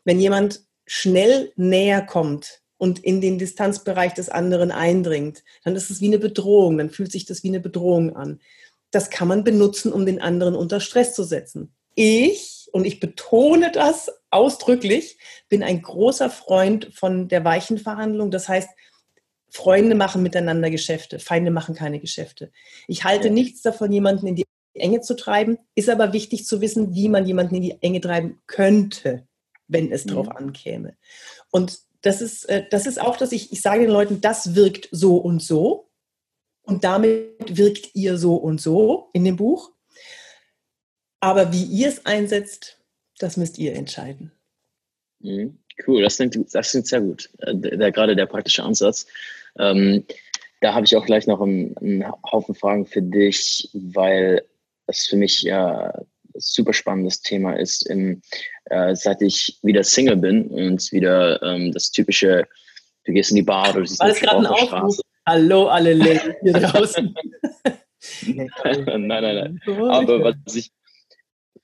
Wenn 0.05 0.19
jemand 0.19 0.65
schnell 0.87 1.53
näher 1.57 2.01
kommt 2.01 2.64
und 2.85 3.01
in 3.01 3.21
den 3.21 3.39
Distanzbereich 3.39 4.15
des 4.15 4.29
anderen 4.29 4.71
eindringt, 4.71 5.43
dann 5.65 5.75
ist 5.75 5.91
es 5.91 6.01
wie 6.01 6.07
eine 6.07 6.19
Bedrohung, 6.19 6.79
dann 6.79 6.91
fühlt 6.91 7.11
sich 7.11 7.25
das 7.25 7.43
wie 7.43 7.49
eine 7.49 7.61
Bedrohung 7.61 8.15
an 8.15 8.39
das 8.95 9.11
kann 9.11 9.29
man 9.29 9.45
benutzen, 9.45 9.93
um 9.93 10.07
den 10.07 10.21
anderen 10.21 10.55
unter 10.55 10.81
Stress 10.81 11.15
zu 11.15 11.25
setzen. 11.25 11.75
Ich, 11.97 12.69
und 12.73 12.85
ich 12.85 13.01
betone 13.01 13.71
das 13.73 14.11
ausdrücklich, 14.31 15.19
bin 15.49 15.63
ein 15.63 15.83
großer 15.83 16.31
Freund 16.31 16.91
von 16.95 17.29
der 17.29 17.45
weichen 17.45 17.79
Verhandlung. 17.79 18.31
Das 18.31 18.49
heißt, 18.49 18.69
Freunde 19.51 19.95
machen 19.95 20.23
miteinander 20.23 20.71
Geschäfte, 20.71 21.19
Feinde 21.19 21.51
machen 21.51 21.75
keine 21.75 22.01
Geschäfte. 22.01 22.51
Ich 22.89 23.05
halte 23.05 23.31
nichts 23.31 23.63
davon, 23.63 23.93
jemanden 23.93 24.27
in 24.27 24.37
die 24.37 24.45
Enge 24.75 25.01
zu 25.01 25.15
treiben, 25.15 25.59
ist 25.77 25.89
aber 25.89 26.13
wichtig 26.13 26.47
zu 26.47 26.61
wissen, 26.61 26.95
wie 26.95 27.09
man 27.09 27.27
jemanden 27.27 27.57
in 27.57 27.63
die 27.63 27.81
Enge 27.81 28.01
treiben 28.01 28.41
könnte, 28.49 29.29
wenn 29.69 29.93
es 29.93 30.05
mhm. 30.05 30.11
darauf 30.11 30.29
ankäme. 30.31 30.97
Und 31.53 31.79
das 32.05 32.21
ist, 32.21 32.45
äh, 32.51 32.65
das 32.71 32.87
ist 32.87 33.01
auch, 33.01 33.17
dass 33.17 33.33
ich, 33.33 33.51
ich 33.51 33.63
sage 33.63 33.83
den 33.83 33.91
Leuten, 33.91 34.21
das 34.21 34.55
wirkt 34.55 34.89
so 34.93 35.17
und 35.17 35.43
so. 35.43 35.91
Und 36.63 36.85
damit 36.85 37.57
wirkt 37.57 37.95
ihr 37.95 38.19
so 38.19 38.37
und 38.37 38.61
so 38.61 39.11
in 39.13 39.25
dem 39.25 39.37
Buch. 39.37 39.73
Aber 41.21 41.53
wie 41.53 41.65
ihr 41.65 41.89
es 41.89 42.05
einsetzt, 42.05 42.79
das 43.19 43.37
müsst 43.37 43.59
ihr 43.59 43.75
entscheiden. 43.75 44.33
Mhm. 45.21 45.59
Cool, 45.87 46.03
das 46.03 46.17
klingt, 46.17 46.55
das 46.55 46.71
klingt 46.71 46.87
sehr 46.87 47.01
gut. 47.01 47.31
Äh, 47.39 47.55
der, 47.57 47.91
gerade 47.91 48.15
der 48.15 48.27
praktische 48.27 48.63
Ansatz. 48.63 49.07
Ähm, 49.59 50.05
da 50.61 50.75
habe 50.75 50.85
ich 50.85 50.97
auch 50.97 51.07
gleich 51.07 51.27
noch 51.27 51.41
einen, 51.41 51.77
einen, 51.79 52.05
Haufen 52.31 52.55
Fragen 52.55 52.87
für 52.87 53.03
dich, 53.03 53.71
weil 53.73 54.45
es 54.87 55.07
für 55.07 55.17
mich 55.17 55.43
ja 55.43 55.93
super 56.37 56.73
spannendes 56.73 57.21
Thema 57.21 57.55
ist, 57.55 57.87
im, 57.89 58.23
äh, 58.67 58.95
seit 58.95 59.23
ich 59.23 59.59
wieder 59.63 59.85
Single 59.85 60.17
bin 60.17 60.49
und 60.49 60.91
wieder 60.93 61.43
ähm, 61.43 61.73
das 61.73 61.91
typische, 61.91 62.47
du 63.05 63.13
gehst 63.13 63.31
in 63.31 63.37
die 63.37 63.43
Bar 63.43 63.71
oder 63.71 63.87
siehst 63.87 64.01
eine 64.01 64.15
Frau 64.15 64.39
auf 64.39 64.59
der 64.59 64.67
Straße. 64.67 65.03
Hallo 65.27 65.69
alle 65.69 65.95
Ladies 65.95 66.35
hier 66.43 66.53
draußen. 66.55 67.15
nein, 68.27 69.07
nein, 69.07 69.07
nein. 69.07 69.61
Aber 69.67 70.23
was 70.23 70.55
ich, 70.55 70.71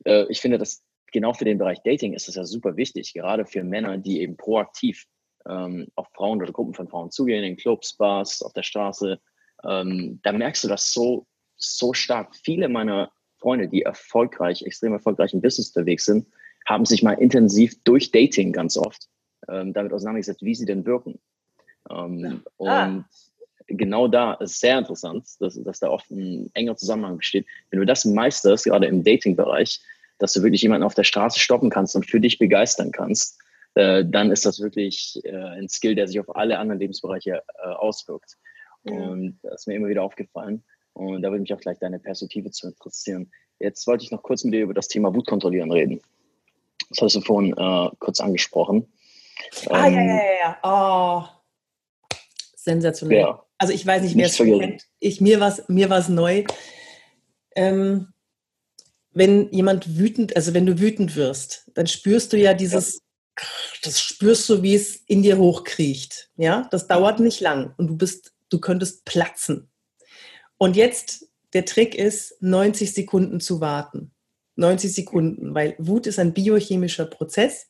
äh, 0.05 0.25
ich 0.29 0.41
finde, 0.41 0.59
dass 0.59 0.83
genau 1.13 1.33
für 1.35 1.45
den 1.45 1.59
Bereich 1.59 1.83
Dating 1.83 2.15
ist 2.15 2.29
das 2.29 2.37
ja 2.37 2.45
super 2.45 2.77
wichtig, 2.77 3.13
gerade 3.13 3.45
für 3.45 3.63
Männer, 3.63 3.99
die 3.99 4.21
eben 4.21 4.37
proaktiv 4.37 5.05
ähm, 5.49 5.89
auf 5.95 6.09
Frauen 6.15 6.41
oder 6.41 6.53
Gruppen 6.53 6.75
von 6.75 6.89
Frauen 6.89 7.11
zugehen, 7.11 7.45
in 7.45 7.57
Clubs, 7.57 7.97
Bars, 7.97 8.43
auf 8.43 8.53
der 8.53 8.63
Straße. 8.63 9.21
Ähm, 9.65 10.21
da 10.23 10.33
merkst 10.33 10.65
du 10.65 10.69
das 10.69 10.93
so, 10.93 11.27
so 11.57 11.93
stark. 11.93 12.35
Viele 12.37 12.69
meiner 12.69 13.11
Freunde, 13.41 13.69
die 13.69 13.83
erfolgreich, 13.83 14.63
extrem 14.63 14.93
erfolgreich 14.93 15.33
im 15.33 15.41
Business 15.41 15.69
unterwegs 15.69 16.05
sind, 16.05 16.27
haben 16.67 16.85
sich 16.85 17.03
mal 17.03 17.15
intensiv 17.15 17.83
durch 17.85 18.11
Dating 18.13 18.53
ganz 18.53 18.77
oft 18.77 19.09
ähm, 19.49 19.73
damit 19.73 19.93
auseinandergesetzt, 19.93 20.43
wie 20.43 20.55
sie 20.55 20.67
denn 20.67 20.85
wirken. 20.85 21.19
Ähm, 21.91 22.43
ah. 22.59 22.87
Und 22.87 23.05
genau 23.67 24.09
da 24.09 24.35
ist 24.35 24.61
sehr 24.61 24.79
interessant, 24.79 25.27
dass, 25.41 25.61
dass 25.63 25.81
da 25.81 25.89
oft 25.89 26.11
ein 26.11 26.51
enger 26.55 26.77
Zusammenhang 26.77 27.19
besteht. 27.19 27.47
Wenn 27.71 27.81
du 27.81 27.87
das 27.87 28.05
meisterst, 28.05 28.65
gerade 28.65 28.87
im 28.87 29.03
Dating-Bereich, 29.03 29.81
dass 30.19 30.33
du 30.33 30.43
wirklich 30.43 30.63
jemanden 30.63 30.85
auf 30.85 30.95
der 30.95 31.05
Straße 31.05 31.41
stoppen 31.41 31.71
kannst 31.71 31.97
und 31.97 32.07
für 32.07 32.21
dich 32.21 32.39
begeistern 32.39 32.93
kannst, 32.93 33.39
äh, 33.75 34.05
dann 34.05 34.31
ist 34.31 34.45
das 34.45 34.61
wirklich 34.61 35.21
äh, 35.25 35.33
ein 35.33 35.69
Skill, 35.69 35.95
der 35.95 36.09
sich 36.09 36.21
auf 36.21 36.37
alle 36.37 36.59
anderen 36.59 36.81
Lebensbereiche 36.81 37.43
äh, 37.63 37.69
auswirkt. 37.69 38.37
Und 38.83 39.39
das 39.43 39.63
ist 39.63 39.67
mir 39.67 39.75
immer 39.75 39.89
wieder 39.89 40.03
aufgefallen. 40.03 40.65
Und 41.01 41.23
da 41.23 41.31
würde 41.31 41.41
mich 41.41 41.55
auch 41.55 41.61
gleich 41.61 41.79
deine 41.79 41.99
Perspektive 41.99 42.51
zu 42.51 42.67
interessieren. 42.67 43.31
Jetzt 43.59 43.87
wollte 43.87 44.05
ich 44.05 44.11
noch 44.11 44.23
kurz 44.23 44.45
mit 44.45 44.53
dir 44.53 44.63
über 44.63 44.75
das 44.75 44.89
Thema 44.89 45.15
Wut 45.15 45.27
kontrollieren 45.27 45.73
reden. 45.73 46.01
Das 46.91 47.01
hast 47.01 47.17
du 47.17 47.21
vorhin 47.23 47.55
äh, 47.57 47.91
kurz 47.99 48.21
angesprochen. 48.21 48.87
Ah, 49.69 49.87
ähm, 49.87 49.95
ja, 49.95 50.03
ja, 50.03 50.33
ja. 50.43 50.59
Oh, 50.63 52.17
sensationell. 52.55 53.19
Ja. 53.19 53.47
Also 53.57 53.73
ich 53.73 53.87
weiß 53.87 54.03
nicht, 54.03 54.17
wer 54.17 54.27
es 54.27 54.37
kennt. 54.37 54.87
Ich, 54.99 55.21
mir 55.21 55.41
war 55.41 55.49
es 55.49 55.69
mir 55.69 55.89
war's 55.89 56.09
neu. 56.11 56.45
Ähm, 57.57 58.09
wenn 59.13 59.51
jemand 59.53 59.99
wütend, 59.99 60.37
also 60.37 60.53
wenn 60.53 60.67
du 60.67 60.79
wütend 60.81 61.17
wirst, 61.17 61.71
dann 61.75 61.87
spürst 61.87 62.33
du 62.33 62.37
ja 62.37 62.53
dieses, 62.53 63.01
das 63.83 64.01
spürst 64.01 64.49
du, 64.51 64.63
wie 64.63 64.75
es 64.75 64.97
in 64.97 65.23
dir 65.23 65.39
hochkriecht. 65.39 66.31
Ja, 66.37 66.69
das 66.71 66.87
dauert 66.87 67.21
nicht 67.21 67.41
lang 67.41 67.75
und 67.79 67.89
du 67.89 67.97
bist, 67.97 68.35
du 68.51 68.61
könntest 68.61 69.07
platzen. 69.07 69.71
Und 70.61 70.77
jetzt 70.77 71.27
der 71.55 71.65
Trick 71.65 71.95
ist, 71.95 72.37
90 72.43 72.93
Sekunden 72.93 73.41
zu 73.41 73.63
warten. 73.63 74.11
90 74.57 74.93
Sekunden, 74.93 75.55
weil 75.55 75.75
Wut 75.79 76.07
ist 76.07 76.19
ein 76.19 76.35
biochemischer 76.35 77.07
Prozess 77.07 77.69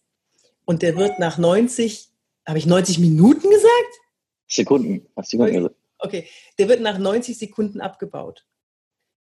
und 0.64 0.82
der 0.82 0.96
wird 0.96 1.20
nach 1.20 1.38
90, 1.38 2.08
habe 2.48 2.58
ich 2.58 2.66
90 2.66 2.98
Minuten 2.98 3.48
gesagt? 3.48 3.94
Sekunden, 4.48 5.06
hast 5.14 5.32
du 5.32 5.38
gesagt. 5.38 5.76
Okay, 5.98 6.26
der 6.58 6.68
wird 6.68 6.80
nach 6.80 6.98
90 6.98 7.38
Sekunden 7.38 7.80
abgebaut. 7.80 8.44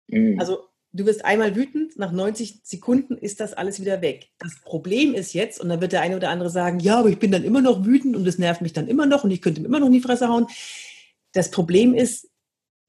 Mhm. 0.06 0.38
Also 0.38 0.60
du 0.92 1.04
wirst 1.04 1.24
einmal 1.24 1.56
wütend, 1.56 1.98
nach 1.98 2.12
90 2.12 2.60
Sekunden 2.62 3.18
ist 3.18 3.40
das 3.40 3.54
alles 3.54 3.80
wieder 3.80 4.02
weg. 4.02 4.28
Das 4.38 4.60
Problem 4.62 5.14
ist 5.14 5.32
jetzt, 5.32 5.60
und 5.60 5.68
dann 5.68 5.80
wird 5.80 5.90
der 5.90 6.02
eine 6.02 6.16
oder 6.16 6.30
andere 6.30 6.50
sagen, 6.50 6.78
ja, 6.78 7.00
aber 7.00 7.08
ich 7.08 7.18
bin 7.18 7.32
dann 7.32 7.42
immer 7.42 7.60
noch 7.60 7.84
wütend 7.84 8.14
und 8.14 8.24
es 8.28 8.38
nervt 8.38 8.62
mich 8.62 8.72
dann 8.72 8.86
immer 8.86 9.06
noch 9.06 9.24
und 9.24 9.32
ich 9.32 9.42
könnte 9.42 9.60
ihm 9.60 9.66
immer 9.66 9.80
noch 9.80 9.88
in 9.88 9.94
die 9.94 10.00
Fresse 10.00 10.28
hauen. 10.28 10.46
Das 11.32 11.50
Problem 11.50 11.92
ist, 11.92 12.27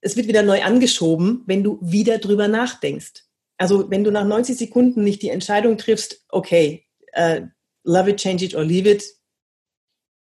es 0.01 0.15
wird 0.15 0.27
wieder 0.27 0.43
neu 0.43 0.61
angeschoben, 0.61 1.43
wenn 1.45 1.63
du 1.63 1.79
wieder 1.81 2.19
drüber 2.19 2.47
nachdenkst. 2.47 3.25
Also 3.57 3.89
wenn 3.91 4.03
du 4.03 4.11
nach 4.11 4.25
90 4.25 4.57
Sekunden 4.57 5.03
nicht 5.03 5.21
die 5.21 5.29
Entscheidung 5.29 5.77
triffst, 5.77 6.23
okay, 6.29 6.85
äh, 7.11 7.41
love 7.83 8.09
it, 8.09 8.17
change 8.17 8.45
it 8.45 8.55
or 8.55 8.63
leave 8.63 8.89
it. 8.89 9.03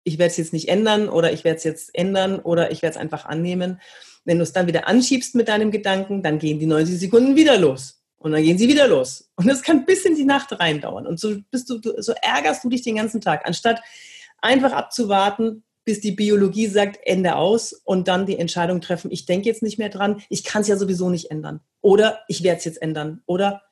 Ich 0.02 0.18
werde 0.18 0.30
es 0.30 0.36
jetzt 0.36 0.52
nicht 0.52 0.68
ändern 0.68 1.08
oder 1.08 1.32
ich 1.32 1.44
werde 1.44 1.58
es 1.58 1.64
jetzt 1.64 1.94
ändern 1.94 2.40
oder 2.40 2.72
ich 2.72 2.82
werde 2.82 2.94
es 2.94 3.00
einfach 3.00 3.26
annehmen. 3.26 3.80
Wenn 4.24 4.38
du 4.38 4.42
es 4.42 4.52
dann 4.52 4.66
wieder 4.66 4.88
anschiebst 4.88 5.34
mit 5.34 5.48
deinem 5.48 5.70
Gedanken, 5.70 6.22
dann 6.22 6.38
gehen 6.38 6.58
die 6.58 6.66
90 6.66 6.98
Sekunden 6.98 7.36
wieder 7.36 7.56
los. 7.58 8.02
Und 8.16 8.32
dann 8.32 8.42
gehen 8.42 8.58
sie 8.58 8.68
wieder 8.68 8.86
los. 8.88 9.30
Und 9.36 9.46
das 9.46 9.62
kann 9.62 9.86
bis 9.86 10.04
in 10.04 10.14
die 10.14 10.24
Nacht 10.24 10.58
rein 10.58 10.80
dauern. 10.80 11.06
Und 11.06 11.18
so 11.18 11.36
bist 11.50 11.70
du, 11.70 11.80
so 11.98 12.12
ärgerst 12.20 12.64
du 12.64 12.68
dich 12.68 12.82
den 12.82 12.96
ganzen 12.96 13.20
Tag, 13.20 13.46
anstatt 13.46 13.80
einfach 14.42 14.72
abzuwarten, 14.72 15.64
bis 15.84 16.00
die 16.00 16.12
Biologie 16.12 16.66
sagt, 16.66 16.98
Ende 17.04 17.36
aus 17.36 17.72
und 17.72 18.08
dann 18.08 18.26
die 18.26 18.38
Entscheidung 18.38 18.80
treffen, 18.80 19.10
ich 19.10 19.26
denke 19.26 19.48
jetzt 19.48 19.62
nicht 19.62 19.78
mehr 19.78 19.88
dran, 19.88 20.22
ich 20.28 20.44
kann 20.44 20.62
es 20.62 20.68
ja 20.68 20.76
sowieso 20.76 21.10
nicht 21.10 21.30
ändern. 21.30 21.60
Oder 21.80 22.20
ich 22.28 22.42
werde 22.42 22.58
es 22.58 22.64
jetzt 22.64 22.82
ändern. 22.82 23.22
Oder 23.26 23.62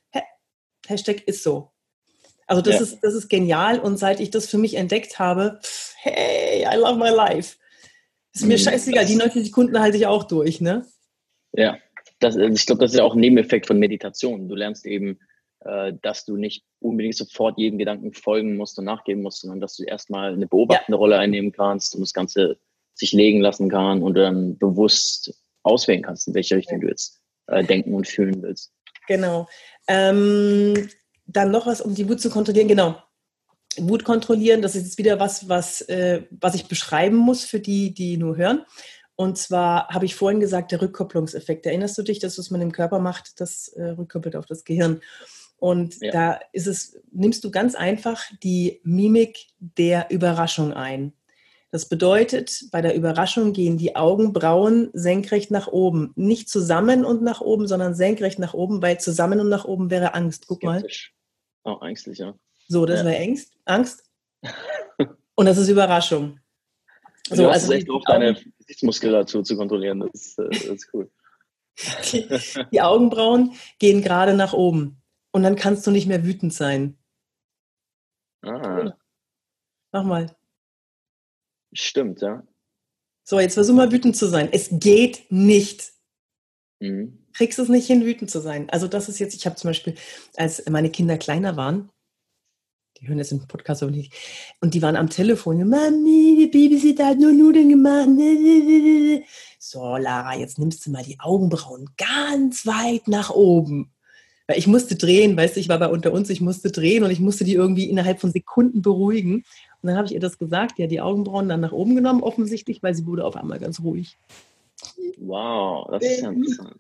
Hashtag 0.87 1.23
ist 1.27 1.43
so. 1.43 1.71
Also 2.47 2.63
das, 2.63 2.77
ja. 2.77 2.81
ist, 2.81 2.99
das 3.03 3.15
ist 3.15 3.29
genial 3.29 3.79
und 3.79 3.99
seit 3.99 4.21
ich 4.21 4.31
das 4.31 4.47
für 4.47 4.57
mich 4.57 4.75
entdeckt 4.75 5.19
habe, 5.19 5.61
hey, 5.97 6.63
I 6.63 6.77
love 6.77 6.99
my 6.99 7.11
life. 7.11 7.57
Ist 8.35 8.47
mir 8.47 8.57
mhm. 8.57 8.63
scheißegal, 8.63 9.05
die 9.05 9.17
90 9.17 9.45
Sekunden 9.45 9.79
halte 9.79 9.99
ich 9.99 10.07
auch 10.07 10.25
durch, 10.25 10.61
ne? 10.61 10.87
Ja, 11.53 11.77
das, 12.21 12.37
ich 12.37 12.67
glaube, 12.67 12.81
das 12.81 12.93
ist 12.93 12.99
ja 12.99 13.05
auch 13.05 13.15
ein 13.15 13.21
Nebeneffekt 13.21 13.67
von 13.67 13.79
Meditation. 13.79 14.49
Du 14.49 14.55
lernst 14.55 14.87
eben, 14.87 15.19
dass 15.61 16.25
du 16.25 16.37
nicht 16.37 16.65
unbedingt 16.81 17.17
sofort 17.17 17.59
jedem 17.59 17.79
Gedanken 17.79 18.13
folgen 18.13 18.57
musst 18.57 18.79
und 18.79 18.85
nachgeben 18.85 19.23
musst, 19.23 19.41
sondern 19.41 19.61
dass 19.61 19.77
du 19.77 19.83
erstmal 19.83 20.33
eine 20.33 20.47
beobachtende 20.47 20.97
ja. 20.97 20.99
Rolle 20.99 21.19
einnehmen 21.19 21.53
kannst 21.53 21.95
und 21.95 22.01
das 22.01 22.13
Ganze 22.13 22.59
sich 22.95 23.13
legen 23.13 23.41
lassen 23.41 23.69
kann 23.69 24.03
und 24.03 24.15
dann 24.15 24.59
bewusst 24.59 25.35
auswählen 25.63 26.03
kannst, 26.03 26.29
in 26.29 26.35
welche 26.35 26.57
Richtung 26.57 26.81
du 26.81 26.89
jetzt 26.89 27.21
äh, 27.47 27.65
denken 27.65 27.95
und 27.95 28.07
fühlen 28.07 28.43
willst. 28.43 28.73
Genau. 29.07 29.49
Ähm, 29.87 30.89
dann 31.27 31.51
noch 31.51 31.67
was, 31.67 31.81
um 31.81 31.95
die 31.95 32.09
Wut 32.09 32.21
zu 32.21 32.31
kontrollieren. 32.31 32.69
Genau. 32.69 32.97
Wut 33.79 34.05
kontrollieren, 34.05 34.63
das 34.63 34.75
ist 34.75 34.85
jetzt 34.85 34.99
wieder 34.99 35.21
was, 35.21 35.49
was, 35.49 35.83
äh, 35.83 36.23
was 36.31 36.55
ich 36.55 36.67
beschreiben 36.67 37.17
muss 37.17 37.45
für 37.45 37.61
die, 37.61 37.95
die 37.95 38.17
nur 38.17 38.37
hören. 38.37 38.65
Und 39.15 39.37
zwar 39.37 39.89
habe 39.89 40.05
ich 40.05 40.15
vorhin 40.15 40.41
gesagt, 40.41 40.73
der 40.73 40.81
Rückkopplungseffekt. 40.81 41.67
Erinnerst 41.67 41.99
du 41.99 42.03
dich, 42.03 42.19
dass 42.19 42.39
was 42.39 42.51
man 42.51 42.61
im 42.61 42.73
Körper 42.73 42.99
macht, 42.99 43.41
das 43.41 43.69
äh, 43.69 43.91
rückkoppelt 43.91 44.37
auf 44.37 44.47
das 44.47 44.65
Gehirn? 44.65 45.01
Und 45.59 46.01
ja. 46.01 46.13
da 46.13 46.41
ist 46.53 46.67
es, 46.67 47.01
nimmst 47.11 47.43
du 47.45 47.51
ganz 47.51 47.75
einfach 47.75 48.23
die 48.43 48.81
Mimik 48.85 49.49
der 49.59 50.11
Überraschung 50.11 50.73
ein. 50.73 51.13
Das 51.71 51.87
bedeutet, 51.87 52.65
bei 52.73 52.81
der 52.81 52.95
Überraschung 52.95 53.53
gehen 53.53 53.77
die 53.77 53.95
Augenbrauen 53.95 54.89
senkrecht 54.95 55.51
nach 55.51 55.67
oben. 55.67 56.13
Nicht 56.17 56.49
zusammen 56.49 57.05
und 57.05 57.23
nach 57.23 57.43
oben, 57.43 57.67
sondern 57.67 57.95
senkrecht 57.95 58.39
nach 58.39 58.55
oben, 58.55 58.81
weil 58.81 58.99
zusammen 59.01 59.41
und 59.41 59.51
nach 59.51 59.67
oben 59.67 59.91
wäre 59.91 60.15
Angst. 60.15 60.47
Guck 60.47 60.63
Skeptisch. 60.63 61.15
mal. 61.65 61.75
Oh, 61.75 61.85
ängstlich, 61.85 62.19
ja. 62.19 62.35
So, 62.69 62.87
das 62.87 63.01
ja. 63.01 63.07
wäre 63.07 63.23
Angst. 63.23 63.53
Angst. 63.67 64.05
und 65.35 65.47
das 65.47 65.59
ist 65.59 65.69
Überraschung. 65.69 66.39
So, 67.31 67.43
du 67.43 67.49
hast 67.51 67.65
also 67.65 67.75
echt 67.75 67.91
auch 67.91 68.03
deine 68.07 68.39
Gesichtsmuskulatur 68.61 69.45
zu 69.45 69.55
kontrollieren. 69.55 70.01
Das 70.01 70.15
ist, 70.15 70.39
äh, 70.39 70.49
das 70.49 70.65
ist 70.65 70.89
cool. 70.95 71.11
Die 72.73 72.81
Augenbrauen 72.81 73.53
gehen 73.79 74.01
gerade 74.01 74.33
nach 74.33 74.55
oben. 74.55 75.03
Und 75.33 75.43
dann 75.43 75.57
kannst 75.57 75.87
du 75.87 75.91
nicht 75.91 76.07
mehr 76.07 76.25
wütend 76.25 76.53
sein. 76.53 76.99
Ah. 78.43 78.93
Mach 79.93 80.05
mal. 80.05 80.37
Stimmt, 81.73 82.21
ja. 82.23 82.47
So, 83.25 83.39
jetzt 83.41 83.55
versuch 83.55 83.75
mal 83.75 83.93
wütend 83.93 84.17
zu 84.17 84.27
sein. 84.27 84.49
Es 84.53 84.69
geht 84.73 85.31
nicht. 85.31 85.93
Mhm. 86.81 87.27
Kriegst 87.35 87.59
es 87.59 87.69
nicht 87.69 87.87
hin, 87.87 88.05
wütend 88.05 88.31
zu 88.31 88.41
sein. 88.41 88.71
Also 88.71 88.89
das 88.89 89.09
ist 89.09 89.19
jetzt, 89.19 89.35
ich 89.35 89.45
habe 89.47 89.57
zum 89.57 89.69
Beispiel, 89.69 89.95
als 90.37 90.65
meine 90.69 90.91
Kinder 90.91 91.19
kleiner 91.19 91.57
waren, 91.57 91.91
die 92.97 93.07
hören 93.07 93.19
jetzt 93.19 93.31
den 93.31 93.47
Podcast 93.47 93.83
aber 93.83 93.93
nicht, 93.93 94.13
und 94.61 94.75
die 94.75 94.83
waren 94.83 94.97
am 94.97 95.11
Telefon, 95.11 95.69
Mami, 95.69 96.37
die 96.39 96.47
Babysitter 96.47 97.07
hat 97.07 97.19
nur 97.19 97.33
Nudeln 97.33 97.69
gemacht. 97.69 98.09
So, 99.61 99.97
Lara, 99.97 100.35
jetzt 100.37 100.59
nimmst 100.59 100.87
du 100.87 100.91
mal 100.91 101.05
die 101.05 101.21
Augenbrauen 101.21 101.91
ganz 101.97 102.67
weit 102.67 103.09
nach 103.09 103.31
oben. 103.31 103.93
Weil 104.49 104.59
ich 104.59 104.67
musste 104.67 104.97
drehen, 104.97 105.37
weißt 105.37 105.57
du, 105.57 105.61
ich 105.61 105.69
war 105.69 105.79
bei 105.79 105.89
unter 105.89 106.11
uns, 106.11 106.31
ich 106.31 106.41
musste 106.41 106.73
drehen 106.73 107.05
und 107.05 107.11
ich 107.11 107.21
musste 107.21 107.45
die 107.45 107.53
irgendwie 107.53 107.85
innerhalb 107.85 108.19
von 108.19 108.33
Sekunden 108.33 108.81
beruhigen. 108.81 109.45
Und 109.83 109.87
dann 109.87 109.97
habe 109.97 110.07
ich 110.07 110.15
ihr 110.15 110.21
das 110.21 110.39
gesagt, 110.39 110.79
ja, 110.79 110.87
die 110.87 111.03
Augenbrauen 111.03 111.51
dann 111.51 111.61
nach 111.61 111.73
oben 111.73 111.95
genommen, 111.95 112.23
offensichtlich, 112.23 112.83
weil 112.83 112.95
sie 112.95 113.07
wurde 113.07 113.27
auf 113.27 113.37
einmal 113.37 113.59
ganz 113.59 113.81
ruhig. 113.81 114.19
Wow, 115.19 115.89
das 115.91 116.03
ist 116.03 116.23
ja 116.23 116.31
interessant. 116.31 116.77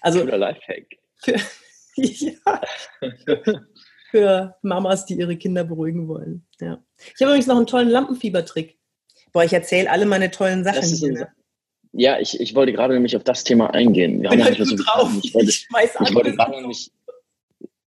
Also, 0.00 0.20
Cooler 0.20 0.38
Lifehack. 0.38 0.86
Für, 1.16 1.34
ja, 1.96 2.60
für 4.10 4.54
Mamas, 4.62 5.04
die 5.04 5.14
ihre 5.14 5.36
Kinder 5.36 5.64
beruhigen 5.64 6.06
wollen. 6.06 6.46
Ja. 6.60 6.78
Ich 6.98 7.20
habe 7.20 7.32
übrigens 7.32 7.48
noch 7.48 7.56
einen 7.56 7.66
tollen 7.66 7.88
Lampenfiebertrick. 7.88 8.78
Boah, 9.32 9.42
ich 9.42 9.52
erzähle 9.52 9.90
alle 9.90 10.06
meine 10.06 10.30
tollen 10.30 10.62
Sachen. 10.62 10.82
Hier. 10.84 11.32
Ja, 11.92 12.18
ich, 12.18 12.40
ich 12.40 12.54
wollte 12.54 12.72
gerade 12.72 12.94
nämlich 12.94 13.16
auf 13.16 13.24
das 13.24 13.44
Thema 13.44 13.72
eingehen. 13.74 14.22
Wir 14.22 14.30
haben 14.30 14.42
halt 14.42 14.56
so 14.64 14.76
drauf. 14.76 15.10
Ich 15.22 15.34
wollte, 15.34 15.50
ich 15.50 15.66
schmeiß 15.68 15.96
ich 16.00 16.14
wollte 16.14 16.32
gerade 16.32 16.60
nämlich. 16.60 16.90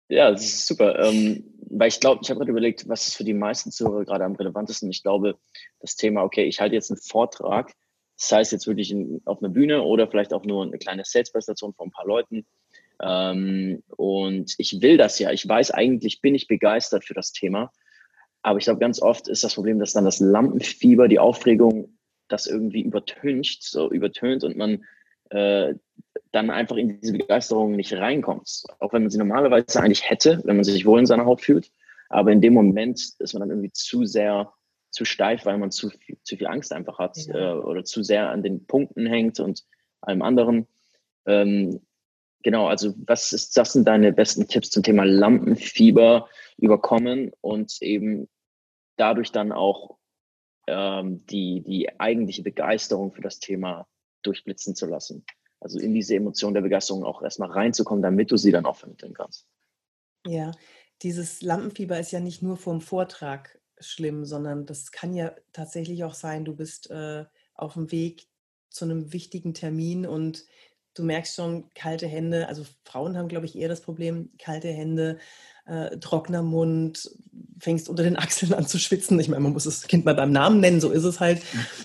Ja, 0.09 0.31
das 0.31 0.43
ist 0.43 0.67
super. 0.67 0.99
Ähm, 0.99 1.45
weil 1.75 1.89
ich 1.89 2.01
glaube, 2.01 2.21
ich 2.23 2.29
habe 2.29 2.39
gerade 2.39 2.51
überlegt, 2.51 2.89
was 2.89 3.07
ist 3.07 3.17
für 3.17 3.25
die 3.25 3.33
meisten 3.33 3.71
Zuhörer 3.71 4.05
gerade 4.05 4.25
am 4.25 4.35
relevantesten. 4.35 4.91
Ich 4.91 5.03
glaube, 5.03 5.39
das 5.81 5.97
Thema, 5.97 6.23
okay, 6.23 6.45
ich 6.45 6.61
halte 6.61 6.75
jetzt 6.75 6.91
einen 6.91 7.01
Vortrag, 7.01 7.73
das 8.19 8.31
heißt 8.31 8.53
jetzt 8.53 8.67
wirklich 8.67 8.91
in, 8.91 9.23
auf 9.25 9.43
einer 9.43 9.49
Bühne 9.49 9.83
oder 9.83 10.07
vielleicht 10.09 10.35
auch 10.35 10.45
nur 10.45 10.65
eine 10.65 10.79
kleine 10.79 11.05
Sales-Präsentation 11.05 11.73
von 11.73 11.89
ein 11.89 11.93
paar 11.93 12.07
Leuten. 12.07 12.45
Ähm, 13.01 13.83
und 13.97 14.55
ich 14.59 14.83
will 14.83 14.97
das 14.97 15.19
ja. 15.19 15.31
Ich 15.31 15.49
weiß 15.49 15.71
eigentlich, 15.71 16.21
bin 16.21 16.35
ich 16.35 16.47
begeistert 16.47 17.05
für 17.05 17.15
das 17.15 17.33
Thema. 17.33 17.73
Aber 18.43 18.59
ich 18.59 18.65
glaube, 18.65 18.81
ganz 18.81 19.01
oft 19.01 19.29
ist 19.29 19.45
das 19.45 19.55
Problem, 19.55 19.79
dass 19.79 19.93
dann 19.93 20.05
das 20.05 20.21
Lampenfieber, 20.21 21.09
die 21.09 21.19
Aufregung, 21.21 21.97
das 22.33 22.47
irgendwie 22.47 22.83
übertönt, 22.83 23.59
so 23.61 23.91
übertönt 23.91 24.45
und 24.45 24.57
man 24.57 24.85
äh, 25.31 25.75
dann 26.31 26.51
einfach 26.51 26.77
in 26.77 27.01
diese 27.01 27.13
Begeisterung 27.13 27.73
nicht 27.73 27.93
reinkommt. 27.93 28.65
Auch 28.79 28.93
wenn 28.93 29.03
man 29.03 29.11
sie 29.11 29.19
normalerweise 29.19 29.81
eigentlich 29.81 30.09
hätte, 30.09 30.41
wenn 30.45 30.57
man 30.57 30.65
sich 30.65 30.87
wohl 30.87 30.99
in 30.99 31.07
seiner 31.07 31.27
Haut 31.27 31.43
fühlt. 31.43 31.71
Aber 32.09 32.33
in 32.33 32.41
dem 32.41 32.55
Moment 32.55 33.15
ist 33.19 33.33
man 33.33 33.41
dann 33.41 33.51
irgendwie 33.51 33.73
zu 33.73 34.05
sehr 34.05 34.53
zu 34.91 35.07
steif, 35.07 35.47
weil 35.47 35.57
man 35.59 35.71
zu 35.71 35.89
viel, 35.89 36.19
zu 36.23 36.37
viel 36.37 36.47
Angst 36.47 36.73
einfach 36.73 36.99
hat 36.99 37.17
ja. 37.17 37.55
äh, 37.55 37.59
oder 37.59 37.85
zu 37.85 38.03
sehr 38.03 38.31
an 38.31 38.43
den 38.43 38.67
Punkten 38.67 39.07
hängt 39.07 39.41
und 39.41 39.65
allem 40.03 40.23
anderen. 40.23 40.67
Ähm, 41.27 41.81
genau, 42.43 42.67
also 42.67 42.95
was 43.07 43.33
ist, 43.33 43.57
das 43.57 43.73
sind 43.73 43.89
deine 43.89 44.13
besten 44.13 44.49
Tipps 44.49 44.71
zum 44.71 44.83
Thema 44.83 45.05
Lampenfieber 45.05 46.29
überkommen 46.59 47.33
und 47.41 47.81
eben 47.81 48.29
dadurch 48.97 49.33
dann 49.33 49.53
auch 49.53 49.97
ähm, 50.67 51.25
die, 51.27 51.63
die 51.67 52.01
eigentliche 52.01 52.43
Begeisterung 52.43 53.13
für 53.13 53.23
das 53.23 53.39
Thema 53.39 53.87
durchblitzen 54.23 54.75
zu 54.75 54.87
lassen? 54.87 55.25
Also 55.61 55.79
in 55.79 55.95
diese 55.95 56.17
Emotion 56.17 56.55
der 56.55 56.63
Begeisterung 56.63 57.05
auch 57.05 57.23
erstmal 57.23 57.51
reinzukommen, 57.51 58.03
damit 58.03 58.31
du 58.31 58.37
sie 58.37 58.51
dann 58.51 58.67
auch 58.67 58.77
vermitteln 58.77 59.15
kannst. 59.15 59.47
Ja, 60.27 60.53
dieses 61.03 61.43
Lampenfieber 61.43 61.99
ist 61.99 62.13
ja 62.13 62.21
nicht 62.21 62.43
nur 62.43 62.57
vom 62.57 62.81
Vortrag 62.81 63.61
schlimm, 63.79 64.25
sondern 64.25 64.67
das 64.67 64.93
kann 64.93 65.15
ja 65.15 65.35
tatsächlich 65.53 66.05
auch 66.05 66.15
sein, 66.15 66.45
du 66.45 66.55
bist 66.55 66.91
äh, 66.91 67.25
auf 67.55 67.75
dem 67.75 67.91
Weg 67.91 68.29
zu 68.71 68.85
einem 68.85 69.13
wichtigen 69.13 69.55
Termin 69.55 70.07
und 70.07 70.45
du 70.95 71.05
merkst 71.05 71.37
schon 71.37 71.65
kalte 71.75 72.07
Hände. 72.07 72.49
Also 72.49 72.65
Frauen 72.85 73.17
haben, 73.17 73.29
glaube 73.29 73.47
ich, 73.47 73.57
eher 73.57 73.69
das 73.69 73.81
Problem, 73.81 74.31
kalte 74.39 74.69
Hände, 74.69 75.19
äh, 75.67 75.97
trockener 75.99 76.43
Mund, 76.43 77.11
fängst 77.59 77.89
unter 77.89 78.03
den 78.03 78.17
Achseln 78.17 78.53
an 78.53 78.67
zu 78.67 78.79
schwitzen. 78.79 79.19
Ich 79.21 79.29
meine, 79.29 79.43
man 79.43 79.53
muss 79.53 79.65
das 79.65 79.87
Kind 79.87 80.05
mal 80.05 80.15
beim 80.15 80.33
Namen 80.33 80.61
nennen, 80.61 80.81
so 80.81 80.91
ist 80.91 81.05
es 81.05 81.21
halt. 81.21 81.43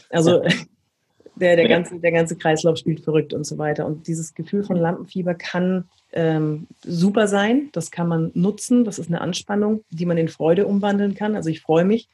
Also 0.10 0.42
der, 1.40 1.56
der, 1.56 1.68
ganze, 1.68 2.00
der 2.00 2.12
ganze 2.12 2.36
Kreislauf 2.36 2.78
spielt 2.78 3.02
verrückt 3.02 3.34
und 3.34 3.46
so 3.46 3.58
weiter. 3.58 3.86
Und 3.86 4.08
dieses 4.08 4.34
Gefühl 4.34 4.64
von 4.64 4.78
Lampenfieber 4.78 5.36
kann 5.36 5.86
ähm, 6.14 6.68
super 6.84 7.28
sein. 7.28 7.70
Das 7.74 7.92
kann 7.92 8.08
man 8.08 8.32
nutzen. 8.34 8.86
Das 8.86 9.00
ist 9.00 9.08
eine 9.08 9.22
Anspannung, 9.22 9.84
die 9.90 10.06
man 10.06 10.18
in 10.18 10.30
Freude 10.30 10.66
umwandeln 10.66 11.16
kann. 11.16 11.36
Also 11.36 11.50
ich 11.50 11.62
freue 11.62 11.86
mich. 11.86 12.10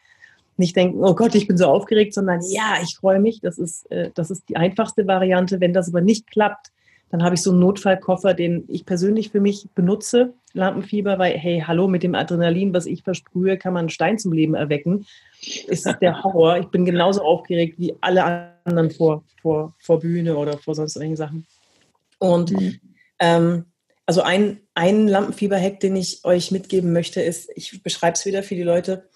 Nicht 0.55 0.75
denken, 0.75 1.03
oh 1.03 1.15
Gott, 1.15 1.33
ich 1.33 1.47
bin 1.47 1.57
so 1.57 1.65
aufgeregt, 1.65 2.13
sondern 2.13 2.41
ja, 2.41 2.77
ich 2.83 2.95
freue 2.95 3.19
mich. 3.19 3.41
Das 3.41 3.57
ist, 3.57 3.89
äh, 3.91 4.11
das 4.13 4.29
ist 4.29 4.49
die 4.49 4.57
einfachste 4.57 5.07
Variante. 5.07 5.59
Wenn 5.59 5.73
das 5.73 5.87
aber 5.87 6.01
nicht 6.01 6.29
klappt, 6.29 6.72
dann 7.13 7.21
habe 7.21 7.35
ich 7.35 7.43
so 7.43 7.51
einen 7.51 7.59
Notfallkoffer, 7.59 8.33
den 8.33 8.63
ich 8.67 8.87
persönlich 8.87 9.29
für 9.29 9.39
mich 9.39 9.67
benutze. 9.75 10.33
Lampenfieber, 10.53 11.19
weil, 11.19 11.37
hey, 11.37 11.63
hallo, 11.63 11.87
mit 11.87 12.01
dem 12.01 12.15
Adrenalin, 12.15 12.73
was 12.73 12.87
ich 12.87 13.03
versprühe, 13.03 13.55
kann 13.55 13.73
man 13.73 13.81
einen 13.81 13.89
Stein 13.89 14.17
zum 14.17 14.33
Leben 14.33 14.55
erwecken. 14.55 15.05
Ist 15.67 15.87
der 16.01 16.23
Horror. 16.23 16.57
Ich 16.57 16.65
bin 16.69 16.85
genauso 16.85 17.21
aufgeregt 17.21 17.77
wie 17.77 17.93
alle 18.01 18.55
anderen 18.63 18.89
vor, 18.89 19.23
vor, 19.43 19.75
vor 19.77 19.99
Bühne 19.99 20.35
oder 20.35 20.57
vor 20.57 20.73
sonst 20.73 20.95
irgendwelchen 20.95 21.17
Sachen. 21.17 21.47
Und 22.17 22.51
mhm. 22.51 22.79
ähm, 23.19 23.65
also 24.07 24.23
ein, 24.23 24.61
ein 24.73 25.07
Lampenfieber-Hack, 25.07 25.81
den 25.81 25.95
ich 25.95 26.25
euch 26.25 26.49
mitgeben 26.49 26.93
möchte, 26.93 27.21
ist, 27.21 27.51
ich 27.53 27.83
beschreibe 27.83 28.13
es 28.13 28.25
wieder 28.25 28.41
für 28.41 28.55
die 28.55 28.63
Leute, 28.63 29.07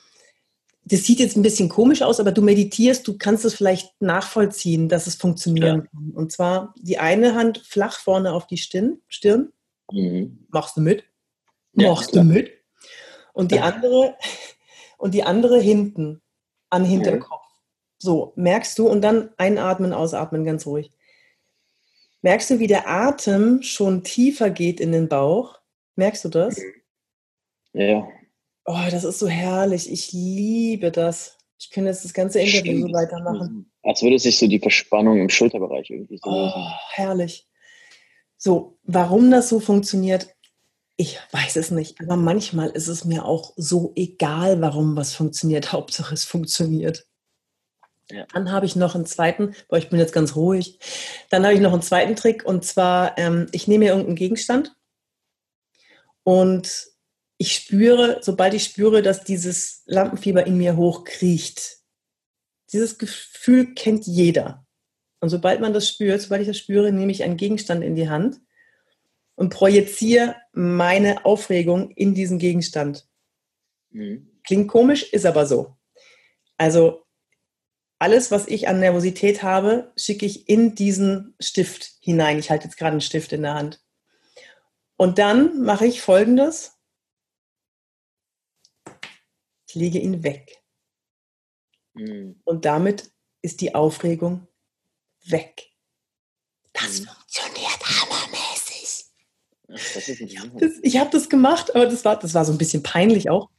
das 0.89 1.03
sieht 1.03 1.19
jetzt 1.19 1.35
ein 1.35 1.41
bisschen 1.41 1.69
komisch 1.69 2.01
aus, 2.01 2.19
aber 2.19 2.31
du 2.31 2.41
meditierst, 2.41 3.07
du 3.07 3.17
kannst 3.17 3.43
es 3.45 3.53
vielleicht 3.53 4.01
nachvollziehen, 4.01 4.87
dass 4.89 5.07
es 5.07 5.15
funktionieren 5.15 5.81
ja. 5.81 5.81
kann. 5.81 6.11
Und 6.15 6.31
zwar 6.31 6.73
die 6.77 6.97
eine 6.97 7.35
Hand 7.35 7.59
flach 7.59 7.99
vorne 7.99 8.33
auf 8.33 8.47
die 8.47 8.57
Stirn. 8.57 9.01
Stirn. 9.07 9.51
Mhm. 9.91 10.45
Machst 10.49 10.77
du 10.77 10.81
mit? 10.81 11.03
Ja, 11.73 11.89
Machst 11.89 12.11
klar. 12.11 12.23
du 12.23 12.31
mit? 12.31 12.51
Und 13.33 13.51
die 13.51 13.59
andere, 13.59 14.15
und 14.97 15.13
die 15.13 15.23
andere 15.23 15.59
hinten 15.59 16.21
an 16.69 16.85
Hinterkopf. 16.85 17.43
So, 17.99 18.33
merkst 18.35 18.77
du 18.79 18.87
und 18.87 19.01
dann 19.01 19.31
einatmen, 19.37 19.91
ausatmen, 19.91 20.45
ganz 20.45 20.65
ruhig. 20.65 20.91
Merkst 22.21 22.49
du, 22.49 22.59
wie 22.59 22.67
der 22.67 22.87
Atem 22.87 23.61
schon 23.61 24.03
tiefer 24.03 24.49
geht 24.49 24.79
in 24.79 24.91
den 24.91 25.07
Bauch? 25.07 25.59
Merkst 25.95 26.25
du 26.25 26.29
das? 26.29 26.61
Ja. 27.73 28.07
Oh, 28.69 28.77
das 28.91 29.05
ist 29.05 29.19
so 29.19 29.27
herrlich. 29.29 29.89
Ich 29.89 30.11
liebe 30.11 30.91
das. 30.91 31.37
Ich 31.57 31.71
könnte 31.71 31.89
jetzt 31.89 32.03
das 32.03 32.13
ganze 32.13 32.41
Interview 32.41 32.73
Stimmt. 32.73 32.89
so 32.89 32.93
weitermachen. 32.93 33.71
Als 33.81 34.03
würde 34.03 34.19
sich 34.19 34.37
so 34.37 34.45
die 34.47 34.59
Verspannung 34.59 35.19
im 35.19 35.29
Schulterbereich 35.29 35.89
irgendwie 35.89 36.17
so 36.17 36.29
Oh, 36.29 36.51
herrlich. 36.91 37.47
So, 38.35 38.77
warum 38.83 39.31
das 39.31 39.47
so 39.47 39.61
funktioniert, 39.61 40.27
ich 40.97 41.17
weiß 41.31 41.55
es 41.55 41.71
nicht. 41.71 42.01
Aber 42.01 42.17
manchmal 42.17 42.69
ist 42.69 42.89
es 42.89 43.05
mir 43.05 43.23
auch 43.23 43.53
so 43.55 43.93
egal, 43.95 44.59
warum 44.59 44.97
was 44.97 45.13
funktioniert. 45.15 45.71
Hauptsache 45.71 46.13
es 46.13 46.25
funktioniert. 46.25 47.07
Ja. 48.11 48.25
Dann 48.33 48.51
habe 48.51 48.65
ich 48.65 48.75
noch 48.75 48.95
einen 48.95 49.05
zweiten, 49.05 49.55
boah, 49.69 49.77
ich 49.77 49.89
bin 49.89 49.99
jetzt 49.99 50.13
ganz 50.13 50.35
ruhig. 50.35 50.77
Dann 51.29 51.45
habe 51.45 51.55
ich 51.55 51.61
noch 51.61 51.73
einen 51.73 51.81
zweiten 51.81 52.17
Trick 52.17 52.45
und 52.45 52.65
zwar, 52.65 53.17
ähm, 53.17 53.47
ich 53.53 53.69
nehme 53.69 53.85
mir 53.85 53.91
irgendeinen 53.91 54.15
Gegenstand 54.17 54.75
und 56.23 56.96
ich 57.37 57.53
spüre, 57.53 58.19
sobald 58.21 58.53
ich 58.53 58.63
spüre, 58.63 59.01
dass 59.01 59.23
dieses 59.23 59.83
Lampenfieber 59.85 60.47
in 60.47 60.57
mir 60.57 60.75
hochkriecht, 60.75 61.77
dieses 62.71 62.97
Gefühl 62.97 63.73
kennt 63.73 64.05
jeder. 64.05 64.65
Und 65.19 65.29
sobald 65.29 65.61
man 65.61 65.73
das 65.73 65.87
spürt, 65.87 66.21
sobald 66.21 66.41
ich 66.41 66.47
das 66.47 66.57
spüre, 66.57 66.91
nehme 66.91 67.11
ich 67.11 67.23
einen 67.23 67.37
Gegenstand 67.37 67.83
in 67.83 67.95
die 67.95 68.09
Hand 68.09 68.39
und 69.35 69.49
projiziere 69.49 70.35
meine 70.51 71.25
Aufregung 71.25 71.91
in 71.91 72.13
diesen 72.13 72.39
Gegenstand. 72.39 73.07
Mhm. 73.91 74.31
Klingt 74.43 74.67
komisch, 74.67 75.11
ist 75.13 75.25
aber 75.25 75.45
so. 75.45 75.75
Also 76.57 77.03
alles, 77.99 78.31
was 78.31 78.47
ich 78.47 78.67
an 78.67 78.79
Nervosität 78.79 79.43
habe, 79.43 79.91
schicke 79.95 80.25
ich 80.25 80.49
in 80.49 80.75
diesen 80.75 81.35
Stift 81.39 81.97
hinein. 81.99 82.39
Ich 82.39 82.49
halte 82.49 82.65
jetzt 82.65 82.77
gerade 82.77 82.91
einen 82.91 83.01
Stift 83.01 83.31
in 83.33 83.41
der 83.41 83.55
Hand. 83.55 83.81
Und 84.97 85.17
dann 85.19 85.61
mache 85.61 85.85
ich 85.85 86.01
Folgendes. 86.01 86.76
Ich 89.67 89.75
lege 89.75 89.99
ihn 89.99 90.23
weg. 90.23 90.61
Mhm. 91.93 92.39
Und 92.45 92.65
damit 92.65 93.11
ist 93.41 93.61
die 93.61 93.75
Aufregung 93.75 94.47
weg. 95.25 95.69
Das 96.73 97.01
mhm. 97.01 97.05
funktioniert 97.05 97.79
hammermäßig. 97.83 99.05
ich 100.81 100.99
habe 100.99 101.09
das, 101.11 101.23
das, 101.23 101.29
gemacht, 101.29 101.75
aber 101.75 101.85
das 101.85 102.05
war, 102.05 102.17
das 102.17 102.33
war 102.33 102.45
so 102.45 102.51
ein 102.51 102.57
bisschen 102.57 102.83
peinlich 102.83 103.29
auch. 103.29 103.49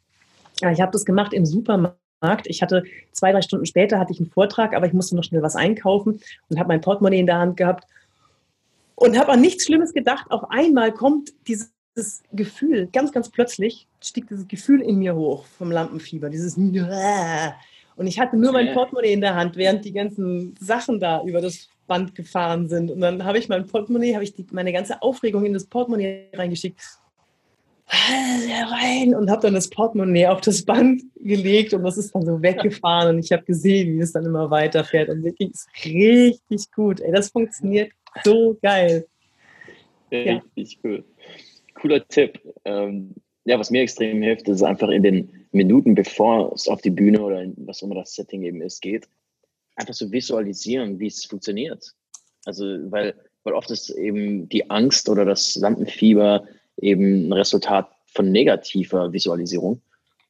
Ich 0.60 0.80
habe 0.80 0.92
das 0.92 1.04
gemacht 1.04 1.32
im 1.32 1.46
Supermarkt. 1.46 2.46
Ich 2.46 2.62
hatte 2.62 2.84
zwei, 3.12 3.32
drei 3.32 3.42
Stunden 3.42 3.66
später 3.66 3.98
hatte 3.98 4.12
ich 4.12 4.18
einen 4.18 4.30
Vortrag, 4.30 4.74
aber 4.74 4.86
ich 4.86 4.92
musste 4.92 5.14
noch 5.14 5.24
schnell 5.24 5.42
was 5.42 5.56
einkaufen 5.56 6.20
und 6.48 6.58
habe 6.58 6.68
mein 6.68 6.80
Portemonnaie 6.80 7.20
in 7.20 7.26
der 7.26 7.38
Hand 7.38 7.56
gehabt 7.56 7.84
und 8.94 9.16
habe 9.18 9.32
an 9.32 9.40
nichts 9.40 9.64
Schlimmes 9.64 9.92
gedacht. 9.92 10.30
Auf 10.30 10.50
einmal 10.50 10.92
kommt 10.92 11.32
dieses 11.46 11.70
Gefühl, 12.32 12.88
ganz, 12.92 13.12
ganz 13.12 13.30
plötzlich 13.30 13.86
stieg 14.00 14.28
dieses 14.28 14.48
Gefühl 14.48 14.80
in 14.80 14.98
mir 14.98 15.14
hoch 15.14 15.44
vom 15.44 15.70
Lampenfieber, 15.70 16.30
dieses 16.30 16.56
und 17.98 18.06
ich 18.06 18.20
hatte 18.20 18.36
nur 18.36 18.52
mein 18.52 18.72
Portemonnaie 18.74 19.12
in 19.12 19.20
der 19.20 19.34
Hand, 19.34 19.56
während 19.56 19.84
die 19.84 19.92
ganzen 19.92 20.54
Sachen 20.60 21.00
da 21.00 21.20
über 21.24 21.40
das 21.40 21.68
Band 21.88 22.14
gefahren 22.14 22.68
sind. 22.68 22.92
Und 22.92 23.00
dann 23.00 23.24
habe 23.24 23.38
ich 23.38 23.48
mein 23.48 23.66
Portemonnaie, 23.66 24.14
habe 24.14 24.22
ich 24.22 24.34
die, 24.34 24.46
meine 24.52 24.72
ganze 24.72 25.02
Aufregung 25.02 25.44
in 25.44 25.52
das 25.52 25.66
Portemonnaie 25.66 26.28
reingeschickt. 26.32 26.80
Rein 27.90 29.14
und 29.16 29.30
habe 29.30 29.42
dann 29.42 29.54
das 29.54 29.68
Portemonnaie 29.68 30.26
auf 30.26 30.42
das 30.42 30.62
Band 30.62 31.02
gelegt 31.16 31.72
und 31.74 31.82
das 31.82 31.96
ist 31.96 32.14
dann 32.14 32.24
so 32.24 32.40
weggefahren 32.40 33.16
und 33.16 33.24
ich 33.24 33.32
habe 33.32 33.42
gesehen, 33.44 33.96
wie 33.96 34.00
es 34.00 34.12
dann 34.12 34.26
immer 34.26 34.50
weiterfährt 34.50 35.08
und 35.08 35.22
ging 35.36 35.50
es 35.52 35.66
richtig 35.84 36.70
gut. 36.70 37.00
Ey, 37.00 37.10
das 37.10 37.30
funktioniert 37.30 37.90
so 38.24 38.58
geil. 38.62 39.06
Richtig 40.12 40.72
ja. 40.74 40.78
cool. 40.84 41.04
Cooler 41.80 42.06
Tipp. 42.08 42.40
Ähm, 42.64 43.14
ja, 43.44 43.58
was 43.58 43.70
mir 43.70 43.82
extrem 43.82 44.22
hilft, 44.22 44.48
ist 44.48 44.62
einfach 44.62 44.88
in 44.88 45.02
den 45.02 45.46
Minuten, 45.52 45.94
bevor 45.94 46.52
es 46.52 46.68
auf 46.68 46.82
die 46.82 46.90
Bühne 46.90 47.22
oder 47.22 47.46
was 47.56 47.82
immer 47.82 47.94
das 47.94 48.14
Setting 48.14 48.42
eben 48.42 48.60
ist, 48.60 48.82
geht, 48.82 49.08
einfach 49.76 49.94
so 49.94 50.10
visualisieren, 50.12 50.98
wie 50.98 51.06
es 51.06 51.24
funktioniert. 51.24 51.94
Also, 52.44 52.64
weil, 52.90 53.14
weil 53.44 53.54
oft 53.54 53.70
ist 53.70 53.90
eben 53.90 54.48
die 54.48 54.68
Angst 54.70 55.08
oder 55.08 55.24
das 55.24 55.56
Lampenfieber 55.56 56.46
eben 56.80 57.28
ein 57.28 57.32
Resultat 57.32 57.88
von 58.06 58.30
negativer 58.30 59.12
Visualisierung 59.12 59.80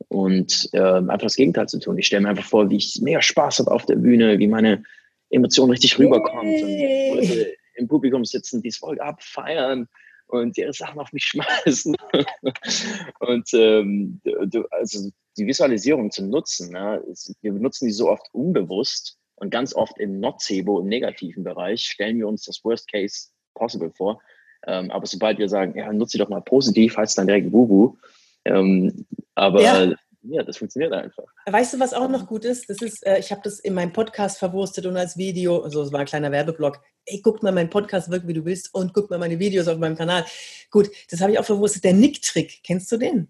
und 0.08 0.68
äh, 0.72 0.80
einfach 0.80 1.18
das 1.18 1.36
Gegenteil 1.36 1.68
zu 1.68 1.80
tun. 1.80 1.98
Ich 1.98 2.06
stelle 2.06 2.22
mir 2.22 2.28
einfach 2.30 2.44
vor, 2.44 2.70
wie 2.70 2.76
ich 2.76 3.00
mega 3.02 3.20
Spaß 3.20 3.60
habe 3.60 3.70
auf 3.70 3.86
der 3.86 3.96
Bühne, 3.96 4.38
wie 4.38 4.46
meine 4.46 4.84
Emotion 5.30 5.70
richtig 5.70 5.98
rüberkommt 5.98 6.62
und 6.62 6.78
Leute 7.16 7.54
im 7.74 7.88
Publikum 7.88 8.24
sitzen, 8.24 8.62
die 8.62 8.68
es 8.68 8.78
voll 8.78 9.00
abfeiern 9.00 9.88
und 10.28 10.56
ihre 10.56 10.72
Sachen 10.72 11.00
auf 11.00 11.12
mich 11.12 11.24
schmeißen. 11.24 11.96
und 13.20 13.48
ähm, 13.54 14.20
du, 14.24 14.64
also 14.70 15.10
die 15.36 15.46
Visualisierung 15.46 16.10
zu 16.10 16.24
nutzen, 16.24 16.72
ne, 16.72 17.02
ist, 17.10 17.34
wir 17.40 17.52
benutzen 17.52 17.86
die 17.86 17.92
so 17.92 18.08
oft 18.08 18.26
unbewusst 18.32 19.16
und 19.36 19.50
ganz 19.50 19.74
oft 19.74 19.98
im 19.98 20.20
Nocebo, 20.20 20.80
im 20.80 20.86
negativen 20.86 21.44
Bereich, 21.44 21.82
stellen 21.82 22.18
wir 22.18 22.28
uns 22.28 22.44
das 22.44 22.62
Worst 22.64 22.90
Case 22.90 23.28
Possible 23.54 23.90
vor. 23.90 24.20
Ähm, 24.66 24.90
aber 24.90 25.06
sobald 25.06 25.38
wir 25.38 25.48
sagen, 25.48 25.76
ja, 25.76 25.92
nutze 25.92 26.12
sie 26.12 26.18
doch 26.18 26.28
mal 26.28 26.42
positiv, 26.42 26.96
heißt 26.96 27.10
es 27.10 27.16
dann 27.16 27.26
direkt 27.26 27.52
Wuhu. 27.52 27.96
Ähm, 28.44 29.06
aber 29.34 29.62
ja 29.62 29.94
ja, 30.22 30.42
das 30.42 30.58
funktioniert 30.58 30.92
einfach. 30.92 31.24
Weißt 31.46 31.74
du, 31.74 31.80
was 31.80 31.94
auch 31.94 32.08
noch 32.08 32.26
gut 32.26 32.44
ist? 32.44 32.68
Das 32.68 32.82
ist, 32.82 33.06
äh, 33.06 33.18
ich 33.18 33.30
habe 33.30 33.40
das 33.44 33.60
in 33.60 33.74
meinem 33.74 33.92
Podcast 33.92 34.38
verwurstet 34.38 34.86
und 34.86 34.96
als 34.96 35.16
Video, 35.16 35.62
also 35.62 35.82
es 35.82 35.92
war 35.92 36.00
ein 36.00 36.06
kleiner 36.06 36.32
Werbeblock. 36.32 36.80
Ey, 37.10 37.20
guck 37.22 37.42
mal 37.42 37.52
meinen 37.52 37.70
Podcast 37.70 38.10
wirk 38.10 38.26
wie 38.26 38.34
du 38.34 38.44
willst 38.44 38.74
und 38.74 38.92
guck 38.92 39.08
mal 39.08 39.18
meine 39.18 39.38
Videos 39.38 39.66
auf 39.66 39.78
meinem 39.78 39.96
Kanal. 39.96 40.24
Gut, 40.70 40.90
das 41.10 41.20
habe 41.20 41.32
ich 41.32 41.38
auch 41.38 41.44
verwurstet. 41.44 41.84
Der 41.84 41.94
Nick-Trick, 41.94 42.60
kennst 42.62 42.92
du 42.92 42.98
den? 42.98 43.28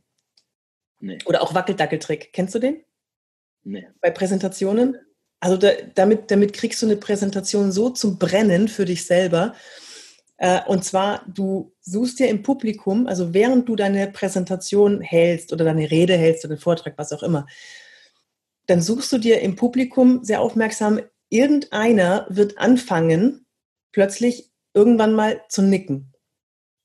Nee. 1.01 1.19
Oder 1.27 1.43
auch 1.43 1.55
Wackeldackeltrick, 1.55 2.33
kennst 2.33 2.55
du 2.55 2.59
den? 2.59 2.83
Nee. 3.63 3.87
Bei 4.01 4.11
Präsentationen? 4.11 4.97
Also 5.41 5.57
da, 5.57 5.71
damit, 5.95 6.31
damit 6.31 6.53
kriegst 6.53 6.83
du 6.83 6.87
eine 6.87 6.97
Präsentation 6.97 7.71
so 7.71 7.91
zum 7.91 8.19
Brennen 8.19 8.67
für 8.67 8.85
dich 8.85 9.07
selber. 9.07 9.55
Äh, 10.39 10.61
und 10.67 10.85
zwar, 10.85 11.25
du 11.29 11.73
suchst 11.81 12.19
dir 12.19 12.29
im 12.29 12.43
Publikum, 12.43 13.07
also 13.07 13.33
während 13.35 13.69
du 13.69 13.77
deine 13.77 14.09
Präsentation 14.09 15.01
hältst 15.01 15.53
oder 15.53 15.65
deine 15.65 15.91
Rede 15.91 16.17
hältst 16.17 16.45
oder 16.45 16.57
den 16.57 16.61
Vortrag, 16.61 16.95
was 16.97 17.13
auch 17.13 17.23
immer, 17.23 17.47
dann 18.67 18.83
suchst 18.83 19.13
du 19.13 19.19
dir 19.19 19.41
im 19.41 19.57
Publikum 19.57 20.25
sehr 20.25 20.41
aufmerksam, 20.41 21.01
irgendeiner 21.31 22.27
wird 22.29 22.59
anfangen, 22.59 23.47
plötzlich 23.93 24.51
irgendwann 24.75 25.15
mal 25.15 25.43
zu 25.49 25.63
nicken, 25.63 26.15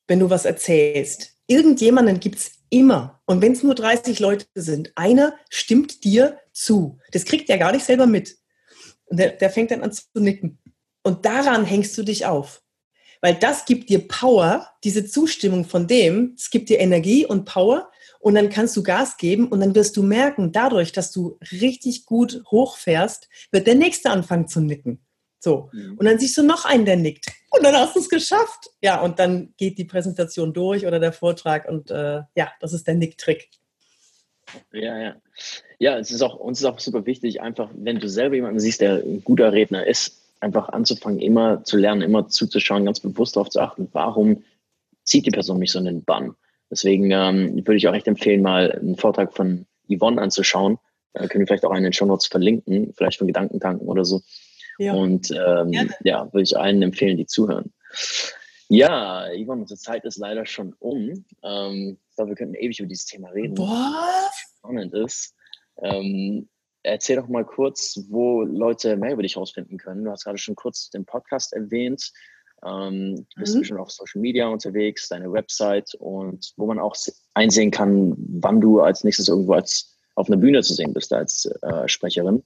wenn 0.08 0.20
du 0.20 0.30
was 0.30 0.46
erzählst. 0.46 1.38
Irgendjemanden 1.48 2.20
gibt 2.20 2.38
es 2.38 2.52
immer. 2.70 3.22
Und 3.26 3.42
wenn 3.42 3.52
es 3.52 3.64
nur 3.64 3.76
30 3.76 4.20
Leute 4.20 4.46
sind, 4.56 4.92
einer 4.96 5.36
stimmt 5.50 6.04
dir 6.04 6.40
zu. 6.52 7.00
Das 7.12 7.26
kriegt 7.26 7.50
er 7.50 7.58
gar 7.58 7.72
nicht 7.72 7.86
selber 7.86 8.06
mit. 8.06 8.38
Und 9.06 9.20
der, 9.20 9.32
der 9.32 9.50
fängt 9.50 9.72
dann 9.72 9.84
an 9.84 9.92
zu 9.92 10.06
nicken. 10.16 10.60
Und 11.04 11.26
daran 11.26 11.66
hängst 11.66 11.98
du 11.98 12.04
dich 12.04 12.26
auf 12.26 12.64
weil 13.24 13.36
das 13.36 13.64
gibt 13.64 13.90
dir 13.90 14.06
Power, 14.06 14.70
diese 14.84 15.06
Zustimmung 15.06 15.64
von 15.64 15.88
dem, 15.88 16.36
es 16.38 16.50
gibt 16.50 16.68
dir 16.68 16.80
Energie 16.82 17.26
und 17.26 17.46
Power 17.46 17.90
und 18.20 18.36
dann 18.36 18.50
kannst 18.50 18.76
du 18.76 18.84
Gas 18.84 19.16
geben 19.16 19.48
und 19.48 19.62
dann 19.62 19.74
wirst 19.76 19.96
du 19.96 20.04
merken, 20.04 20.52
dadurch, 20.52 20.92
dass 20.92 21.14
du 21.14 21.40
richtig 21.50 22.06
gut 22.06 22.44
hochfährst, 22.52 23.30
wird 23.50 23.66
der 23.66 23.76
Nächste 23.76 24.10
anfangen 24.10 24.50
zu 24.50 24.60
nicken. 24.60 25.03
So. 25.44 25.70
Mhm. 25.74 25.98
Und 25.98 26.06
dann 26.06 26.20
siehst 26.20 26.38
du 26.38 26.44
noch 26.44 26.64
einen, 26.64 26.86
der 26.86 26.96
nickt. 26.96 27.28
Und 27.50 27.64
dann 27.64 27.76
hast 27.76 27.96
du 27.96 28.00
es 28.00 28.10
geschafft. 28.10 28.70
Ja, 28.82 29.02
und 29.02 29.20
dann 29.20 29.54
geht 29.58 29.78
die 29.78 29.84
Präsentation 29.84 30.54
durch 30.54 30.86
oder 30.86 31.00
der 31.00 31.12
Vortrag 31.12 31.68
und 31.68 31.92
äh, 31.92 32.22
ja, 32.36 32.52
das 32.62 32.72
ist 32.72 32.88
der 32.88 32.96
Nicktrick. 32.96 33.50
Ja, 34.72 34.98
ja. 34.98 35.16
Ja, 35.80 35.98
es 35.98 36.12
ist 36.12 36.22
auch, 36.22 36.36
uns 36.36 36.60
ist 36.60 36.66
auch 36.66 36.80
super 36.80 37.06
wichtig, 37.06 37.42
einfach, 37.42 37.70
wenn 37.76 38.00
du 38.00 38.08
selber 38.08 38.36
jemanden 38.36 38.60
siehst, 38.60 38.80
der 38.80 39.04
ein 39.04 39.24
guter 39.24 39.52
Redner 39.52 39.86
ist, 39.86 40.22
einfach 40.40 40.70
anzufangen, 40.70 41.20
immer 41.20 41.64
zu 41.66 41.76
lernen, 41.76 42.02
immer 42.02 42.30
zuzuschauen, 42.30 42.86
ganz 42.86 43.02
bewusst 43.02 43.36
darauf 43.36 43.50
zu 43.50 43.60
achten, 43.60 43.90
warum 43.92 44.44
zieht 45.04 45.26
die 45.26 45.32
Person 45.32 45.60
mich 45.60 45.74
so 45.74 45.80
in 45.80 45.86
den 45.86 46.04
Bann. 46.04 46.36
Deswegen 46.72 47.12
ähm, 47.12 47.56
würde 47.66 47.76
ich 47.76 47.88
auch 47.88 47.94
echt 47.94 48.08
empfehlen, 48.08 48.42
mal 48.42 48.72
einen 48.72 48.96
Vortrag 48.96 49.34
von 49.34 49.66
Yvonne 49.90 50.22
anzuschauen. 50.22 50.80
Da 51.14 51.28
können 51.28 51.42
wir 51.42 51.48
vielleicht 51.48 51.66
auch 51.66 51.72
einen 51.72 51.80
in 51.80 51.92
den 51.92 51.94
Show 51.94 52.06
Notes 52.06 52.28
verlinken, 52.28 52.94
vielleicht 52.96 53.18
von 53.18 53.28
Gedankentanken 53.28 53.88
oder 53.88 54.06
so. 54.06 54.22
Ja. 54.78 54.94
Und 54.94 55.32
ähm, 55.32 55.70
ja. 55.72 55.86
ja, 56.04 56.34
würde 56.34 56.44
ich 56.44 56.58
allen 56.58 56.82
empfehlen, 56.82 57.18
die 57.18 57.26
zuhören. 57.26 57.74
Ja, 58.70 59.28
Yvonne, 59.36 59.62
unsere 59.62 59.80
Zeit 59.80 60.04
ist 60.06 60.18
leider 60.18 60.46
schon 60.46 60.74
um. 60.80 61.26
Ähm, 61.44 61.98
ich 62.10 62.16
glaube, 62.16 62.30
wir 62.30 62.36
könnten 62.36 62.56
ewig 62.56 62.80
über 62.80 62.88
dieses 62.88 63.06
Thema 63.06 63.30
reden. 63.30 63.58
Was? 63.58 64.58
Spannend 64.58 64.94
ist. 64.94 65.36
Ähm, 65.82 66.48
Erzähl 66.84 67.16
doch 67.16 67.30
mal 67.30 67.46
kurz, 67.46 67.98
wo 68.10 68.42
Leute 68.42 68.98
mehr 68.98 69.14
über 69.14 69.24
dich 69.24 69.36
herausfinden 69.36 69.78
können. 69.78 70.04
Du 70.04 70.12
hast 70.12 70.26
gerade 70.26 70.38
schon 70.38 70.56
kurz 70.56 70.90
den 70.90 71.06
Podcast 71.06 71.54
erwähnt. 71.54 72.12
Ähm, 72.66 73.26
du 73.36 73.40
bist 73.40 73.56
mhm. 73.56 73.64
schon 73.64 73.78
auf 73.78 73.90
Social 73.90 74.22
Media 74.22 74.48
unterwegs, 74.48 75.08
deine 75.08 75.32
Website 75.32 75.96
und 75.96 76.54
wo 76.58 76.66
man 76.66 76.80
auch 76.80 76.96
einsehen 77.36 77.72
kann, 77.72 78.16
wann 78.18 78.60
du 78.60 78.82
als 78.82 79.06
nächstes 79.06 79.30
irgendwo 79.30 79.54
als 79.54 79.98
auf 80.16 80.28
einer 80.28 80.38
Bühne 80.38 80.62
zu 80.62 80.74
sehen 80.74 80.94
bist 80.94 81.14
als 81.14 81.46
äh, 81.62 81.88
Sprecherin. 81.88 82.44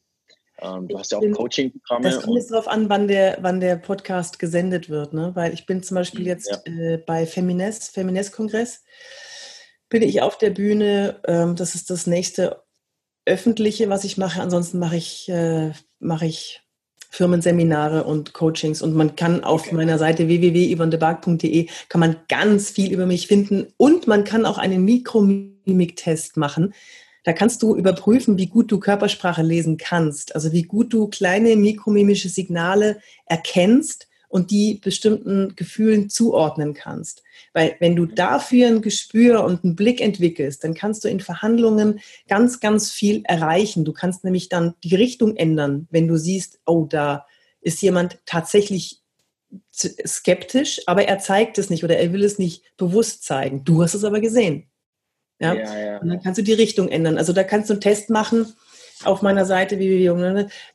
Ähm, 0.62 0.88
du 0.88 0.98
hast 0.98 1.12
ja 1.12 1.20
auch 1.20 1.32
Coaching-Programme. 1.32 2.04
Das 2.04 2.22
kommt 2.22 2.36
jetzt 2.36 2.52
darauf 2.52 2.68
an, 2.68 2.90
wann 2.90 3.08
der, 3.08 3.38
wann 3.42 3.60
der 3.60 3.76
Podcast 3.76 4.40
gesendet 4.40 4.90
wird, 4.90 5.14
ne? 5.14 5.32
Weil 5.36 5.54
ich 5.54 5.66
bin 5.66 5.84
zum 5.84 5.96
Beispiel 5.96 6.22
mhm, 6.22 6.28
jetzt 6.28 6.50
ja. 6.50 6.74
äh, 6.74 6.98
bei 6.98 7.26
Femines, 7.26 7.90
Femines-Kongress, 7.90 8.84
bin 9.90 10.02
ich 10.02 10.22
auf 10.22 10.38
der 10.38 10.50
Bühne. 10.50 11.20
Ähm, 11.28 11.56
das 11.56 11.76
ist 11.76 11.90
das 11.90 12.08
nächste 12.08 12.64
öffentliche, 13.26 13.90
was 13.90 14.04
ich 14.04 14.18
mache. 14.18 14.42
Ansonsten 14.42 14.80
mache 14.80 14.96
ich, 14.96 15.30
äh, 15.30 15.72
mache 16.00 16.26
ich 16.26 16.62
Firmenseminare 17.10 18.04
und 18.04 18.34
Coachings 18.34 18.82
und 18.82 18.94
man 18.94 19.16
kann 19.16 19.44
auf 19.44 19.68
okay. 19.68 19.76
meiner 19.76 19.98
Seite 19.98 20.28
www.yvonnebark.de 20.28 21.68
kann 21.90 22.00
man 22.00 22.18
ganz 22.28 22.70
viel 22.70 22.92
über 22.92 23.06
mich 23.06 23.28
finden 23.28 23.68
und 23.78 24.08
man 24.08 24.24
kann 24.24 24.46
auch 24.46 24.58
einen 24.58 24.84
Mikromimik-Test 24.84 26.38
machen. 26.38 26.74
Da 27.28 27.34
kannst 27.34 27.62
du 27.62 27.76
überprüfen, 27.76 28.38
wie 28.38 28.48
gut 28.48 28.72
du 28.72 28.80
Körpersprache 28.80 29.42
lesen 29.42 29.76
kannst, 29.76 30.34
also 30.34 30.54
wie 30.54 30.64
gut 30.64 30.94
du 30.94 31.10
kleine 31.10 31.58
mikromimische 31.58 32.30
Signale 32.30 33.02
erkennst 33.26 34.08
und 34.30 34.50
die 34.50 34.76
bestimmten 34.76 35.54
Gefühlen 35.58 36.10
zuordnen 36.10 36.74
kannst. 36.74 37.24
Weil 37.52 37.76
wenn 37.82 37.98
du 37.98 38.06
dafür 38.06 38.68
ein 38.68 38.82
Gespür 38.82 39.44
und 39.44 39.66
einen 39.66 39.76
Blick 39.76 40.00
entwickelst, 40.00 40.64
dann 40.64 40.74
kannst 40.74 41.04
du 41.04 41.10
in 41.10 41.20
Verhandlungen 41.20 42.00
ganz, 42.30 42.62
ganz 42.62 42.92
viel 42.92 43.24
erreichen. 43.26 43.84
Du 43.84 43.92
kannst 43.92 44.24
nämlich 44.24 44.48
dann 44.48 44.76
die 44.86 44.96
Richtung 44.96 45.36
ändern, 45.36 45.86
wenn 45.92 46.08
du 46.08 46.16
siehst, 46.16 46.62
oh, 46.66 46.86
da 46.90 47.26
ist 47.60 47.82
jemand 47.82 48.20
tatsächlich 48.26 49.02
skeptisch, 49.74 50.80
aber 50.86 51.04
er 51.10 51.20
zeigt 51.20 51.58
es 51.58 51.70
nicht 51.70 51.84
oder 51.84 51.98
er 51.98 52.14
will 52.14 52.24
es 52.24 52.40
nicht 52.40 52.64
bewusst 52.78 53.26
zeigen. 53.26 53.66
Du 53.66 53.84
hast 53.84 53.96
es 53.96 54.06
aber 54.06 54.22
gesehen. 54.22 54.70
Ja? 55.40 55.54
ja, 55.54 55.80
ja. 55.80 55.98
Und 56.00 56.10
dann 56.10 56.22
kannst 56.22 56.40
du 56.40 56.44
die 56.44 56.54
Richtung 56.54 56.90
ändern. 56.90 57.18
Also 57.18 57.34
da 57.34 57.44
kannst 57.44 57.70
du 57.70 57.74
einen 57.74 57.82
Test 57.82 58.10
machen 58.10 58.54
auf 59.04 59.22
meiner 59.22 59.46
Seite 59.46 59.80
wie 59.80 60.06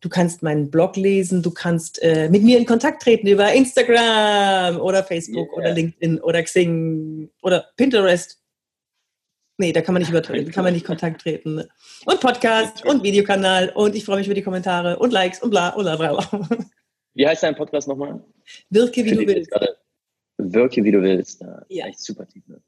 Du 0.01 0.09
kannst 0.09 0.43
meinen 0.43 0.71
Blog 0.71 0.97
lesen, 0.97 1.43
du 1.43 1.51
kannst 1.51 2.01
äh, 2.03 2.29
mit 2.29 2.43
mir 2.43 2.59
in 2.59 2.67
Kontakt 2.67 3.03
treten 3.03 3.27
über 3.27 3.53
Instagram 3.53 4.81
oder 4.81 5.03
Facebook 5.03 5.49
yeah. 5.49 5.57
oder 5.57 5.73
LinkedIn 5.73 6.21
oder 6.21 6.43
Xing 6.43 7.31
oder 7.43 7.67
Pinterest. 7.77 8.41
Nee, 9.59 9.73
da 9.73 9.81
kann 9.81 9.95
man 9.95 10.03
nicht 10.03 10.11
übertreten, 10.13 10.53
kann 10.53 10.65
man 10.65 10.73
nicht 10.73 10.87
Kontakt 10.87 11.23
treten. 11.23 11.65
Und 12.05 12.21
Podcast 12.21 12.85
und 12.85 13.03
Videokanal 13.03 13.71
und 13.71 13.95
ich 13.95 14.05
freue 14.05 14.19
mich 14.19 14.27
über 14.27 14.35
die 14.35 14.43
Kommentare 14.43 14.99
und 14.99 15.13
Likes 15.13 15.43
und 15.43 15.51
bla 15.51 15.71
und 15.71 15.85
bla 15.85 15.97
bla. 15.97 16.49
Wie 17.15 17.27
heißt 17.27 17.43
dein 17.43 17.57
Podcast 17.57 17.89
nochmal? 17.89 18.23
Wirke 18.71 19.05
wie 19.05 19.11
du 19.11 19.27
willst. 19.27 19.51
Wirke 20.39 20.83
wie 20.85 20.93
du 20.93 21.03
willst. 21.03 21.45
Ja, 21.69 21.87
echt 21.87 22.01
super 22.01 22.27
Titel. 22.27 22.61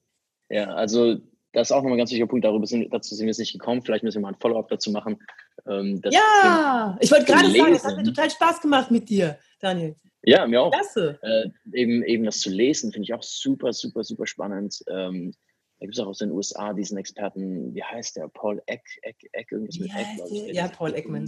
Ja, 0.51 0.75
also 0.75 1.17
das 1.55 1.69
ist 1.69 1.73
auch 1.73 1.79
nochmal 1.79 1.95
ein 1.95 1.99
ganz 1.99 2.11
wichtiger 2.11 2.27
Punkt. 2.27 2.45
Darüber 2.45 2.67
sind, 2.67 2.93
dazu 2.93 3.15
sind 3.15 3.27
wir 3.27 3.31
jetzt 3.31 3.39
nicht 3.39 3.53
gekommen. 3.53 3.83
Vielleicht 3.83 4.05
müssen 4.05 4.19
wir 4.19 4.23
mal 4.23 4.35
ein 4.35 4.41
Follow-up 4.41 4.69
dazu 4.69 4.91
machen. 4.91 5.19
Ähm, 5.67 6.01
ja, 6.11 6.97
ich 7.01 7.11
wollte 7.11 7.25
gerade 7.25 7.51
sagen, 7.51 7.75
es 7.75 7.85
hat 7.85 7.97
mir 7.97 8.05
total 8.05 8.31
Spaß 8.31 8.61
gemacht 8.61 8.91
mit 8.91 9.09
dir, 9.09 9.39
Daniel. 9.61 9.97
Ja, 10.23 10.47
mir 10.47 10.63
auch. 10.63 10.73
Klasse. 10.73 11.19
Äh, 11.23 11.49
eben, 11.73 12.03
eben 12.03 12.25
das 12.25 12.41
zu 12.41 12.51
lesen, 12.51 12.93
finde 12.93 13.05
ich 13.05 13.15
auch 13.15 13.23
super, 13.23 13.73
super, 13.73 14.05
super 14.05 14.27
spannend. 14.27 14.83
Ähm, 14.89 15.33
da 15.79 15.87
gibt 15.87 15.97
es 15.97 16.01
auch 16.03 16.09
aus 16.09 16.19
den 16.19 16.31
USA 16.31 16.73
diesen 16.73 16.97
Experten, 16.97 17.75
wie 17.75 17.83
heißt 17.83 18.17
der? 18.17 18.29
Paul 18.29 18.63
Eck, 18.67 18.83
Eck, 19.03 19.17
Eck 19.33 19.53
irgendwas 19.53 19.79
mit 19.79 19.91
Eck, 19.91 20.07
glaube 20.17 20.31
ich. 20.33 20.55
Ja, 20.55 20.69
Paul 20.69 20.95
Eckman. 20.95 21.27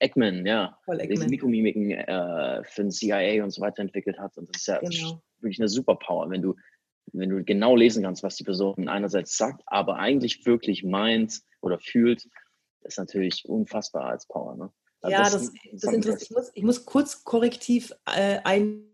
Eckman, 0.00 0.44
ja. 0.44 0.78
Paul 0.84 1.00
Eckman. 1.00 1.20
Der 1.20 1.28
Mikromimiken 1.28 1.92
äh, 1.92 2.62
für 2.64 2.82
den 2.82 2.90
CIA 2.90 3.42
und 3.42 3.50
so 3.50 3.62
weiter 3.62 3.80
entwickelt 3.80 4.18
hat. 4.18 4.36
Und 4.36 4.48
das 4.50 4.62
ist 4.62 4.66
ja 4.66 4.80
genau. 4.80 5.22
wirklich 5.40 5.58
eine 5.58 5.68
Superpower, 5.68 6.28
wenn 6.30 6.42
du 6.42 6.54
wenn 7.14 7.30
du 7.30 7.44
genau 7.44 7.76
lesen 7.76 8.02
kannst, 8.02 8.22
was 8.22 8.36
die 8.36 8.44
Person 8.44 8.88
einerseits 8.88 9.36
sagt, 9.36 9.62
aber 9.66 9.96
eigentlich 9.96 10.44
wirklich 10.44 10.84
meint 10.84 11.40
oder 11.60 11.78
fühlt, 11.78 12.28
ist 12.82 12.98
natürlich 12.98 13.44
unfassbar 13.48 14.06
als 14.06 14.26
Power. 14.26 14.56
Ne? 14.56 14.70
Also 15.00 15.16
ja, 15.16 15.22
das, 15.22 15.32
das, 15.32 15.52
das 15.82 15.92
interessiert. 15.94 16.22
Ich 16.22 16.30
muss, 16.30 16.50
ich 16.54 16.62
muss 16.62 16.86
kurz 16.86 17.24
korrektiv 17.24 17.92
äh, 18.06 18.38
ein, 18.44 18.84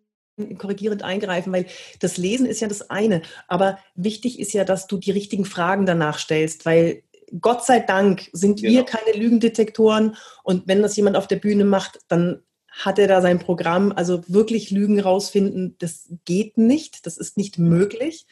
korrigierend 0.59 1.03
eingreifen, 1.03 1.53
weil 1.53 1.67
das 1.99 2.17
Lesen 2.17 2.47
ist 2.47 2.61
ja 2.61 2.69
das 2.69 2.91
eine, 2.91 3.23
aber 3.49 3.79
wichtig 3.95 4.39
ist 4.39 4.53
ja, 4.53 4.65
dass 4.65 4.87
du 4.87 4.99
die 4.99 5.11
richtigen 5.11 5.45
Fragen 5.45 5.87
danach 5.87 6.19
stellst, 6.19 6.67
weil 6.67 7.03
Gott 7.41 7.65
sei 7.65 7.81
Dank 7.81 8.29
sind 8.33 8.61
genau. 8.61 8.73
wir 8.73 8.85
keine 8.85 9.17
Lügendetektoren 9.17 10.17
und 10.43 10.67
wenn 10.67 10.83
das 10.83 10.97
jemand 10.97 11.17
auf 11.17 11.29
der 11.29 11.37
Bühne 11.37 11.65
macht, 11.65 12.01
dann 12.09 12.43
hat 12.71 12.99
er 12.99 13.09
da 13.09 13.21
sein 13.21 13.39
Programm. 13.39 13.93
Also 13.95 14.23
wirklich 14.27 14.71
Lügen 14.71 15.01
rausfinden, 15.01 15.77
das 15.79 16.09
geht 16.25 16.59
nicht, 16.59 17.07
das 17.07 17.17
ist 17.17 17.37
nicht 17.37 17.59
möglich. 17.59 18.27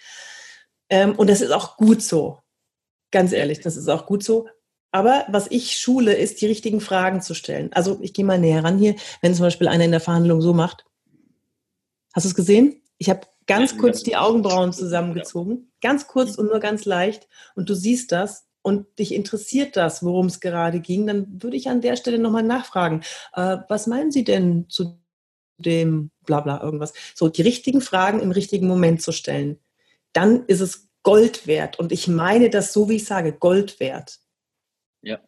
Ähm, 0.88 1.14
und 1.16 1.28
das 1.28 1.40
ist 1.40 1.52
auch 1.52 1.76
gut 1.76 2.02
so. 2.02 2.38
Ganz 3.10 3.32
ehrlich, 3.32 3.60
das 3.60 3.76
ist 3.76 3.88
auch 3.88 4.06
gut 4.06 4.22
so. 4.22 4.48
Aber 4.90 5.26
was 5.28 5.50
ich 5.50 5.78
schule, 5.78 6.14
ist, 6.14 6.40
die 6.40 6.46
richtigen 6.46 6.80
Fragen 6.80 7.20
zu 7.20 7.34
stellen. 7.34 7.72
Also 7.72 7.98
ich 8.00 8.14
gehe 8.14 8.24
mal 8.24 8.38
näher 8.38 8.64
ran 8.64 8.78
hier, 8.78 8.96
wenn 9.20 9.34
zum 9.34 9.44
Beispiel 9.44 9.68
einer 9.68 9.84
in 9.84 9.90
der 9.90 10.00
Verhandlung 10.00 10.40
so 10.40 10.54
macht. 10.54 10.84
Hast 12.14 12.24
du 12.24 12.30
es 12.30 12.34
gesehen? 12.34 12.80
Ich 12.96 13.10
habe 13.10 13.20
ganz 13.46 13.76
kurz 13.76 14.02
die 14.02 14.16
Augenbrauen 14.16 14.72
zusammengezogen, 14.72 15.70
ganz 15.82 16.06
kurz 16.06 16.36
und 16.36 16.46
nur 16.46 16.60
ganz 16.60 16.84
leicht. 16.84 17.28
Und 17.54 17.68
du 17.68 17.74
siehst 17.74 18.12
das 18.12 18.47
und 18.68 18.98
dich 18.98 19.14
interessiert 19.14 19.76
das, 19.76 20.04
worum 20.04 20.26
es 20.26 20.40
gerade 20.40 20.80
ging, 20.80 21.06
dann 21.06 21.42
würde 21.42 21.56
ich 21.56 21.70
an 21.70 21.80
der 21.80 21.96
Stelle 21.96 22.18
nochmal 22.18 22.42
nachfragen. 22.42 23.00
Äh, 23.32 23.56
was 23.68 23.86
meinen 23.86 24.10
Sie 24.10 24.24
denn 24.24 24.66
zu 24.68 25.00
dem 25.56 26.10
Blabla 26.26 26.62
irgendwas? 26.62 26.92
So, 27.14 27.30
die 27.30 27.40
richtigen 27.40 27.80
Fragen 27.80 28.20
im 28.20 28.30
richtigen 28.30 28.68
Moment 28.68 29.00
zu 29.00 29.10
stellen. 29.10 29.58
Dann 30.12 30.44
ist 30.48 30.60
es 30.60 30.86
Gold 31.02 31.46
wert. 31.46 31.78
Und 31.78 31.92
ich 31.92 32.08
meine 32.08 32.50
das 32.50 32.74
so, 32.74 32.90
wie 32.90 32.96
ich 32.96 33.06
sage, 33.06 33.32
Gold 33.32 33.80
wert. 33.80 34.18
Ja. 35.00 35.18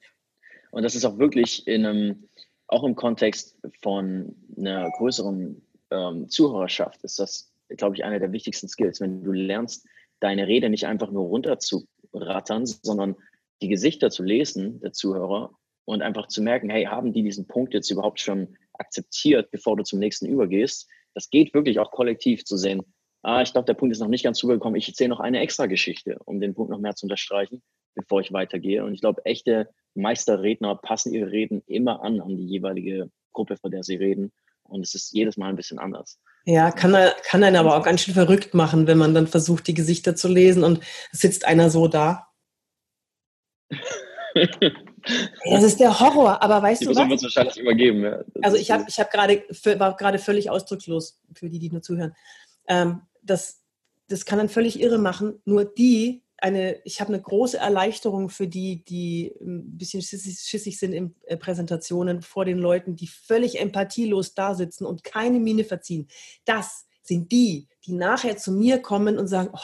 Und 0.70 0.82
das 0.82 0.94
ist 0.94 1.06
auch 1.06 1.16
wirklich 1.16 1.66
in 1.66 1.86
einem, 1.86 2.28
auch 2.66 2.84
im 2.84 2.94
Kontext 2.94 3.56
von 3.80 4.36
einer 4.58 4.90
größeren 4.98 5.62
ähm, 5.90 6.28
Zuhörerschaft, 6.28 7.02
ist 7.04 7.18
das, 7.18 7.50
glaube 7.70 7.96
ich, 7.96 8.04
einer 8.04 8.18
der 8.18 8.32
wichtigsten 8.32 8.68
Skills. 8.68 9.00
Wenn 9.00 9.24
du 9.24 9.32
lernst, 9.32 9.86
deine 10.20 10.46
Rede 10.46 10.68
nicht 10.68 10.86
einfach 10.86 11.10
nur 11.10 11.24
runter 11.24 11.58
zu 11.58 11.88
rattern, 12.12 12.66
sondern 12.66 13.16
die 13.62 13.68
Gesichter 13.68 14.10
zu 14.10 14.22
lesen 14.22 14.80
der 14.80 14.92
Zuhörer 14.92 15.52
und 15.84 16.02
einfach 16.02 16.28
zu 16.28 16.42
merken, 16.42 16.70
hey, 16.70 16.84
haben 16.84 17.12
die 17.12 17.22
diesen 17.22 17.46
Punkt 17.46 17.74
jetzt 17.74 17.90
überhaupt 17.90 18.20
schon 18.20 18.56
akzeptiert, 18.74 19.50
bevor 19.50 19.76
du 19.76 19.82
zum 19.82 19.98
nächsten 19.98 20.26
übergehst? 20.26 20.88
Das 21.14 21.30
geht 21.30 21.54
wirklich 21.54 21.78
auch 21.78 21.90
kollektiv 21.90 22.44
zu 22.44 22.56
sehen. 22.56 22.82
Ah, 23.22 23.42
ich 23.42 23.52
glaube, 23.52 23.66
der 23.66 23.74
Punkt 23.74 23.92
ist 23.92 24.00
noch 24.00 24.08
nicht 24.08 24.24
ganz 24.24 24.42
rübergekommen. 24.42 24.78
Ich 24.78 24.88
erzähle 24.88 25.10
noch 25.10 25.20
eine 25.20 25.40
extra 25.40 25.66
Geschichte, 25.66 26.18
um 26.24 26.40
den 26.40 26.54
Punkt 26.54 26.70
noch 26.70 26.78
mehr 26.78 26.94
zu 26.94 27.04
unterstreichen, 27.04 27.62
bevor 27.94 28.20
ich 28.20 28.32
weitergehe. 28.32 28.84
Und 28.84 28.94
ich 28.94 29.00
glaube, 29.00 29.24
echte 29.26 29.68
Meisterredner 29.94 30.76
passen 30.76 31.12
ihre 31.12 31.30
Reden 31.30 31.62
immer 31.66 32.02
an 32.02 32.20
an 32.20 32.36
die 32.36 32.46
jeweilige 32.46 33.10
Gruppe, 33.32 33.56
vor 33.56 33.70
der 33.70 33.82
sie 33.82 33.96
reden. 33.96 34.32
Und 34.62 34.82
es 34.82 34.94
ist 34.94 35.12
jedes 35.12 35.36
Mal 35.36 35.48
ein 35.48 35.56
bisschen 35.56 35.78
anders. 35.78 36.18
Ja, 36.46 36.70
kann, 36.70 36.94
kann 37.24 37.42
einen 37.42 37.56
aber 37.56 37.76
auch 37.76 37.84
ganz 37.84 38.02
schön 38.02 38.14
verrückt 38.14 38.54
machen, 38.54 38.86
wenn 38.86 38.96
man 38.96 39.14
dann 39.14 39.26
versucht, 39.26 39.66
die 39.66 39.74
Gesichter 39.74 40.16
zu 40.16 40.28
lesen 40.28 40.64
und 40.64 40.80
sitzt 41.12 41.44
einer 41.44 41.68
so 41.68 41.88
da. 41.88 42.29
Das 45.50 45.64
ist 45.64 45.80
der 45.80 45.98
Horror, 45.98 46.42
aber 46.42 46.62
weißt 46.62 46.82
die 46.82 46.86
du 46.86 46.94
was? 46.94 47.08
Muss 47.08 47.22
wahrscheinlich 47.22 47.58
übergeben. 47.58 48.02
Ja. 48.02 48.24
Also 48.42 48.56
ich 48.56 48.70
habe 48.70 48.84
ich 48.88 48.98
hab 48.98 49.10
gerade 49.10 49.42
war 49.78 49.96
gerade 49.96 50.18
völlig 50.18 50.50
ausdruckslos 50.50 51.20
für 51.34 51.48
die, 51.48 51.58
die 51.58 51.70
nur 51.70 51.82
zuhören. 51.82 52.14
Ähm, 52.68 53.02
das, 53.22 53.62
das 54.08 54.24
kann 54.24 54.38
dann 54.38 54.48
völlig 54.48 54.80
irre 54.80 54.98
machen. 54.98 55.40
Nur 55.44 55.64
die, 55.64 56.22
eine, 56.38 56.80
ich 56.84 57.00
habe 57.00 57.12
eine 57.12 57.22
große 57.22 57.58
Erleichterung 57.58 58.30
für 58.30 58.48
die, 58.48 58.84
die 58.84 59.34
ein 59.40 59.76
bisschen 59.76 60.02
schissig, 60.02 60.78
sind 60.78 60.92
in 60.92 61.14
äh, 61.26 61.36
Präsentationen 61.36 62.22
vor 62.22 62.44
den 62.44 62.58
Leuten, 62.58 62.96
die 62.96 63.08
völlig 63.08 63.60
empathielos 63.60 64.34
da 64.34 64.54
sitzen 64.54 64.86
und 64.86 65.04
keine 65.04 65.38
Miene 65.38 65.64
verziehen. 65.64 66.08
Das 66.44 66.86
sind 67.02 67.32
die, 67.32 67.68
die 67.84 67.92
nachher 67.92 68.36
zu 68.36 68.52
mir 68.52 68.80
kommen 68.80 69.18
und 69.18 69.26
sagen, 69.26 69.50
oh, 69.52 69.58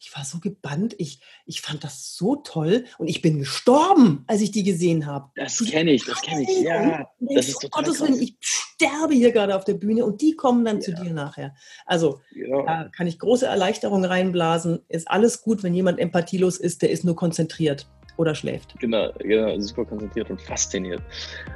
ich 0.00 0.14
war 0.16 0.24
so 0.24 0.38
gebannt, 0.38 0.94
ich, 0.98 1.20
ich 1.46 1.60
fand 1.60 1.84
das 1.84 2.14
so 2.14 2.36
toll 2.36 2.84
und 2.98 3.08
ich 3.08 3.22
bin 3.22 3.38
gestorben, 3.38 4.24
als 4.26 4.40
ich 4.40 4.50
die 4.50 4.62
gesehen 4.62 5.06
habe. 5.06 5.30
Das 5.36 5.58
kenne 5.58 5.92
ich, 5.92 6.04
das 6.04 6.20
kenne 6.22 6.42
ich, 6.42 6.62
ja. 6.62 7.08
Das 7.20 7.48
ist 7.48 7.60
total 7.60 7.84
Gottes 7.84 8.00
Willen, 8.00 8.20
ich 8.20 8.36
sterbe 8.40 9.14
hier 9.14 9.32
gerade 9.32 9.56
auf 9.56 9.64
der 9.64 9.74
Bühne 9.74 10.04
und 10.04 10.20
die 10.20 10.36
kommen 10.36 10.64
dann 10.64 10.76
ja. 10.76 10.82
zu 10.82 10.94
dir 10.94 11.12
nachher. 11.12 11.54
Also 11.86 12.20
ja. 12.34 12.62
da 12.62 12.88
kann 12.88 13.06
ich 13.06 13.18
große 13.18 13.46
Erleichterung 13.46 14.04
reinblasen. 14.04 14.80
Ist 14.88 15.10
alles 15.10 15.42
gut, 15.42 15.62
wenn 15.62 15.74
jemand 15.74 15.98
empathielos 15.98 16.58
ist, 16.58 16.82
der 16.82 16.90
ist 16.90 17.04
nur 17.04 17.16
konzentriert 17.16 17.88
oder 18.16 18.34
schläft. 18.34 18.78
Genau, 18.78 19.12
genau 19.18 19.58
super 19.58 19.84
konzentriert 19.84 20.30
und 20.30 20.40
fasziniert. 20.40 21.02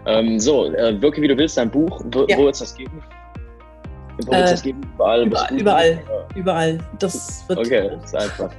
Ähm, 0.07 0.39
so, 0.39 0.67
äh, 0.73 1.01
Wirke 1.01 1.23
wie 1.23 1.29
du 1.29 1.37
willst, 1.37 1.57
dein 1.57 1.71
Buch, 1.71 2.03
wo, 2.13 2.27
ja. 2.27 2.37
wo 2.37 2.45
wird 2.45 2.55
es 2.55 2.61
das 2.61 2.75
geben? 2.75 3.03
Äh? 4.29 4.71
Überall. 4.71 5.25
Überall, 5.25 5.59
überall, 5.59 6.05
überall. 6.35 6.79
Das 6.99 7.45
wird 7.49 7.59
okay, 7.59 7.91
das 7.91 8.05
ist 8.05 8.17
einfach. 8.17 8.53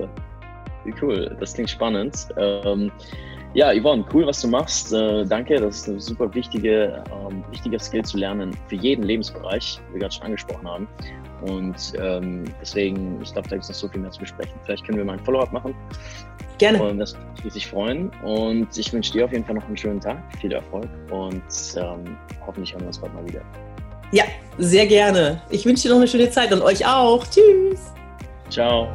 Wie 0.84 0.94
cool, 1.02 1.36
das 1.40 1.54
klingt 1.54 1.70
spannend. 1.70 2.28
Ähm, 2.38 2.92
ja, 3.54 3.72
Yvonne, 3.74 4.06
cool, 4.14 4.26
was 4.26 4.42
du 4.42 4.48
machst. 4.48 4.94
Äh, 4.94 5.26
danke, 5.26 5.60
das 5.60 5.80
ist 5.80 5.88
ein 5.88 6.00
super 6.00 6.34
wichtige, 6.34 7.04
ähm, 7.12 7.44
wichtiger 7.52 7.80
Skill 7.80 8.04
zu 8.04 8.18
lernen 8.18 8.58
für 8.68 8.76
jeden 8.76 9.04
Lebensbereich, 9.04 9.80
wie 9.90 9.94
wir 9.96 10.00
gerade 10.02 10.14
schon 10.14 10.24
angesprochen 10.24 10.68
haben. 10.68 10.88
Und 11.42 11.94
ähm, 12.00 12.46
deswegen, 12.62 13.20
ich 13.22 13.34
glaube, 13.34 13.50
da 13.50 13.56
gibt 13.56 13.64
es 13.64 13.70
noch 13.70 13.76
so 13.76 13.88
viel 13.90 14.02
mehr 14.02 14.12
zu 14.12 14.22
besprechen. 14.22 14.54
Vielleicht 14.64 14.86
können 14.86 14.98
wir 14.98 15.06
mal 15.06 15.14
ein 15.14 15.26
Follow-up 15.26 15.52
machen. 15.52 15.76
Gerne. 16.60 16.82
Und 16.82 17.00
das 17.00 17.16
würde 17.38 17.52
sich 17.52 17.68
freuen. 17.68 18.12
Und 18.24 18.78
ich 18.78 18.94
wünsche 18.94 19.12
dir 19.12 19.26
auf 19.26 19.32
jeden 19.32 19.44
Fall 19.44 19.56
noch 19.56 19.66
einen 19.66 19.78
schönen 19.78 20.00
Tag, 20.00 20.18
viel 20.40 20.52
Erfolg 20.52 20.88
und 21.10 21.44
ähm, 21.76 22.18
hoffentlich 22.46 22.72
hören 22.72 22.82
wir 22.82 22.88
uns 22.88 23.00
bald 23.00 23.14
mal 23.14 23.28
wieder. 23.28 23.42
Ja, 24.12 24.26
sehr 24.58 24.88
gerne. 24.88 25.42
Ich 25.50 25.66
wünsche 25.66 25.84
dir 25.84 25.90
noch 25.90 25.98
eine 25.98 26.08
schöne 26.08 26.30
Zeit 26.30 26.52
und 26.52 26.62
euch 26.62 26.86
auch. 26.86 27.26
Tschüss. 27.28 27.80
Ciao. 28.50 28.88